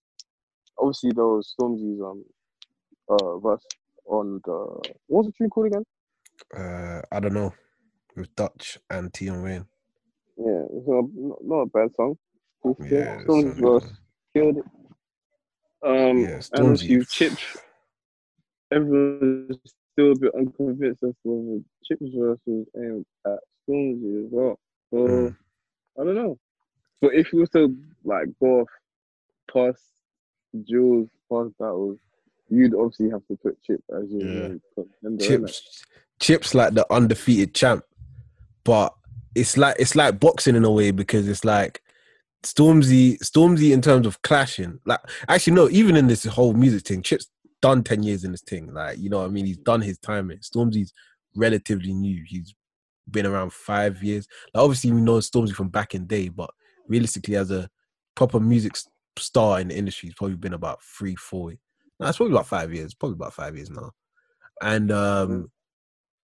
[0.77, 2.23] Obviously, was Stormzy's um
[3.09, 3.65] uh verse
[4.05, 4.57] on the
[5.07, 5.83] what was the tune called again?
[6.55, 7.53] Uh, I don't know.
[8.15, 9.65] With Dutch and Tion Wayne.
[10.37, 12.17] Yeah, it's not, not, not a bad song.
[12.79, 13.93] Yeah, Stormzy's verse
[14.35, 14.65] killed it.
[15.83, 16.71] Um, Yeah, and Stormzy.
[16.71, 17.43] obviously Chips.
[18.71, 19.57] Everyone's
[19.93, 24.59] still a bit unconvinced as to whether Chips versus aimed at Stormzy as well.
[24.91, 25.35] So Mm.
[25.99, 26.39] I don't know.
[27.01, 28.69] But if you were to like go off
[29.51, 29.83] past
[30.65, 31.99] duels, past battles,
[32.49, 34.55] you'd obviously have to put Chip as your Yeah.
[34.75, 35.23] contender.
[35.25, 35.83] Chips,
[36.19, 37.83] Chips like the undefeated champ,
[38.63, 38.95] but
[39.35, 41.81] it's like it's like boxing in a way because it's like
[42.43, 44.79] Stormzy, Stormzy in terms of clashing.
[44.85, 47.29] Like actually, no, even in this whole music thing, Chips
[47.61, 48.73] done ten years in this thing.
[48.73, 50.31] Like you know, what I mean, he's done his time.
[50.31, 50.39] in.
[50.39, 50.93] Stormzy's
[51.35, 52.23] relatively new.
[52.25, 52.53] He's
[53.09, 54.27] been around five years.
[54.53, 56.49] Like obviously, we know Stormzy from back in day, but
[56.87, 57.69] realistically, as a
[58.15, 58.77] proper music
[59.17, 61.53] star in the industry, he's probably been about three, four.
[61.99, 62.93] No, it's probably about five years.
[62.93, 63.91] Probably about five years now.
[64.61, 65.51] And um,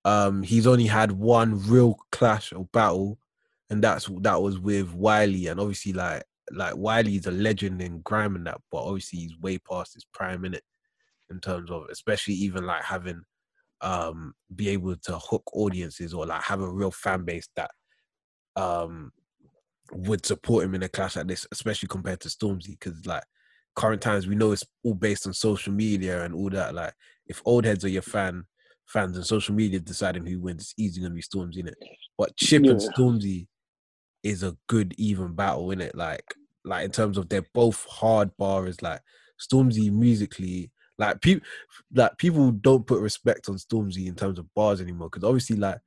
[0.05, 3.19] um, he's only had one real clash or battle,
[3.69, 5.47] and that's that was with Wiley.
[5.47, 9.57] And obviously, like like Wiley's a legend in grime and that, but obviously he's way
[9.57, 10.63] past his prime in it
[11.29, 13.21] in terms of especially even like having
[13.81, 17.71] um be able to hook audiences or like have a real fan base that
[18.55, 19.11] um
[19.91, 23.23] would support him in a clash like this, especially compared to Stormzy, because like
[23.75, 26.73] current times we know it's all based on social media and all that.
[26.75, 26.93] Like
[27.27, 28.43] if old heads are your fan
[28.87, 31.77] fans and social media deciding who wins, it's easy gonna be Stormzy in it.
[32.17, 33.47] But Chip and Stormzy
[34.23, 35.95] is a good even battle in it.
[35.95, 36.35] Like
[36.65, 38.81] like in terms of they're both hard bars.
[38.81, 39.01] Like
[39.39, 41.47] Stormzy musically, like people
[41.93, 45.79] like people don't put respect on Stormzy in terms of bars anymore because obviously like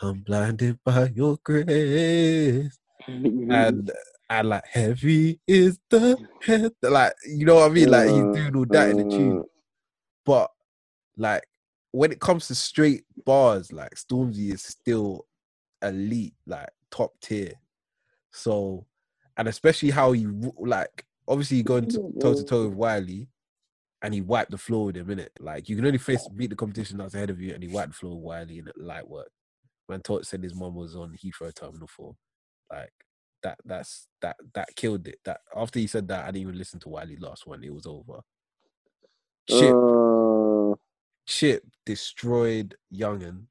[0.00, 3.90] I'm blinded by your grace and
[4.30, 8.54] and like heavy is the head like you know what I mean like he's doing
[8.56, 9.42] all that in the tune Uh,
[10.24, 10.50] but
[11.16, 11.44] like
[11.90, 15.26] when it comes to straight bars like Stormzy is still
[15.82, 17.54] elite like top tier
[18.32, 18.86] so
[19.36, 20.26] and especially how he
[20.58, 23.28] like obviously going toe to toe with Wiley
[24.02, 26.50] and he wiped the floor with him in it like you can only face beat
[26.50, 29.08] the competition that's ahead of you and he wiped the floor with Wiley in light
[29.08, 29.30] work
[29.88, 32.14] man taught said his mom was on Heathrow Terminal 4
[32.70, 32.92] like
[33.42, 35.18] that that's that that killed it.
[35.24, 37.64] That after he said that, I didn't even listen to Wiley last one.
[37.64, 38.20] It was over.
[39.48, 40.74] Chip uh,
[41.26, 43.44] Chip destroyed Yungen.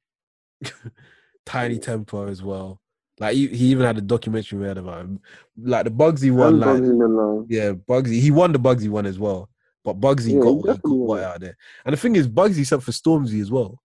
[1.46, 2.80] Tinie Tempah as well.
[3.20, 5.20] Like he, he even had a documentary made about him.
[5.56, 8.20] Like the Bugzy one, and like Bugzy yeah, Bugzy.
[8.20, 9.50] He won the Bugzy one as well.
[9.84, 11.56] But Bugzy Yeah, got what he got what out there.
[11.84, 13.80] And the thing is, Bugzy sent for Stormzy as well.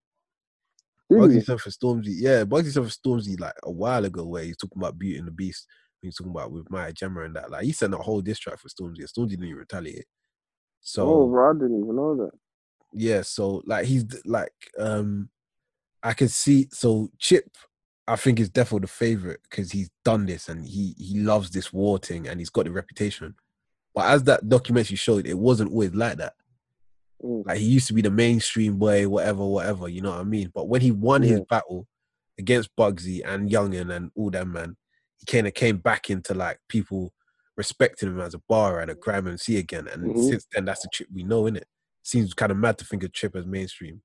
[1.10, 2.16] Did Bugzy sent for Stormzy.
[2.18, 5.28] Yeah, Bugzy sent for Stormzy like a while ago where he's talking about Beauty and
[5.28, 5.68] the Beast.
[6.02, 7.52] He's talking about with Maya Jama and that.
[7.52, 9.00] Like he sent a whole diss track for Stormzy.
[9.00, 10.06] and Stormzy didn't even retaliate.
[10.82, 12.32] So Oh, bro, I didn't even know that.
[12.94, 15.30] yeah, so like he's like um
[16.04, 17.58] I can see so Chip
[18.08, 21.74] I think is definitely the favorite because he's done this and he he loves this
[21.74, 23.36] war thing and he's got the reputation.
[23.96, 26.34] But as that documentary showed, it wasn't always like that.
[27.24, 27.46] Mm.
[27.48, 30.52] Like he used to be the mainstream boy, whatever, whatever, you know what I mean?
[30.54, 31.88] But when he won his battle
[32.38, 34.76] against Bugzy and Yungen and all that man,
[35.18, 37.14] he kind of came back into like people
[37.58, 39.88] respecting him as a bar and a grime MC again.
[39.88, 40.30] And Mhm.
[40.30, 41.68] since then, that's the Chip we know, in it.
[42.04, 44.02] Seems kind of mad to think of Chip as mainstream.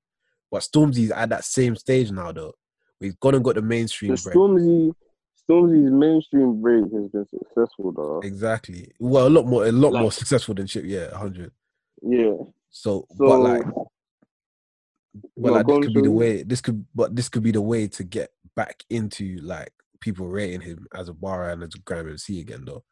[0.49, 2.55] But Stormzy's at that same stage now, though.
[3.01, 4.35] We've gone and got the mainstream The bread.
[4.35, 4.93] Stormzy,
[5.49, 8.19] Stormzy's mainstream break has been successful, though.
[8.23, 8.91] Exactly.
[8.99, 10.85] Well, a lot more, a lot more successful than Chip.
[10.85, 11.51] Yeah, hundred.
[12.03, 12.35] Yeah.
[12.69, 13.87] So, So, but like, but
[15.35, 16.43] No, like this could be the way.
[16.43, 20.61] This could, but this could be the way to get back into like people rating
[20.61, 22.83] him as a bar and as a grime MC again, though.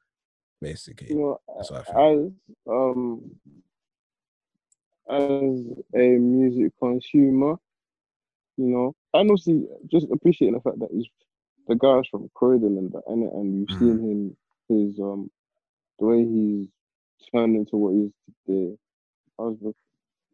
[0.60, 2.34] Basically, you know, that's what I think.
[2.68, 3.31] as um
[5.10, 7.56] as a music consumer,
[8.57, 11.07] you know, and obviously just appreciating the fact that he's
[11.68, 13.77] the guy's from Croydon and that, and, and you've Mm.
[13.80, 14.38] seen him
[14.69, 15.30] his um
[15.99, 16.68] the way he's
[17.34, 18.11] turned into what he is
[18.45, 18.77] today,
[19.40, 19.73] has be-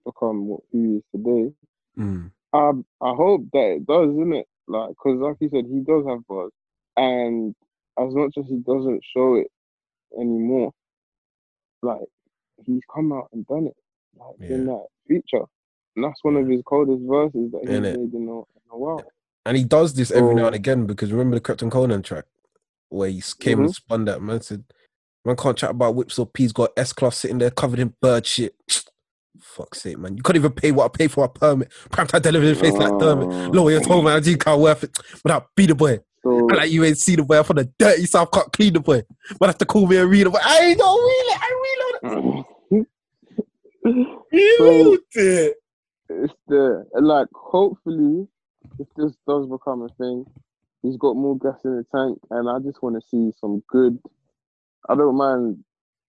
[0.05, 1.51] become what he is today.
[1.97, 2.31] Mm.
[2.53, 2.71] I
[3.01, 4.47] I hope that it does, isn't it?
[4.67, 6.51] Like, cause like you said, he does have buzz,
[6.97, 7.55] and
[7.99, 9.47] as much as he doesn't show it
[10.19, 10.71] anymore,
[11.81, 12.01] like
[12.65, 13.75] he's come out and done it,
[14.17, 15.45] like in that feature,
[15.95, 17.97] and that's one of his coldest verses that Innit?
[17.97, 19.03] made in a, in a while.
[19.45, 22.25] And he does this every now and again because remember the Krept and Konan track
[22.89, 23.75] where he came and Mhm.
[23.75, 24.63] spun that man said,
[25.23, 26.51] "Man can't chat about whips or peas.
[26.51, 28.55] Got S class sitting there covered in bird shit."
[29.41, 30.17] Fuck's sake, man!
[30.17, 31.71] You can't even pay what I pay for a permit.
[31.91, 33.27] Prime time delivery face like Dermot.
[33.29, 33.49] Oh.
[33.51, 34.97] Lawyer told me I didn't can't worth it.
[35.23, 35.99] But I'll beat the boy.
[36.23, 37.37] So I like you ain't see the boy.
[37.37, 38.31] I'm from the dirty south.
[38.31, 39.03] Can't clean the boy.
[39.39, 40.39] But have to call me and read the boy.
[40.41, 41.39] I ain't don't read it.
[41.41, 42.25] I read
[42.71, 42.85] it.
[44.31, 45.55] You So- read it.
[46.09, 48.27] It's the like hopefully
[48.79, 50.25] if this does become a thing,
[50.81, 53.99] he's got more gas in the tank and I just wanna see some good
[54.89, 55.63] I don't mind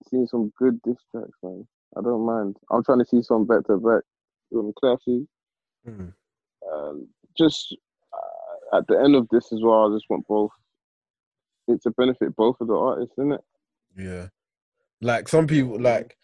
[0.10, 1.68] seeing some good diss tracks, man.
[1.98, 2.58] I don't mind.
[2.70, 4.04] I'm trying to see some back to back
[4.56, 5.28] um, classes.
[5.88, 6.14] Mm.
[6.72, 7.08] Um,
[7.38, 7.76] just
[8.14, 10.52] uh, at the end of this as well, I just want both
[11.68, 13.42] it to benefit both of the artists, isn't it?
[13.98, 14.28] Yeah,
[15.02, 16.18] like some people, like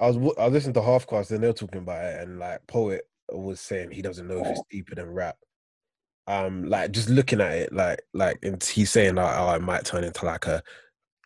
[0.00, 2.66] I was I was listening to Halfcast and they were talking about it, and like
[2.66, 3.06] Poet
[3.38, 5.36] was saying he doesn't know if it's deeper than rap.
[6.26, 9.84] Um, like just looking at it, like like and he's saying like, oh, it might
[9.84, 10.62] turn into like a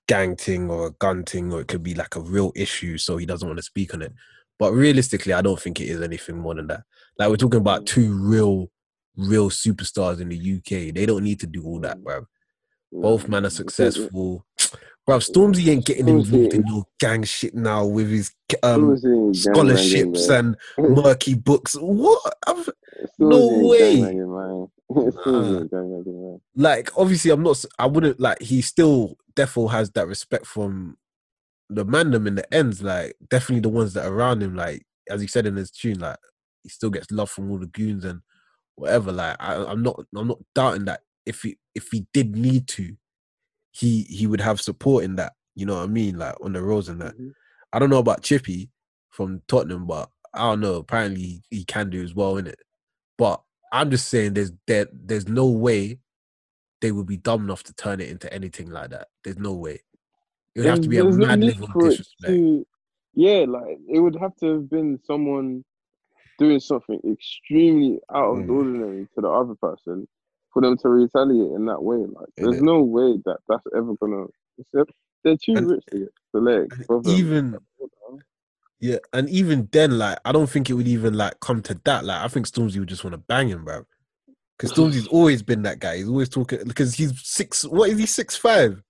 [0.09, 3.17] gang thing or a gun thing, or it could be like a real issue, so
[3.17, 4.13] he doesn't want to speak on it.
[4.59, 6.83] But realistically, I don't think it is anything more than that.
[7.19, 8.71] Like we're talking about two real,
[9.17, 10.95] real superstars in the UK.
[10.95, 12.27] They don't need to do all that, bro.
[13.03, 14.45] Both men are successful.
[15.07, 18.33] Bro, Stormzy ain't getting involved in no gang shit now with his
[18.65, 21.77] um, Stormzy ain't gang scholarships and Merky Books.
[21.81, 22.35] What?
[22.47, 22.65] I'm-
[23.19, 24.01] no way.
[24.01, 24.67] gang man.
[24.91, 26.41] Stormzy ain't gang banging, man.
[26.57, 27.65] like, obviously, I'm not.
[27.79, 28.41] I wouldn't like.
[28.43, 30.97] He still defo has that respect from
[31.69, 32.83] the mandem in the ends.
[32.83, 34.57] Like, definitely the ones that are around him.
[34.57, 36.19] Like, as he said in his tune, like
[36.63, 38.23] he still gets love from all the goons and
[38.75, 39.13] whatever.
[39.13, 40.05] Like, I, I'm not.
[40.17, 42.97] I'm not doubting that if he if he did need to,
[43.73, 45.33] he he would have support in that.
[45.55, 46.19] You know what I mean?
[46.19, 47.17] Like on the roads and that.
[47.19, 47.33] Mhm.
[47.73, 48.71] I don't know about Chippy
[49.11, 50.77] from Tottenham, but I don't know.
[50.77, 52.59] Apparently, he, he can do as well in it.
[53.19, 53.43] But
[53.73, 55.99] I'm just saying, there's there, there's no way
[56.81, 59.09] they would be dumb enough to turn it into anything like that.
[59.25, 59.81] There's no way.
[60.55, 62.27] It would have to be a no mad level of disrespect.
[62.33, 62.67] to-
[63.15, 65.65] yeah, like it would have to have been someone
[66.39, 68.57] doing something extremely out of the Mm.
[68.57, 70.07] ordinary to the other person
[70.57, 71.99] for them to retaliate in that way.
[71.99, 74.25] Like, there's no way that that's ever gonna.
[74.57, 74.91] Except
[75.23, 77.19] they're too And- rich to get to let it and bother them.
[77.19, 77.59] even
[78.81, 82.07] yeah, and even then, like I don't think it would even like come to that.
[82.07, 83.85] Like I think Stormzy would just want to bang him, bro.
[84.57, 85.99] Because Stormzy's always been that guy.
[85.99, 87.65] He's always talking because he's six.
[87.67, 88.07] What is he?
[88.07, 88.83] Six five.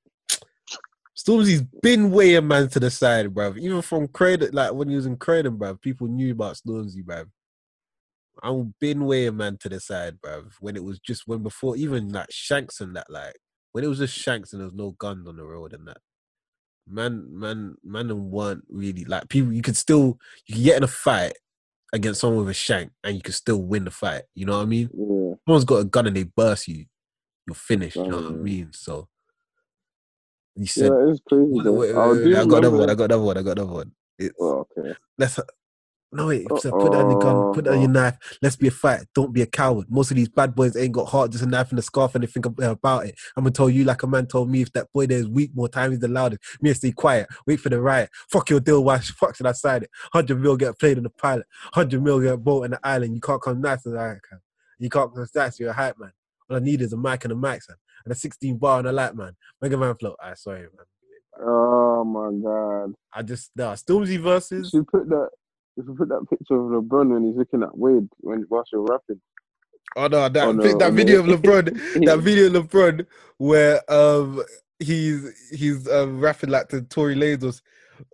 [1.18, 3.54] Stormzy's been way a man to the side, bro.
[3.58, 7.24] Even from Cradle, like when he was in Cradle, bro, people knew about Stormzy, bro.
[8.42, 10.44] I've been way a man to the side, bro.
[10.60, 13.36] When it was just when before even like Shanks and that, like
[13.72, 15.98] when it was just Shanks and there was no guns on the road and that.
[16.88, 19.52] Man, man, man, them weren't really like people.
[19.52, 21.32] You could still you could get in a fight
[21.92, 24.22] against someone with a shank and you could still win the fight.
[24.34, 24.90] You know what I mean?
[24.92, 26.84] Yeah, someone's got a gun and they burst you,
[27.46, 27.96] you're finished.
[27.96, 28.70] You know what I mean?
[28.72, 29.08] So
[30.54, 31.50] you said, yeah, it's crazy.
[31.50, 32.90] wait, wait, wait, I I got another one.
[32.90, 33.38] I got another one.
[33.38, 33.92] I got another one.
[34.18, 34.94] It's Oh, okay.
[35.18, 35.38] let's.
[36.16, 37.92] No wait, uh, so put down your gun, put down your uh.
[37.92, 38.38] knife.
[38.40, 39.06] Let's be a fight.
[39.14, 39.86] Don't be a coward.
[39.90, 42.24] Most of these bad boys ain't got heart, just a knife and a scarf, and
[42.24, 43.14] they think about it.
[43.36, 44.62] I'm gonna tell you like a man told me.
[44.62, 46.42] If that boy there is weak, more time he's the loudest.
[46.62, 47.26] Me, stay quiet.
[47.46, 48.08] Wait for the riot.
[48.30, 48.82] Fuck your deal.
[48.82, 49.90] Why fuck should I sign it?
[50.10, 51.44] Hundred mil get played in the pilot.
[51.74, 53.14] Hundred mil get bought in the island.
[53.14, 54.40] You can't come nice as I can.
[54.78, 55.60] You can't come nice.
[55.60, 56.12] You're a hype man.
[56.48, 58.88] All I need is a mic and a mic, son, and a 16 bar and
[58.88, 59.36] a light man.
[59.60, 60.16] Mega Man flow.
[60.22, 60.86] I sorry, man.
[61.38, 62.94] Oh my god!
[63.12, 63.74] I just nah.
[63.74, 64.70] Stormzy You versus.
[64.70, 65.28] should put that.
[65.76, 69.20] You put that picture of LeBron when he's looking at Wade when whilst you're rapping.
[69.96, 71.26] Oh no, that Oh, no, that oh, video of.
[71.26, 73.06] LeBron, that video of LeBron
[73.38, 74.42] where um
[74.78, 77.62] he's he's um rapping like to Tory Lanez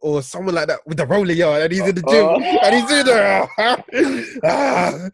[0.02, 2.40] or, or someone like that with the roller yard and he's in the gym Oh.
[2.40, 3.48] and he's in there.
[4.44, 5.08] ah,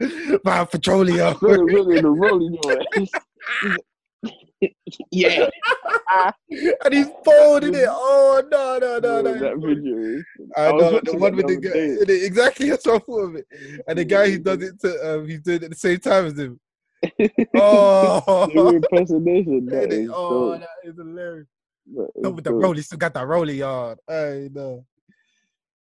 [0.44, 1.36] man, petroleum.
[1.40, 3.76] Really, really, the rolling your
[5.12, 5.48] Yeah,
[6.84, 7.86] and he's folding it.
[7.88, 9.38] Oh no, no, no, Bro, no.
[9.38, 10.22] that video.
[10.56, 11.60] I I was know the watching one with the the
[12.00, 12.04] guy.
[12.04, 12.24] day.
[12.26, 13.46] Exactly, that's what I thought of it.
[13.86, 16.26] And the guy who does it to um, he's doing it at the same time
[16.26, 16.58] as him.
[17.56, 19.66] Oh, The impersonation.
[19.66, 20.58] That It is- is oh, so.
[20.58, 21.46] that is hilarious.
[21.94, 23.98] that No, is with the so- rollie, still got that rollie yard.
[24.08, 24.84] I know.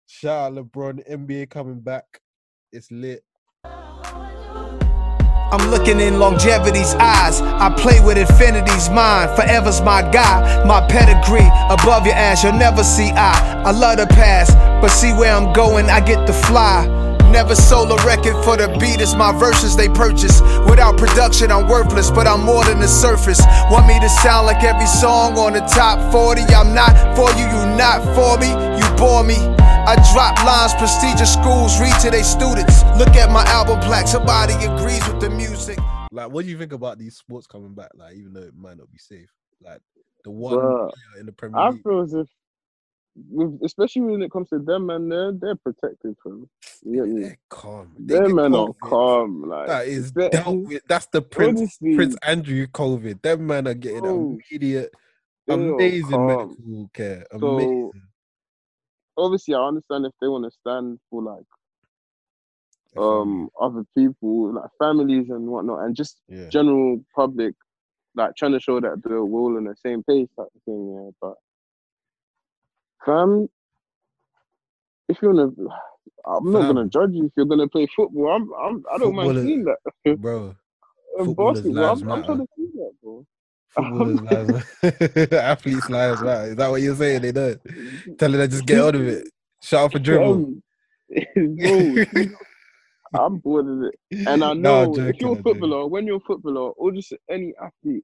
[0.06, 2.06] Shout out LeBron, NBA coming back.
[2.72, 3.24] It's lit.
[5.58, 7.42] I'm looking in longevity's eyes.
[7.42, 9.36] I play with infinity's mind.
[9.36, 11.50] Forever's my guy, my pedigree.
[11.72, 13.64] Above your ass, you'll never see I.
[13.66, 16.86] I love the past, but see where I'm going, I get to fly.
[17.32, 20.42] Never sold a record for the beat, it's my verses they purchase.
[20.70, 23.42] Without production, I'm worthless, but I'm more than the surface.
[23.72, 26.42] Want me to sound like every song on the top 40?
[26.54, 29.67] I'm not for you, you not for me, you bore me.
[29.88, 32.84] I drop lines, prestigious schools read to their students.
[32.98, 35.80] Look at my album plaque, somebody agrees with the music.
[36.12, 37.92] Like, what do you think about these sports coming back?
[37.96, 39.30] Like, even though it might not be safe,
[39.62, 39.80] like
[40.26, 41.84] the one Bruh, in the Premier I League.
[41.84, 42.28] feel as if,
[43.30, 46.50] with, especially when it comes to them, man, they're they're protected from.
[46.84, 47.22] You get me?
[47.22, 47.96] They're calm.
[47.98, 49.48] They Them get men are calm.
[49.50, 50.82] Like That is they- dealt with.
[50.90, 53.22] That's the Prince honestly, Prince Andrew COVID.
[53.22, 54.92] Them man are getting Bro, immediate,
[55.48, 57.26] amazing medical care.
[57.40, 57.92] So, Amazing.
[59.18, 61.46] Obviously, I understand if they want to stand for like
[62.98, 66.48] um other people, like families and whatnot, and just yeah.
[66.50, 67.54] general public,
[68.16, 70.94] like trying to show that they're all on the same page type of thing.
[70.96, 71.34] Yeah, but
[73.06, 73.48] fam,
[75.10, 75.52] if you're gonna,
[76.28, 78.32] I'm not gonna judge you if you're gonna play football.
[78.32, 80.18] I'm, I'm I don't mind seeing that.
[80.18, 80.56] Bro,
[81.18, 83.26] footballers' lives I'm, I'm trying to see that, bro.
[83.78, 86.50] Footballers' lives, athletes' lives matter.
[86.52, 87.22] Is that what you're saying?
[87.22, 87.60] They don't.
[88.18, 89.28] Telling them to just get on with it.
[89.62, 90.54] Shut up for dribble.
[91.38, 92.36] Um,
[93.14, 94.28] I'm bored of it.
[94.28, 95.44] And I No, I'm know if you're a joking.
[95.44, 98.04] footballer, when you're a footballer, or just any athlete,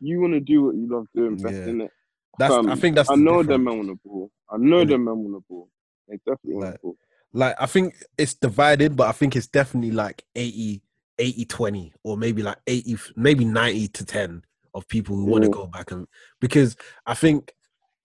[0.00, 1.66] you want to do what you love doing best Yeah.
[1.68, 1.90] in it.
[2.38, 2.54] That's.
[2.54, 3.10] I think that's.
[3.10, 4.30] I know them men want the ball.
[4.50, 4.88] I know Innit?
[4.90, 5.68] them men want the ball.
[6.08, 6.96] They definitely want the ball.
[7.32, 10.82] like I think it's divided, but I think it's definitely like 80,
[11.18, 14.42] 80 20, or maybe like 80, maybe 90 to 10
[14.74, 16.06] of people who want to go back and
[16.40, 16.76] because
[17.06, 17.52] I think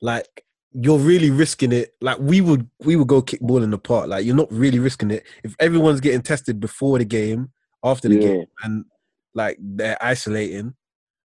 [0.02, 1.94] like you're really risking it.
[2.02, 4.08] Like we would we would go kick ball in the park.
[4.08, 5.26] Like you're not really risking it.
[5.44, 7.52] If everyone's getting tested before the game,
[7.84, 8.22] after the Yeah.
[8.22, 8.86] game, and
[9.34, 10.76] like they're isolating,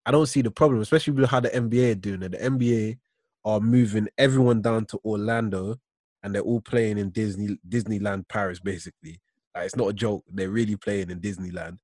[0.06, 2.32] I don't see the problem, especially with how the NBA are doing it.
[2.34, 2.98] The NBA
[3.46, 5.78] are moving everyone down to Orlando
[6.24, 9.22] and they're all playing in Disney Disneyland Paris, basically.
[9.56, 10.26] Like it's not a joke.
[10.30, 11.78] They're really playing in Disneyland.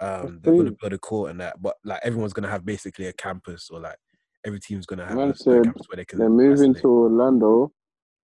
[0.00, 0.76] Um, they're gonna crazy.
[0.80, 3.96] build a court and that, but like everyone's gonna have basically a campus, or like
[4.46, 6.18] every team's gonna have Man a said campus where they can.
[6.18, 7.72] They're moving to Orlando,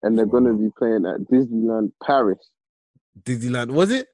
[0.02, 2.50] and they're gonna be playing at Disneyland Paris.
[3.22, 3.70] Disneyland.
[3.72, 4.08] Was it?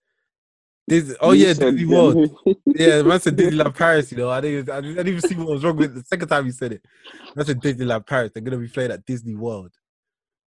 [0.88, 2.30] Disney, oh You yeah, Disney World.
[2.66, 4.10] Yeah, man said Disneyland Paris.
[4.10, 6.28] You know, I didn't, I didn't even see what was wrong with it the second
[6.28, 6.84] time you said it.
[7.36, 8.32] Man said Disneyland Paris.
[8.34, 9.72] They're gonna be playing at Disney World.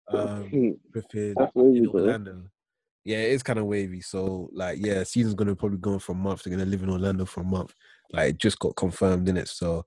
[0.10, 2.02] Um, flipping That's wavy, in bro.
[2.02, 2.44] Orlando.
[3.06, 4.02] Yeah, it is kind of wavy.
[4.02, 6.44] So like, yeah, season's gonna probably go on for a month.
[6.44, 7.74] They're gonna live in Orlando for a month.
[8.12, 9.48] Like, it just got confirmed in it.
[9.48, 9.86] So,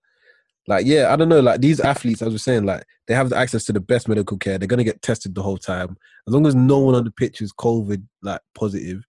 [0.68, 1.40] like, yeah, I don't know.
[1.40, 4.38] Like these athletes, as we're saying, like they have the access to the best medical
[4.38, 4.56] care.
[4.56, 5.96] They're gonna get tested the whole time.
[6.28, 9.04] As long as no one on the pitch is COVID like positive,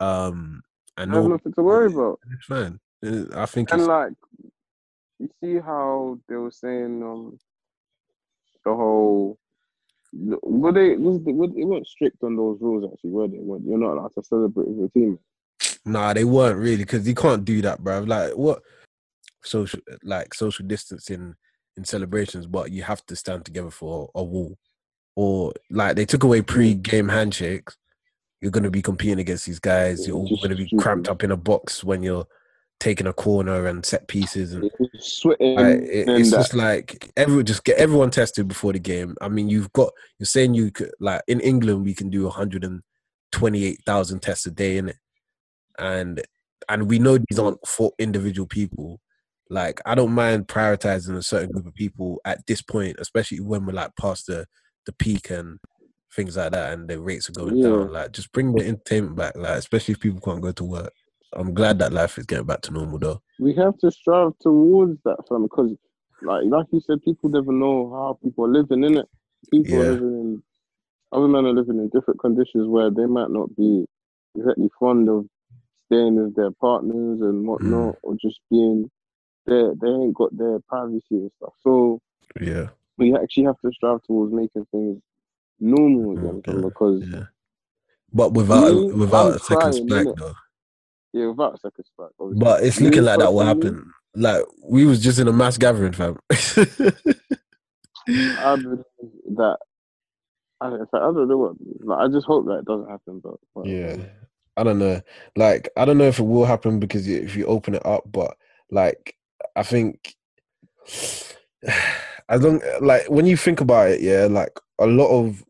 [0.00, 0.62] um,
[0.98, 2.20] and I no have one, nothing to worry about.
[2.30, 2.78] it's fine.
[3.04, 4.12] Uh, I think And like,
[5.18, 7.38] you see how they were saying um
[8.64, 9.38] the whole.
[10.42, 13.38] Were they was they, were, they weren't strict on those rules actually, were they?
[13.38, 15.18] Were, you're not allowed to celebrate with your team.
[15.84, 18.00] Nah, they weren't really because you can't do that, bro.
[18.00, 18.62] Like what
[19.44, 21.34] social like social distancing
[21.76, 24.58] in celebrations, but you have to stand together for a wall.
[25.16, 27.12] Or like they took away pre-game mm.
[27.12, 27.76] handshakes.
[28.40, 30.06] You're gonna be competing against these guys.
[30.06, 32.26] You're all gonna be cramped up in a box when you're
[32.80, 37.10] taking a corner and set pieces and It's sweating like, it- and it's just like
[37.16, 39.16] everyone just get everyone tested before the game.
[39.20, 42.24] I mean, you've got you're saying you could like in England we can do
[43.32, 44.96] 128,000 tests a day in it,
[45.78, 46.22] and
[46.68, 49.00] and we know these aren't for individual people.
[49.50, 53.64] Like I don't mind prioritizing a certain group of people at this point, especially when
[53.66, 54.46] we're like past the
[54.86, 55.58] the peak and
[56.14, 57.68] things like that, and the rates are going Yeah.
[57.70, 57.92] down.
[57.92, 60.92] Like just bring the entertainment back, like especially if people can't go to work.
[61.32, 63.22] I'm glad that life is getting back to normal though.
[63.38, 65.42] we have to strive towards that, fam.
[65.44, 65.74] Because,
[66.22, 69.06] like, like you said, people never know how people are living in it.
[69.50, 69.80] People Yeah.
[69.80, 70.42] are living in
[71.12, 73.86] other men are living in different conditions where they might not be
[74.36, 75.26] exactly fond of
[75.86, 77.98] staying with their partners and whatnot, mm.
[78.02, 78.90] or just being
[79.46, 79.74] there.
[79.80, 81.54] They ain't got their privacy and stuff.
[81.62, 82.00] So
[82.40, 82.68] Yeah.
[82.98, 85.00] we actually have to strive towards making things
[85.60, 87.24] normal mm, again, fam, because Yeah.
[88.12, 90.34] But without Me, without I'm a second spike though.
[91.12, 92.12] Yeah, without a second spark.
[92.20, 92.44] obviously.
[92.44, 93.92] But it's looking like that will happen.
[94.14, 96.18] Like we was just in a mass gathering, fam.
[96.30, 96.36] I
[98.56, 98.84] believe
[99.36, 99.58] that.
[100.60, 101.52] I, fact, I don't know what.
[101.80, 103.20] Like, I just hope that it doesn't happen.
[103.22, 103.76] But whatever.
[103.76, 103.96] yeah.
[104.58, 105.00] I don't know.
[105.36, 108.36] Like I don't know if it will happen because if you open it up, but
[108.70, 109.16] like
[109.54, 110.16] I think
[112.28, 115.44] as long like when you think about it, yeah, like a lot of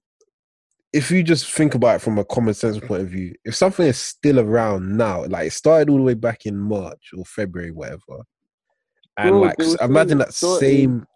[0.92, 3.86] if you just think about it from a common sense point of view, if something
[3.86, 7.70] is still around now, like it started all the way back in March or February,
[7.70, 8.24] whatever,
[9.16, 11.06] and Bro, like imagine that started- same.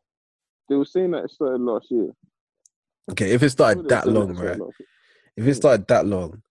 [0.69, 2.11] They were saying that it started last year.
[3.11, 4.59] Okay, if it started that long, right?
[5.37, 6.43] If it started that long,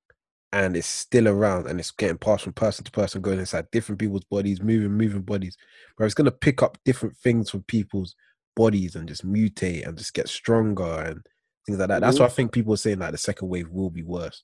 [0.54, 4.00] and it's still around and it's getting passed from person to person, going inside different
[4.00, 5.58] people's bodies, moving, moving bodies,
[5.96, 8.16] where it's gonna pick up different things from people's
[8.56, 11.26] bodies and just mutate and just get stronger and
[11.66, 12.02] things like that.
[12.02, 12.24] That's mm-hmm.
[12.24, 14.44] why I think people are saying like the second wave will be worse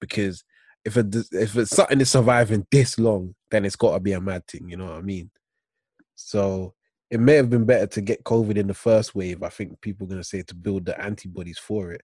[0.00, 0.44] because
[0.84, 4.20] if it if it's something is surviving this long, then it's got to be a
[4.20, 4.68] mad thing.
[4.68, 5.30] You know what I mean?
[6.14, 6.74] So
[7.10, 9.42] it may have been better to get COVID in the first wave.
[9.42, 12.02] I think people are gonna say to build the antibodies for it.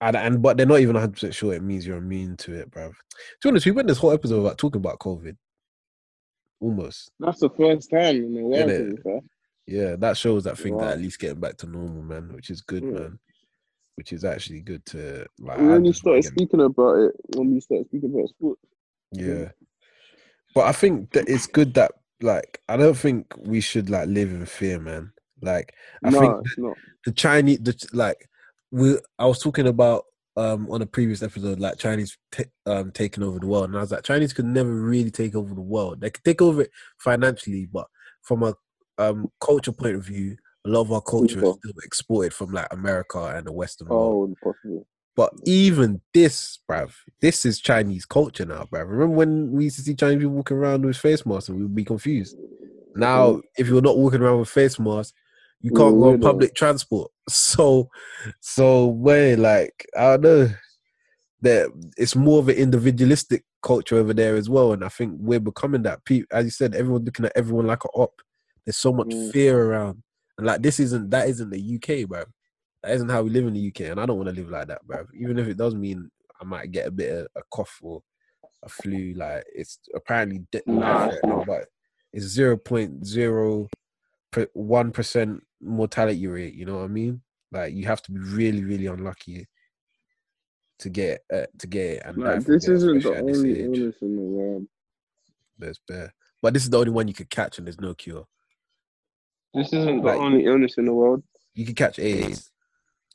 [0.00, 2.70] And, and but they're not even 100 percent sure it means you're immune to it,
[2.70, 2.90] bruv.
[2.90, 2.94] To
[3.42, 5.36] be honest, we went this whole episode about talking about COVID.
[6.60, 7.12] Almost.
[7.20, 9.22] That's the first time in the while.
[9.68, 9.72] Innit?
[9.72, 9.90] to be fair.
[9.90, 12.60] Yeah, that shows that thing that at least getting back to normal, man, which is
[12.62, 12.90] good, Yeah.
[12.90, 13.18] man.
[13.96, 15.58] Which is actually good to like.
[15.58, 18.62] We I only started get- speaking about it when we started speaking about sports.
[19.12, 19.50] Yeah.
[20.54, 21.92] But I think that it's good that
[22.22, 25.12] like I don't think we should like live in fear, man.
[25.42, 25.74] Like
[26.04, 26.76] I no, think it's not.
[27.04, 28.28] the Chinese, the like
[28.70, 30.04] we, I was talking about
[30.36, 33.80] um on a previous episode, like Chinese t- um taking over the world, and I
[33.80, 36.00] was like, Chinese could never really take over the world.
[36.00, 37.86] They could take over it financially, but
[38.22, 38.54] from a
[39.00, 40.36] um culture point of view,
[40.66, 44.36] a lot of our culture is still exported from like America and the Western world.
[44.42, 44.86] Oh, possible.
[45.16, 48.88] But even this, bruv, this is Chinese culture now, bruv.
[48.88, 51.64] Remember when we used to see Chinese people walking around with face masks and we
[51.64, 52.36] would be confused?
[52.94, 55.12] Now, if you're not walking around with face masks,
[55.60, 57.10] you can't go on public transport.
[57.28, 57.88] So,
[58.40, 60.50] so where like I don't know
[61.42, 65.38] that it's more of an individualistic culture over there as well, and I think we're
[65.38, 66.00] becoming that.
[66.32, 68.20] As you said, everyone's looking at everyone like a op.
[68.70, 69.32] There's so much Mm.
[69.32, 70.00] fear around,
[70.38, 72.26] and like this isn't that isn't the UK, bruv.
[72.84, 74.68] That isn't how we live in the UK, and I don't want to live like
[74.68, 75.08] that, bruv.
[75.12, 76.08] Even if it does mean
[76.40, 78.00] I might get a bit of a cough or
[78.62, 81.10] a flu, like it's apparently de- Nah,
[81.44, 81.66] but
[82.12, 83.68] it's zero point zero
[84.52, 86.54] one percent mortality rate.
[86.54, 87.22] You know what I mean?
[87.50, 89.48] Like you have to be really, really unlucky
[90.78, 92.02] to get uh, to get it.
[92.04, 94.66] And Like, this isn't the especially at this only illness in the world.
[95.58, 98.28] There's bear, but this is the only one you could catch, and there's no cure.
[99.54, 101.22] This isn't the only illness in the world.
[101.54, 102.50] You can catch AIDS,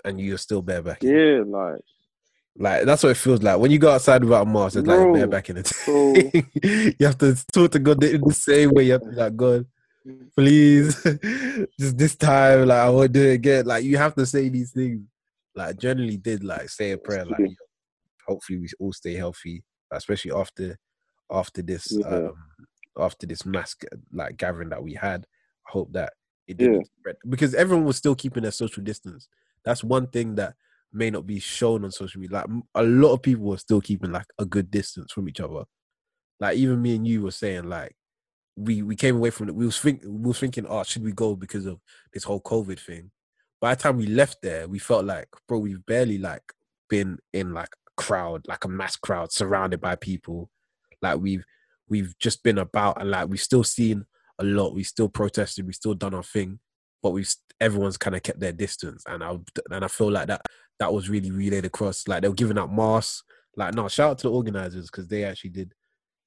[0.03, 1.01] and you're still bareback.
[1.01, 1.79] Yeah, like
[2.57, 4.75] Like that's what it feels like when you go outside without a mask.
[4.77, 5.71] It's like Bro, bare back in it.
[6.99, 8.83] you have to talk to God in the same way.
[8.83, 9.65] You have to be like, God,
[10.35, 11.01] please,
[11.79, 13.65] just this time, like I won't do it again.
[13.65, 15.01] Like you have to say these things.
[15.55, 17.25] Like generally did like say a prayer.
[17.25, 17.55] Like
[18.27, 20.77] hopefully we all stay healthy, especially after
[21.31, 22.07] after this Yeah.
[22.07, 22.33] um
[22.97, 23.83] after this mask
[24.13, 25.25] like gathering that we had.
[25.67, 26.13] I hope that
[26.47, 29.27] it didn't spread because everyone was still keeping their social distance.
[29.63, 30.55] That's one thing that
[30.93, 32.37] may not be shown on social media.
[32.37, 35.63] Like a lot of people were still keeping like a good distance from each other.
[36.39, 37.95] Like even me and you were saying like
[38.55, 39.55] we we came away from it.
[39.55, 41.79] We was think we was thinking, oh, should we go because of
[42.13, 43.11] this whole COVID thing?
[43.59, 46.43] By the time we left there, we felt like, bro, we've barely like
[46.89, 50.49] been in like a crowd, like a mass crowd, surrounded by people.
[51.01, 51.43] Like we've
[51.89, 54.05] we've just been about and like we've still seen
[54.39, 54.73] a lot.
[54.73, 55.65] We still protested.
[55.65, 56.59] We still done our thing,
[57.01, 59.03] but we've everyone's kind of kept their distance.
[59.07, 59.37] And I
[59.71, 60.41] and I feel like that
[60.79, 62.07] that was really relayed across.
[62.07, 63.23] Like they were giving out masks.
[63.55, 65.73] Like no, shout out to the organizers because they actually did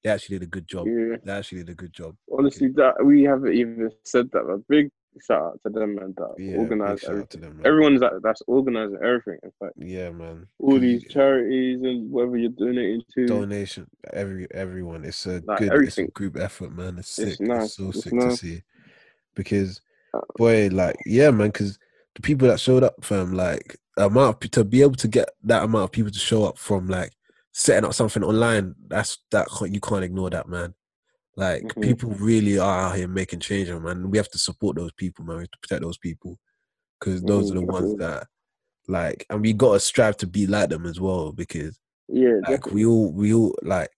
[0.03, 0.87] they actually did a good job.
[0.87, 1.17] yeah.
[1.23, 2.15] They actually did a good job.
[2.31, 4.39] Honestly, that we haven't even said that.
[4.39, 4.89] A big
[5.21, 7.41] shout out to them and that Yeah, organize everything.
[7.41, 7.61] them.
[7.65, 9.39] Everyone's that that's organizing everything.
[9.43, 10.47] In fact, yeah, man.
[10.59, 13.25] All these you- charities and whatever you're donating to.
[13.27, 17.47] donation every everyone it's a Like, good it's a group effort man it's It's sick
[17.47, 18.39] nice, it's so it's sick nice.
[18.39, 18.63] to see
[19.35, 19.81] because
[20.13, 21.77] Uh, boy like yeah man because
[22.15, 25.63] the people that showed up fam like amount of, to be able to get that
[25.63, 27.11] amount of people to show up from like
[27.51, 30.73] setting up something online that's that you can't ignore that man
[31.35, 31.83] like Mhm.
[31.83, 35.37] people really are out here making change man we have to support those people man
[35.37, 36.37] we have to protect those people
[36.99, 38.27] because those are the ones that
[38.87, 42.73] like and we gotta strive to be like them as well because Yeah, like definitely.
[42.73, 43.89] we all we all like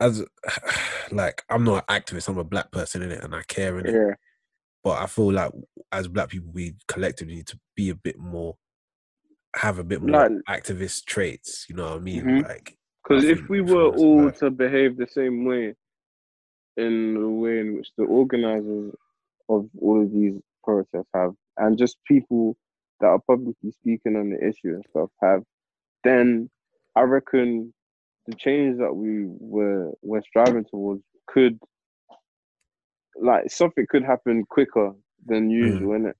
[0.00, 0.24] as
[1.12, 3.86] like I'm not an activist, I'm a black person in it and I care in
[3.86, 3.92] it.
[3.94, 4.14] yeah.
[4.82, 5.52] But I feel like
[5.92, 8.56] as black people we collectively need to be a bit more
[9.56, 10.32] have a bit more Like-
[10.62, 12.24] activist traits, you know what I mean?
[12.24, 12.42] Mhm.
[12.48, 15.74] Like Because if we were all survive- to behave the same way,
[16.76, 18.94] in the way in which the organizers
[19.48, 22.56] of all of these protests have, and just people
[23.00, 25.42] that are publicly speaking on the issue and stuff have,
[26.02, 26.50] then
[26.96, 27.72] I reckon
[28.26, 31.58] the change that we were were striving towards could,
[33.20, 34.94] like, something could happen quicker
[35.26, 35.50] than hmm.
[35.50, 36.14] usual, innit?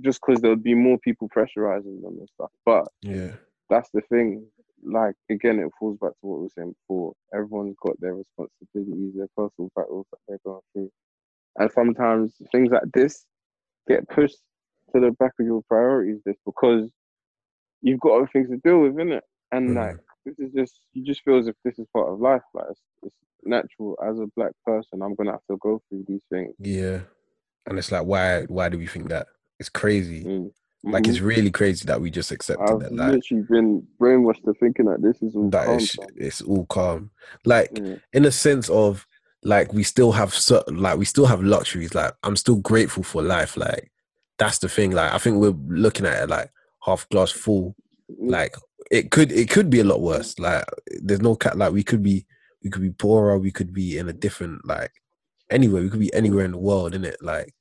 [0.00, 2.50] just because there would be more people pressurizing them and stuff.
[2.64, 3.32] But Yeah.
[3.70, 4.46] that's the thing.
[4.86, 7.12] Like again, it falls back to what we were saying before.
[7.34, 10.90] Everyone's got their responsibilities, their personal battles that they're going through,
[11.58, 13.26] and sometimes things like this
[13.88, 14.38] get pushed
[14.94, 16.90] to the back of your priorities list because
[17.82, 19.20] you've got other things to deal with, innit?
[19.52, 19.74] And Mhm.
[19.74, 22.42] like this is just you just feel as if this is part of life.
[22.54, 23.14] Like it's, it's
[23.44, 25.02] natural as a black person.
[25.02, 26.54] I'm gonna have to go through these things.
[26.58, 27.00] Yeah.
[27.66, 29.26] And it's like why why do we think that?
[29.58, 30.24] It's crazy.
[30.24, 30.52] Mm.
[30.84, 34.54] Like it's really crazy that we just accepted I've that like literally been brainwashed to
[34.54, 35.76] thinking that this is all that calm.
[35.78, 37.10] it's, it's all calm.
[37.44, 37.96] Like Yeah.
[38.12, 39.04] in a sense of
[39.42, 41.94] like we still have certain like we still have luxuries.
[41.94, 43.56] Like I'm still grateful for life.
[43.56, 43.90] Like
[44.38, 44.92] that's the thing.
[44.92, 46.50] Like I think we're looking at it like
[46.84, 47.74] half glass full.
[48.10, 48.30] Mm.
[48.30, 48.54] Like
[48.90, 50.38] it could it could be a lot worse.
[50.38, 50.64] Like
[51.02, 52.26] there's no cat like we could be
[52.62, 54.92] we could be poorer, we could be in a different like
[55.50, 57.16] anywhere, we could be anywhere in the world, in it.
[57.20, 57.54] Like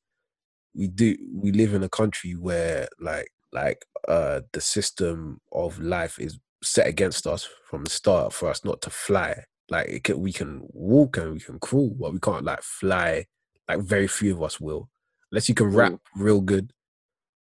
[0.76, 6.20] we do we live in a country where like like uh the system of life
[6.20, 9.44] is set against us from the start for us not to fly.
[9.70, 13.26] Like it can, we can walk and we can crawl, but we can't like fly.
[13.68, 14.90] Like very few of us will,
[15.32, 16.72] unless you can rap real good,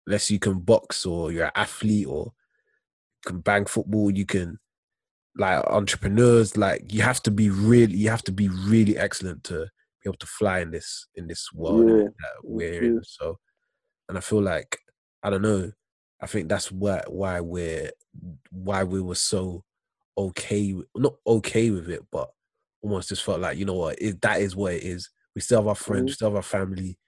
[0.06, 2.34] unless you can box or you're an athlete or
[3.26, 4.12] can bang football.
[4.12, 4.60] You can
[5.36, 6.58] like entrepreneurs.
[6.58, 9.68] Like you have to be really, you have to be really excellent to
[10.04, 13.02] be able to fly in this in this world Yeah, that we're in.
[13.04, 13.40] So,
[14.10, 14.80] and I feel like
[15.24, 15.72] I don't know.
[16.22, 17.92] I think that's why why we're
[18.52, 19.64] why we were so
[20.18, 22.32] okay, not okay with it, but
[22.82, 25.10] almost just felt like you know what, it, that is what it is.
[25.36, 26.12] We still have our friends, Mhm.
[26.12, 27.00] we still have our family.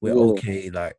[0.00, 0.16] We're Yeah.
[0.16, 0.70] okay.
[0.70, 0.98] Like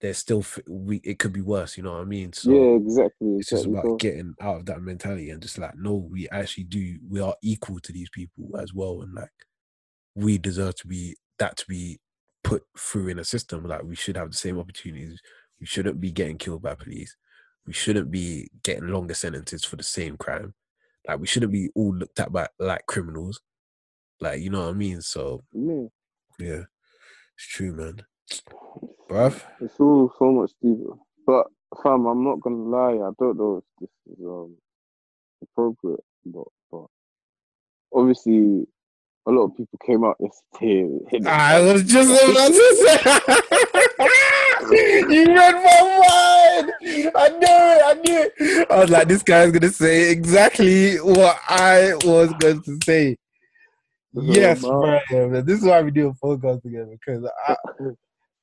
[0.00, 0.98] there's still we.
[0.98, 1.76] It could be worse.
[1.76, 2.32] You know what I mean?
[2.32, 3.38] So yeah, exactly.
[3.38, 6.98] it's just about getting out of that mentality and just like no we actually do
[7.08, 9.30] we are equal to these people as well and like
[10.16, 12.00] we deserve to be that to be
[12.44, 15.20] put through in a system like we should have the same opportunities.
[15.60, 17.16] We shouldn't be getting killed by police.
[17.66, 20.54] We shouldn't be getting longer sentences for the same crime.
[21.08, 23.40] Like we shouldn't be all looked at by like criminals.
[24.20, 25.02] Like you know what i mean?
[25.02, 25.88] So Yeah.
[26.40, 26.62] yeah.
[27.36, 28.02] It's true man.
[29.10, 29.42] Bruv.
[29.60, 30.94] It's all so much deeper.
[31.26, 31.46] But
[31.82, 34.56] fam, I'm not gonna lie, I don't know if this is um
[35.42, 36.86] appropriate, but but
[37.94, 38.66] obviously
[39.26, 40.88] a lot of people came out yesterday.
[41.12, 42.96] and ah, I was just about to say.
[45.14, 46.72] you read my mind.
[47.14, 47.82] I knew it.
[47.84, 48.70] I knew it.
[48.70, 53.16] I was like, this guy's gonna say exactly what I was going to say.
[54.12, 55.00] Yes, bro.
[55.42, 57.56] This is why we do a podcast together because I,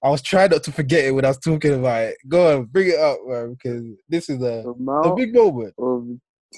[0.04, 2.18] I was trying not to forget it when I was talking about it.
[2.28, 5.74] Go on, bring it up, man, because this is a, a big moment.
[5.78, 6.08] of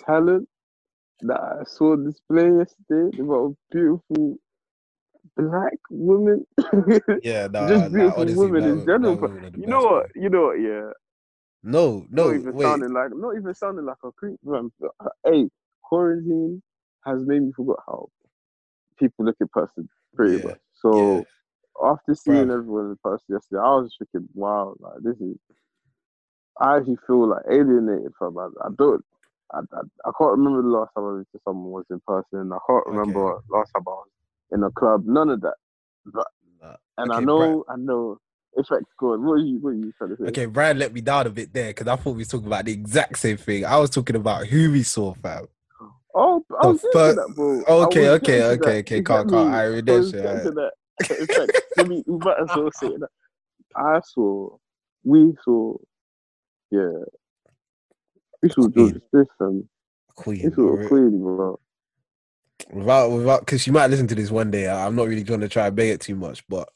[0.06, 0.50] talent
[1.22, 4.38] that I saw this display yesterday, about beautiful
[5.38, 6.46] black women.
[7.22, 9.16] Yeah, no, Just beautiful honestly, women in general.
[9.16, 10.08] that but woman are the You know what?
[10.16, 10.62] You know what?
[10.62, 10.92] Yeah.
[11.64, 12.62] No, no, not even wait.
[12.62, 14.38] sounding like not even sounding like a creep.
[14.44, 14.72] Man.
[15.26, 15.50] Hey,
[15.84, 16.62] quarantine
[17.06, 18.10] has made me forget how
[19.00, 20.60] people look at person pretty Yeah, much.
[20.74, 21.28] So
[21.78, 21.92] yeah.
[21.92, 22.52] after seeing Bruv.
[22.52, 25.38] everyone in person yesterday, I was thinking, wow, like this is.
[26.62, 28.38] I actually feel like alienated from.
[28.38, 29.04] I, I don't.
[29.54, 32.52] I, I, I can't remember the last time I went to someone was in person.
[32.54, 33.40] I can't remember Okay.
[33.50, 34.08] last time I was
[34.54, 35.04] in a club.
[35.06, 35.56] None of that.
[36.06, 36.28] But
[36.62, 36.78] Nah.
[36.98, 38.20] and I Okay, know, I know.
[38.58, 39.22] Effect good.
[39.22, 39.60] What are you?
[39.60, 40.30] What are you trying to say?
[40.30, 42.66] Okay, Brian let me down a bit there because I thought we were talking about
[42.66, 43.66] the exact same thing.
[43.66, 45.48] I was talking about who we saw, fam.
[46.16, 47.66] Oh, I was getting fir- that, bro.
[47.82, 49.28] I Okay, was okay, okay, okay, get calm.
[49.28, 49.40] me?
[49.40, 50.54] I I was redemption, getting to alright.
[50.54, 50.72] that.
[51.20, 53.10] In fact, let we might as well say that.
[53.76, 54.58] I saw,
[55.04, 55.78] we saw,
[56.72, 57.04] yeah,
[58.46, 59.02] we saw Queen.
[59.12, 59.66] Smith and
[60.42, 60.52] we Queen.
[60.52, 60.88] saw alright.
[60.90, 61.60] Queen, bro.
[62.74, 64.68] Without, without, because you might listen to this one day.
[64.68, 66.70] I- I'm not really going to try and beg it too much, but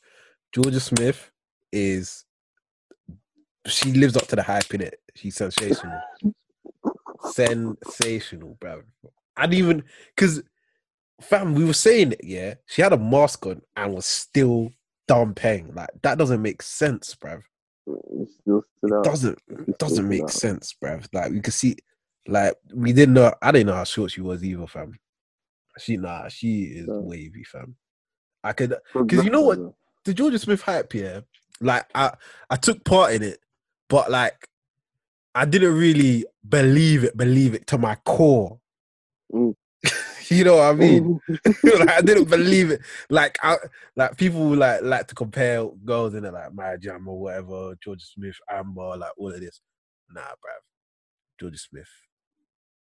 [0.55, 1.31] Jorja Smith
[1.71, 2.25] is,
[3.67, 4.99] she lives up to the hype in it.
[5.15, 6.03] She's sensational.
[7.21, 8.83] sensational, bro.
[9.39, 9.83] Didn't even,
[10.15, 10.43] because,
[11.21, 12.55] fam, we were saying it, yeah.
[12.67, 14.71] She had a mask on and was still
[15.07, 15.73] dumping.
[15.75, 17.43] Like, that doesn't make sense, bruv.
[17.89, 20.31] It still stood It doesn't It doesn't make out.
[20.31, 21.07] sense, bruv.
[21.13, 21.77] Like we could see,
[22.27, 23.33] like we didn't know.
[23.41, 24.97] I didn't know how short she was either, fam.
[25.79, 26.99] She nah, she is No.
[26.99, 27.75] wavy, fam.
[28.43, 29.59] I could because you know what
[30.05, 31.21] the Jorja Smith hype, yeah.
[31.61, 32.13] Like I
[32.49, 33.39] I took part in it,
[33.89, 34.47] but like
[35.35, 38.59] I didn't really believe it, believe it to my core.
[39.33, 39.55] Mm.
[40.31, 41.19] you know what I mean?
[41.63, 42.81] like, I didn't believe it.
[43.09, 43.57] Like I
[43.95, 48.01] like people like like to compare girls in it like Maya Jama or whatever, Jorja
[48.01, 49.61] Smith, Amber, like all of this.
[50.11, 51.41] Nah, bruv.
[51.41, 51.89] Jorja Smith,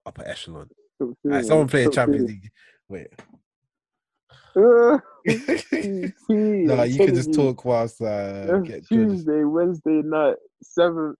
[0.06, 0.68] upper echelon.
[1.24, 2.50] Like, someone playing Champions League.
[2.88, 3.08] Wait.
[4.54, 4.98] Uh,
[6.28, 11.14] nah, you can just talk whilst uh, get Tuesday, Wednesday night, seven.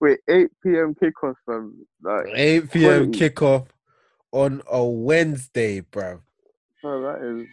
[0.00, 0.94] Wait, eight p.m.
[0.94, 1.74] kickoff, fam.
[2.02, 3.12] Like 8 p.m.
[3.12, 3.18] quality.
[3.18, 3.66] kickoff
[4.32, 6.20] on a Wednesday, bro.
[6.84, 7.46] Oh, that is.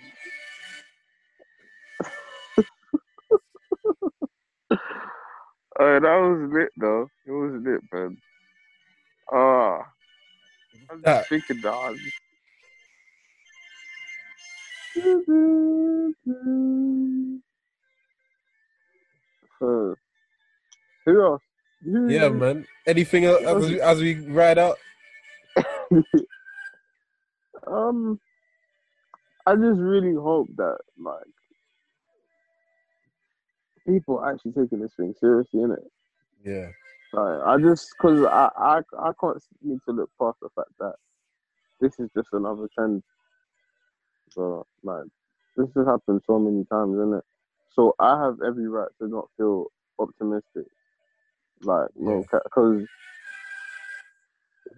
[5.79, 7.09] oh, that was lit though.
[7.25, 8.17] It was lit, man.
[9.31, 9.79] Ah,
[10.91, 11.73] I'm That- just thinking that.
[11.73, 11.97] I'm
[19.61, 19.93] Uh,
[21.05, 21.41] who else?
[21.83, 22.65] Yeah, man.
[22.87, 24.77] Anything else as we, as we ride out?
[27.67, 28.19] Um,
[29.45, 31.23] I just really hope that like
[33.85, 35.85] people actually taking this thing seriously, innit?
[36.43, 36.69] Yeah.
[37.13, 40.95] Like, I just because I, I I can't need to look past the fact that
[41.79, 43.03] this is just another trend.
[44.31, 45.05] So like
[45.55, 47.23] this has happened so many times, isn't it?
[47.71, 49.67] So I have every right to not feel
[49.99, 50.65] optimistic.
[51.61, 52.85] Like no, because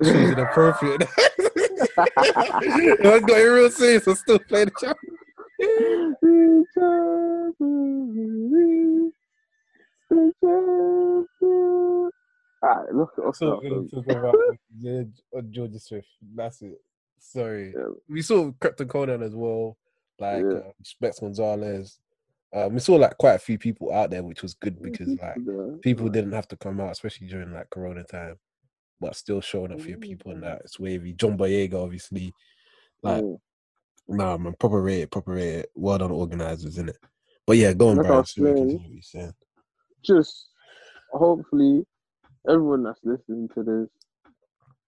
[0.04, 1.08] She's inappropriate.
[1.98, 4.08] I got it real serious.
[4.08, 4.94] I'm still playing the show.
[12.64, 13.40] Alright, look at us.
[13.40, 14.36] So now, gonna talk about
[14.80, 15.04] yeah,
[15.36, 16.08] uh, Georgia Swift.
[16.36, 16.82] That's it.
[17.20, 17.74] Sorry.
[17.76, 17.94] Yeah.
[18.10, 19.78] We saw Krept and Konan as well,
[20.20, 20.58] like Yeah.
[20.60, 22.00] uh, Specs Gonzalez.
[22.54, 25.38] Um, we saw like quite a few people out there, which was good because like
[25.46, 25.76] Yeah.
[25.82, 28.38] people didn't have to come out, especially during like Corona time,
[29.02, 31.14] but still showing up for your people and that it's wavy.
[31.14, 32.34] John Boyega, obviously,
[33.04, 33.40] like Mm.
[34.10, 35.68] nah, man, proper rated, proper rated.
[35.76, 36.98] Well done, organizers, in it.
[37.48, 38.26] But yeah, go on, Like Brian.
[38.26, 39.34] was So we saying, continue what you're saying.
[40.06, 40.50] just
[41.14, 41.84] hopefully
[42.50, 43.90] everyone that's listening to this,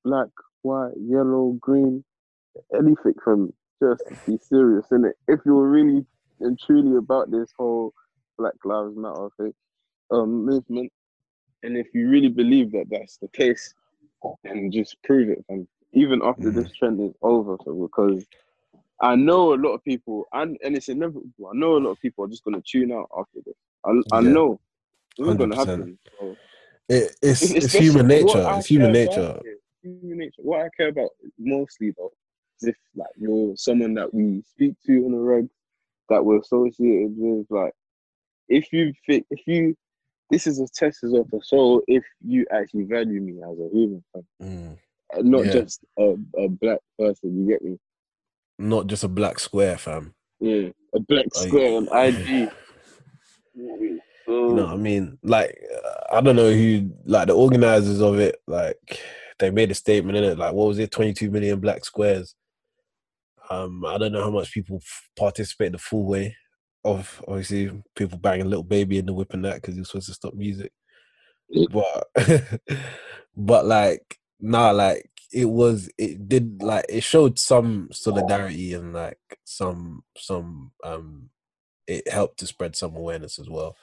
[0.06, 0.30] black,
[0.64, 2.04] white, yellow, green,
[2.76, 5.16] anything from just be serious in it.
[5.28, 6.06] If you're really
[6.42, 7.94] and truly about this whole
[8.38, 9.54] Black Lives Matter thing,
[10.12, 10.92] um, movement,
[11.64, 13.74] and if you really believe that that's the case,
[14.44, 15.44] then just prove it.
[15.50, 16.76] And even after this mm.
[16.76, 18.26] trend is over, so because
[19.02, 21.50] I know a lot of people, and and it's inevitable.
[21.52, 23.56] I know a lot of people are just gonna tune out after this.
[23.86, 24.30] I, I Yeah.
[24.30, 24.60] know
[25.18, 25.98] it's not gonna happen.
[26.20, 26.38] So.
[26.90, 28.46] It, it's It's- it's human nature.
[28.58, 29.40] It's human nature.
[29.82, 30.42] human nature.
[30.42, 32.12] What I care about mostly though
[32.62, 35.50] is if like you're someone that we speak to on a reg,
[36.10, 37.48] that we're associated with.
[37.50, 37.74] Like,
[38.50, 39.78] if you think, if you,
[40.30, 43.70] this is a test as well to show if you actually value me as a
[43.74, 44.04] human.
[44.42, 44.78] Mm.
[45.22, 45.52] Not Yeah.
[45.52, 47.40] just a, a black person.
[47.40, 47.78] You get me?
[48.60, 50.14] Not just a black square, fam.
[50.40, 52.52] Yeah, a black square on IG.
[53.56, 54.00] You
[54.54, 55.18] know what I mean?
[55.24, 58.78] Like, uh, I don't know who, like the organizers of it, like
[59.40, 60.38] they made a statement in it.
[60.38, 60.92] Like, what was it?
[60.92, 62.36] Twenty-two million black squares.
[63.50, 66.36] Um, I don't know how much people f- participate the full way
[66.84, 69.90] of obviously people banging a little baby in the whip and that because he was
[69.90, 70.72] supposed to stop music.
[71.72, 72.08] But,
[73.36, 79.20] but like, nah, like it was, it did like it showed some solidarity and like
[79.46, 81.30] some some um,
[81.88, 83.76] it helped to spread some awareness as well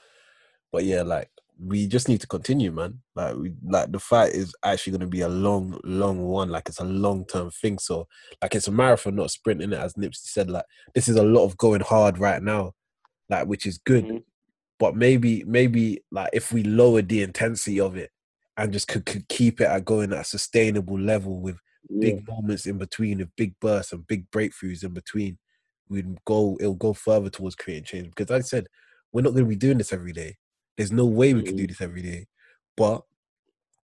[0.72, 3.00] but yeah, like we just need to continue, man.
[3.14, 6.50] Like we like the fight is actually going to be a long, long one.
[6.50, 7.78] Like it's a long term thing.
[7.78, 8.06] So
[8.42, 11.44] like it's a marathon, not sprinting it, as Nipsey said, like this is a lot
[11.44, 12.72] of going hard right now,
[13.28, 14.22] like which is good.
[14.78, 18.10] But maybe, maybe like if we lowered the intensity of it
[18.56, 21.56] and just could, could keep it at going at a sustainable level with
[21.98, 25.38] big moments in between, with big bursts and big breakthroughs in between,
[25.88, 26.56] we'd go.
[26.60, 28.08] It'll go further towards creating change.
[28.08, 28.66] Because like I said,
[29.12, 30.36] we're not going to be doing this every day.
[30.76, 32.26] There's no way we could do this every day,
[32.76, 33.02] but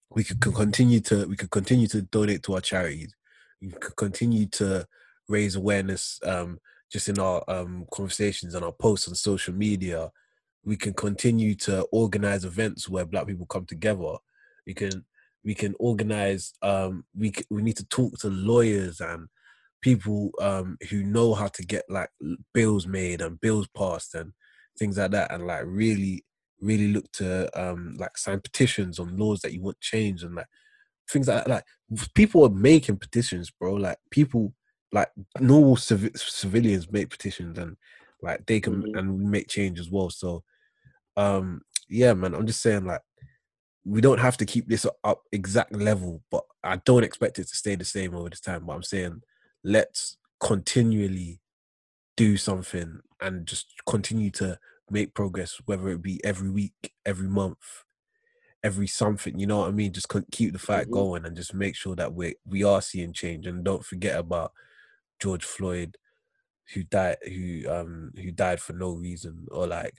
[0.09, 3.15] we could co- continue to we could continue to donate to our charities.
[3.61, 4.85] We could continue to
[5.29, 6.59] raise awareness um,
[6.91, 10.11] just in our um, conversations and our posts on social media.
[10.63, 14.15] We can continue to organize events where Black people come together.
[14.67, 15.05] We can
[15.43, 16.53] we can organize.
[16.61, 19.27] Um, we we need to talk to lawyers and
[19.81, 22.09] people um, who know how to get like
[22.53, 24.33] bills made and bills passed and
[24.77, 26.23] things like that, and like really
[26.59, 30.45] really look to um like sign petitions on laws that you want changed and like
[31.11, 31.49] things like that.
[31.49, 31.63] Like
[32.13, 33.73] people are making petitions, bro.
[33.73, 34.53] Like people,
[34.91, 35.09] like
[35.39, 37.77] normal civ- civilians make petitions and
[38.21, 40.09] like they can and we make change as well.
[40.09, 40.43] So,
[41.17, 42.33] um, yeah, man.
[42.35, 43.01] I'm just saying, like,
[43.85, 47.55] we don't have to keep this up exact level, but I don't expect it to
[47.55, 48.65] stay the same over this time.
[48.65, 49.21] But I'm saying,
[49.63, 51.41] let's continually
[52.17, 54.59] do something and just continue to
[54.89, 57.59] make progress, whether it be every week, every month,
[58.63, 59.39] every something.
[59.39, 59.93] You know what I mean?
[59.93, 60.91] Just keep the fight Mhm.
[60.91, 63.47] going and just make sure that we we are seeing change.
[63.47, 64.53] And don't forget about
[65.21, 65.97] George Floyd,
[66.73, 69.93] who died who um who died for no reason or like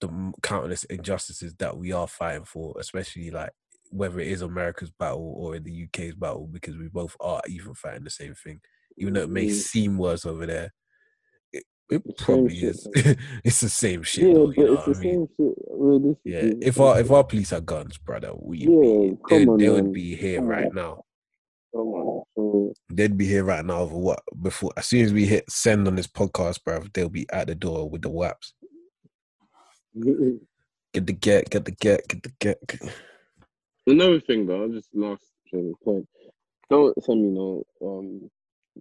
[0.00, 3.50] the countless injustices that we are fighting for, especially like
[3.90, 7.74] whether it is America's battle or in the UK's battle, because we both are even
[7.74, 8.60] fighting the same thing,
[8.96, 9.50] even though it may Mm.
[9.50, 10.72] seem worse over there.
[11.52, 12.88] It, it The same probably shit, is.
[13.44, 14.24] it's the same shit.
[14.26, 15.14] Yeah, though, it's the I mean?
[15.14, 16.16] same shit.
[16.24, 18.68] Yeah, if our if our police had guns, brother, we Yeah,
[19.28, 20.74] they, on, they would be here right on.
[20.74, 21.04] now.
[21.72, 25.86] So, They'd be here right now over what before as soon as we hit send
[25.86, 28.54] on this podcast, bruv, they'll be at the door with the waps.
[30.92, 32.58] Get the get, get the get, get the get.
[33.86, 36.08] Another thing though, just last thing, point.
[36.68, 38.30] Don't send me no um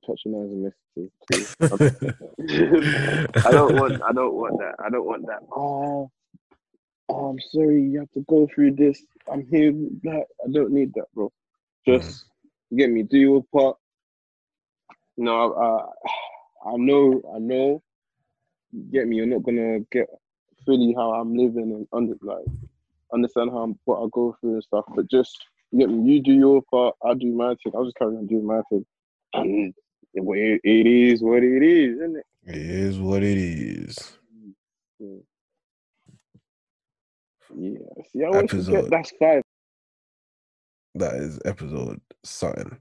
[0.05, 1.11] patronizing messages.
[1.31, 1.55] please.
[3.45, 4.75] I don't want I don't want that.
[4.83, 5.39] I don't want that.
[5.51, 6.09] Oh,
[7.09, 9.03] oh I'm sorry, you have to go through this.
[9.31, 9.71] I'm here
[10.03, 10.25] that.
[10.43, 11.31] I don't need that, bro.
[11.87, 12.25] Just
[12.75, 13.77] get me, do your part.
[15.17, 17.81] No, I, I know, I know.
[18.91, 20.07] Get me, you're not gonna get
[20.65, 22.45] fully how I'm living and under like
[23.13, 24.85] understand how I'm, what I go through and stuff.
[24.95, 25.37] But just
[25.71, 27.73] you get me, you do your part, I do my thing.
[27.75, 28.85] I'll just carry on doing my thing.
[29.33, 29.73] And
[30.13, 32.25] it, it is what it is, isn't it?
[32.45, 34.17] It is what it is.
[34.99, 35.17] Yeah.
[37.55, 37.79] Yeah.
[38.11, 38.89] See, I always forget Episode.
[38.89, 39.43] that's five.
[40.95, 42.77] That is episode something.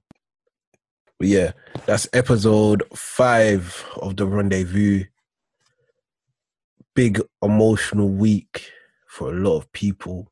[1.18, 1.52] But yeah,
[1.86, 5.05] that's episode five of the rendezvous.
[6.94, 8.70] Big emotional week
[9.09, 10.30] for a lot of people.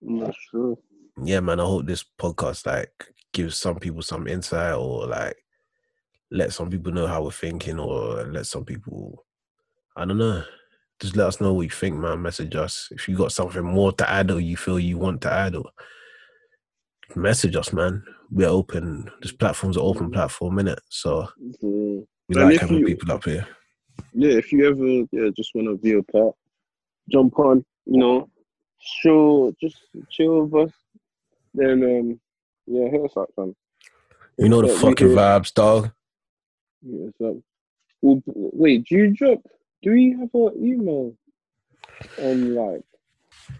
[0.00, 0.78] That's true.
[1.22, 1.60] Yeah, man.
[1.60, 5.36] I hope this podcast like gives some people some insight or like
[6.30, 9.24] let some people know how we're thinking or let some people
[9.96, 10.44] I don't know.
[11.00, 12.22] Just let us know what you think, man.
[12.22, 12.88] Message us.
[12.90, 15.64] If you got something more to add or you feel you want to add or
[17.16, 18.02] message us, man.
[18.30, 19.10] We're open.
[19.20, 20.78] This platform's an open platform, innit?
[20.88, 21.28] So
[21.62, 23.46] we And like having you- people up here.
[24.14, 26.34] yeah, if you ever yeah just want to be a part,
[27.10, 28.28] jump on, you know,
[28.80, 29.76] show just
[30.10, 30.74] chill with us.
[31.54, 32.20] Then um
[32.66, 33.54] yeah, hit us up, fam.
[34.38, 35.90] You know the fucking vibes, dog.
[36.80, 37.42] Yeah, so,
[38.00, 39.40] well, wait, do you drop?
[39.82, 41.14] Do we have an email?
[42.18, 42.82] On like,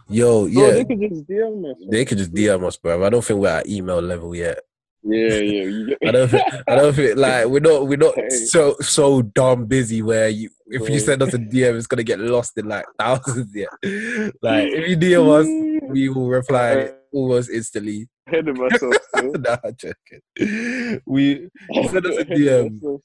[0.09, 0.71] Yo, oh, yeah.
[0.73, 1.77] they could just DM us.
[1.91, 3.05] They could just DM us, bro.
[3.05, 4.61] I don't think we're at email level yet.
[5.05, 5.95] Yeah, yeah.
[6.07, 6.29] I don't.
[6.29, 7.89] Think, I don't think like we're not.
[7.89, 8.29] We're not Hey.
[8.31, 12.21] so so dumb busy where you if you send us a DM, it's gonna get
[12.21, 13.53] lost in like thousands.
[13.55, 13.67] Yeah.
[14.43, 18.09] Like if you DM us, we will reply almost instantly.
[18.27, 18.95] ahead of myself.
[19.17, 21.01] nah, joking.
[21.05, 23.01] We send us a DM.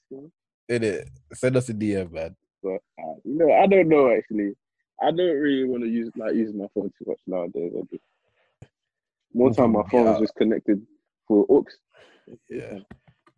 [0.69, 1.09] in it.
[1.33, 2.35] Send us a DM, man.
[2.61, 4.53] But uh, you know, I don't know actually.
[5.01, 7.73] I don't really want to use like use my phone too much nowadays.
[7.75, 7.99] I do.
[9.33, 10.81] More time my phone is just connected
[11.27, 11.65] for aux.
[12.49, 12.79] Yeah,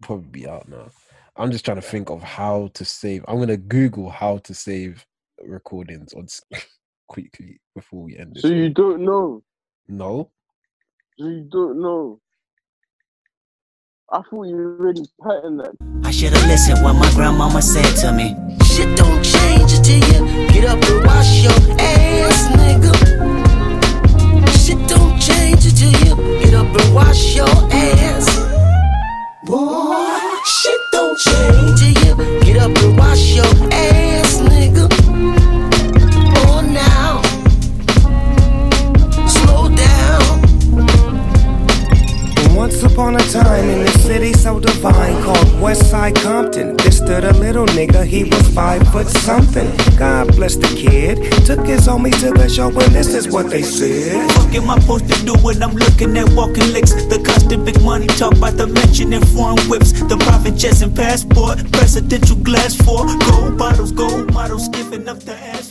[0.02, 0.90] probably be out now.
[1.36, 3.26] I'm just trying to think of how to save.
[3.27, 5.06] I'm gonna Google how to save
[5.41, 6.27] recordings on
[7.07, 8.44] quickly before we end this.
[8.44, 9.44] So you don't know.
[9.88, 10.31] no,
[11.18, 12.22] So you don't know.
[14.11, 15.76] I thought you already patterned that.
[16.03, 18.36] I should've listened what my grandmama said to me.
[18.65, 22.94] Shit don't change until you get up and wash your ass, nigga.
[24.65, 28.26] Shit don't change until you get up and wash your ass.
[29.45, 30.10] Boy,
[30.44, 33.88] shit don't change till you get up and wash your ass,
[42.99, 47.65] upon a time in the city so divine called Westside Compton, there stood a little
[47.67, 49.71] nigga, he was five foot something.
[49.97, 51.15] God bless the kid,
[51.45, 54.30] took his homies to the show, and this is what they said.
[54.31, 56.91] Fuck am I supposed to do when I'm looking at walking licks?
[56.91, 59.93] The constant big money talk about the mention in foreign whips.
[59.93, 65.35] The private jets and passport, presidential glass for gold bottles, gold models, giving up the
[65.35, 65.69] ass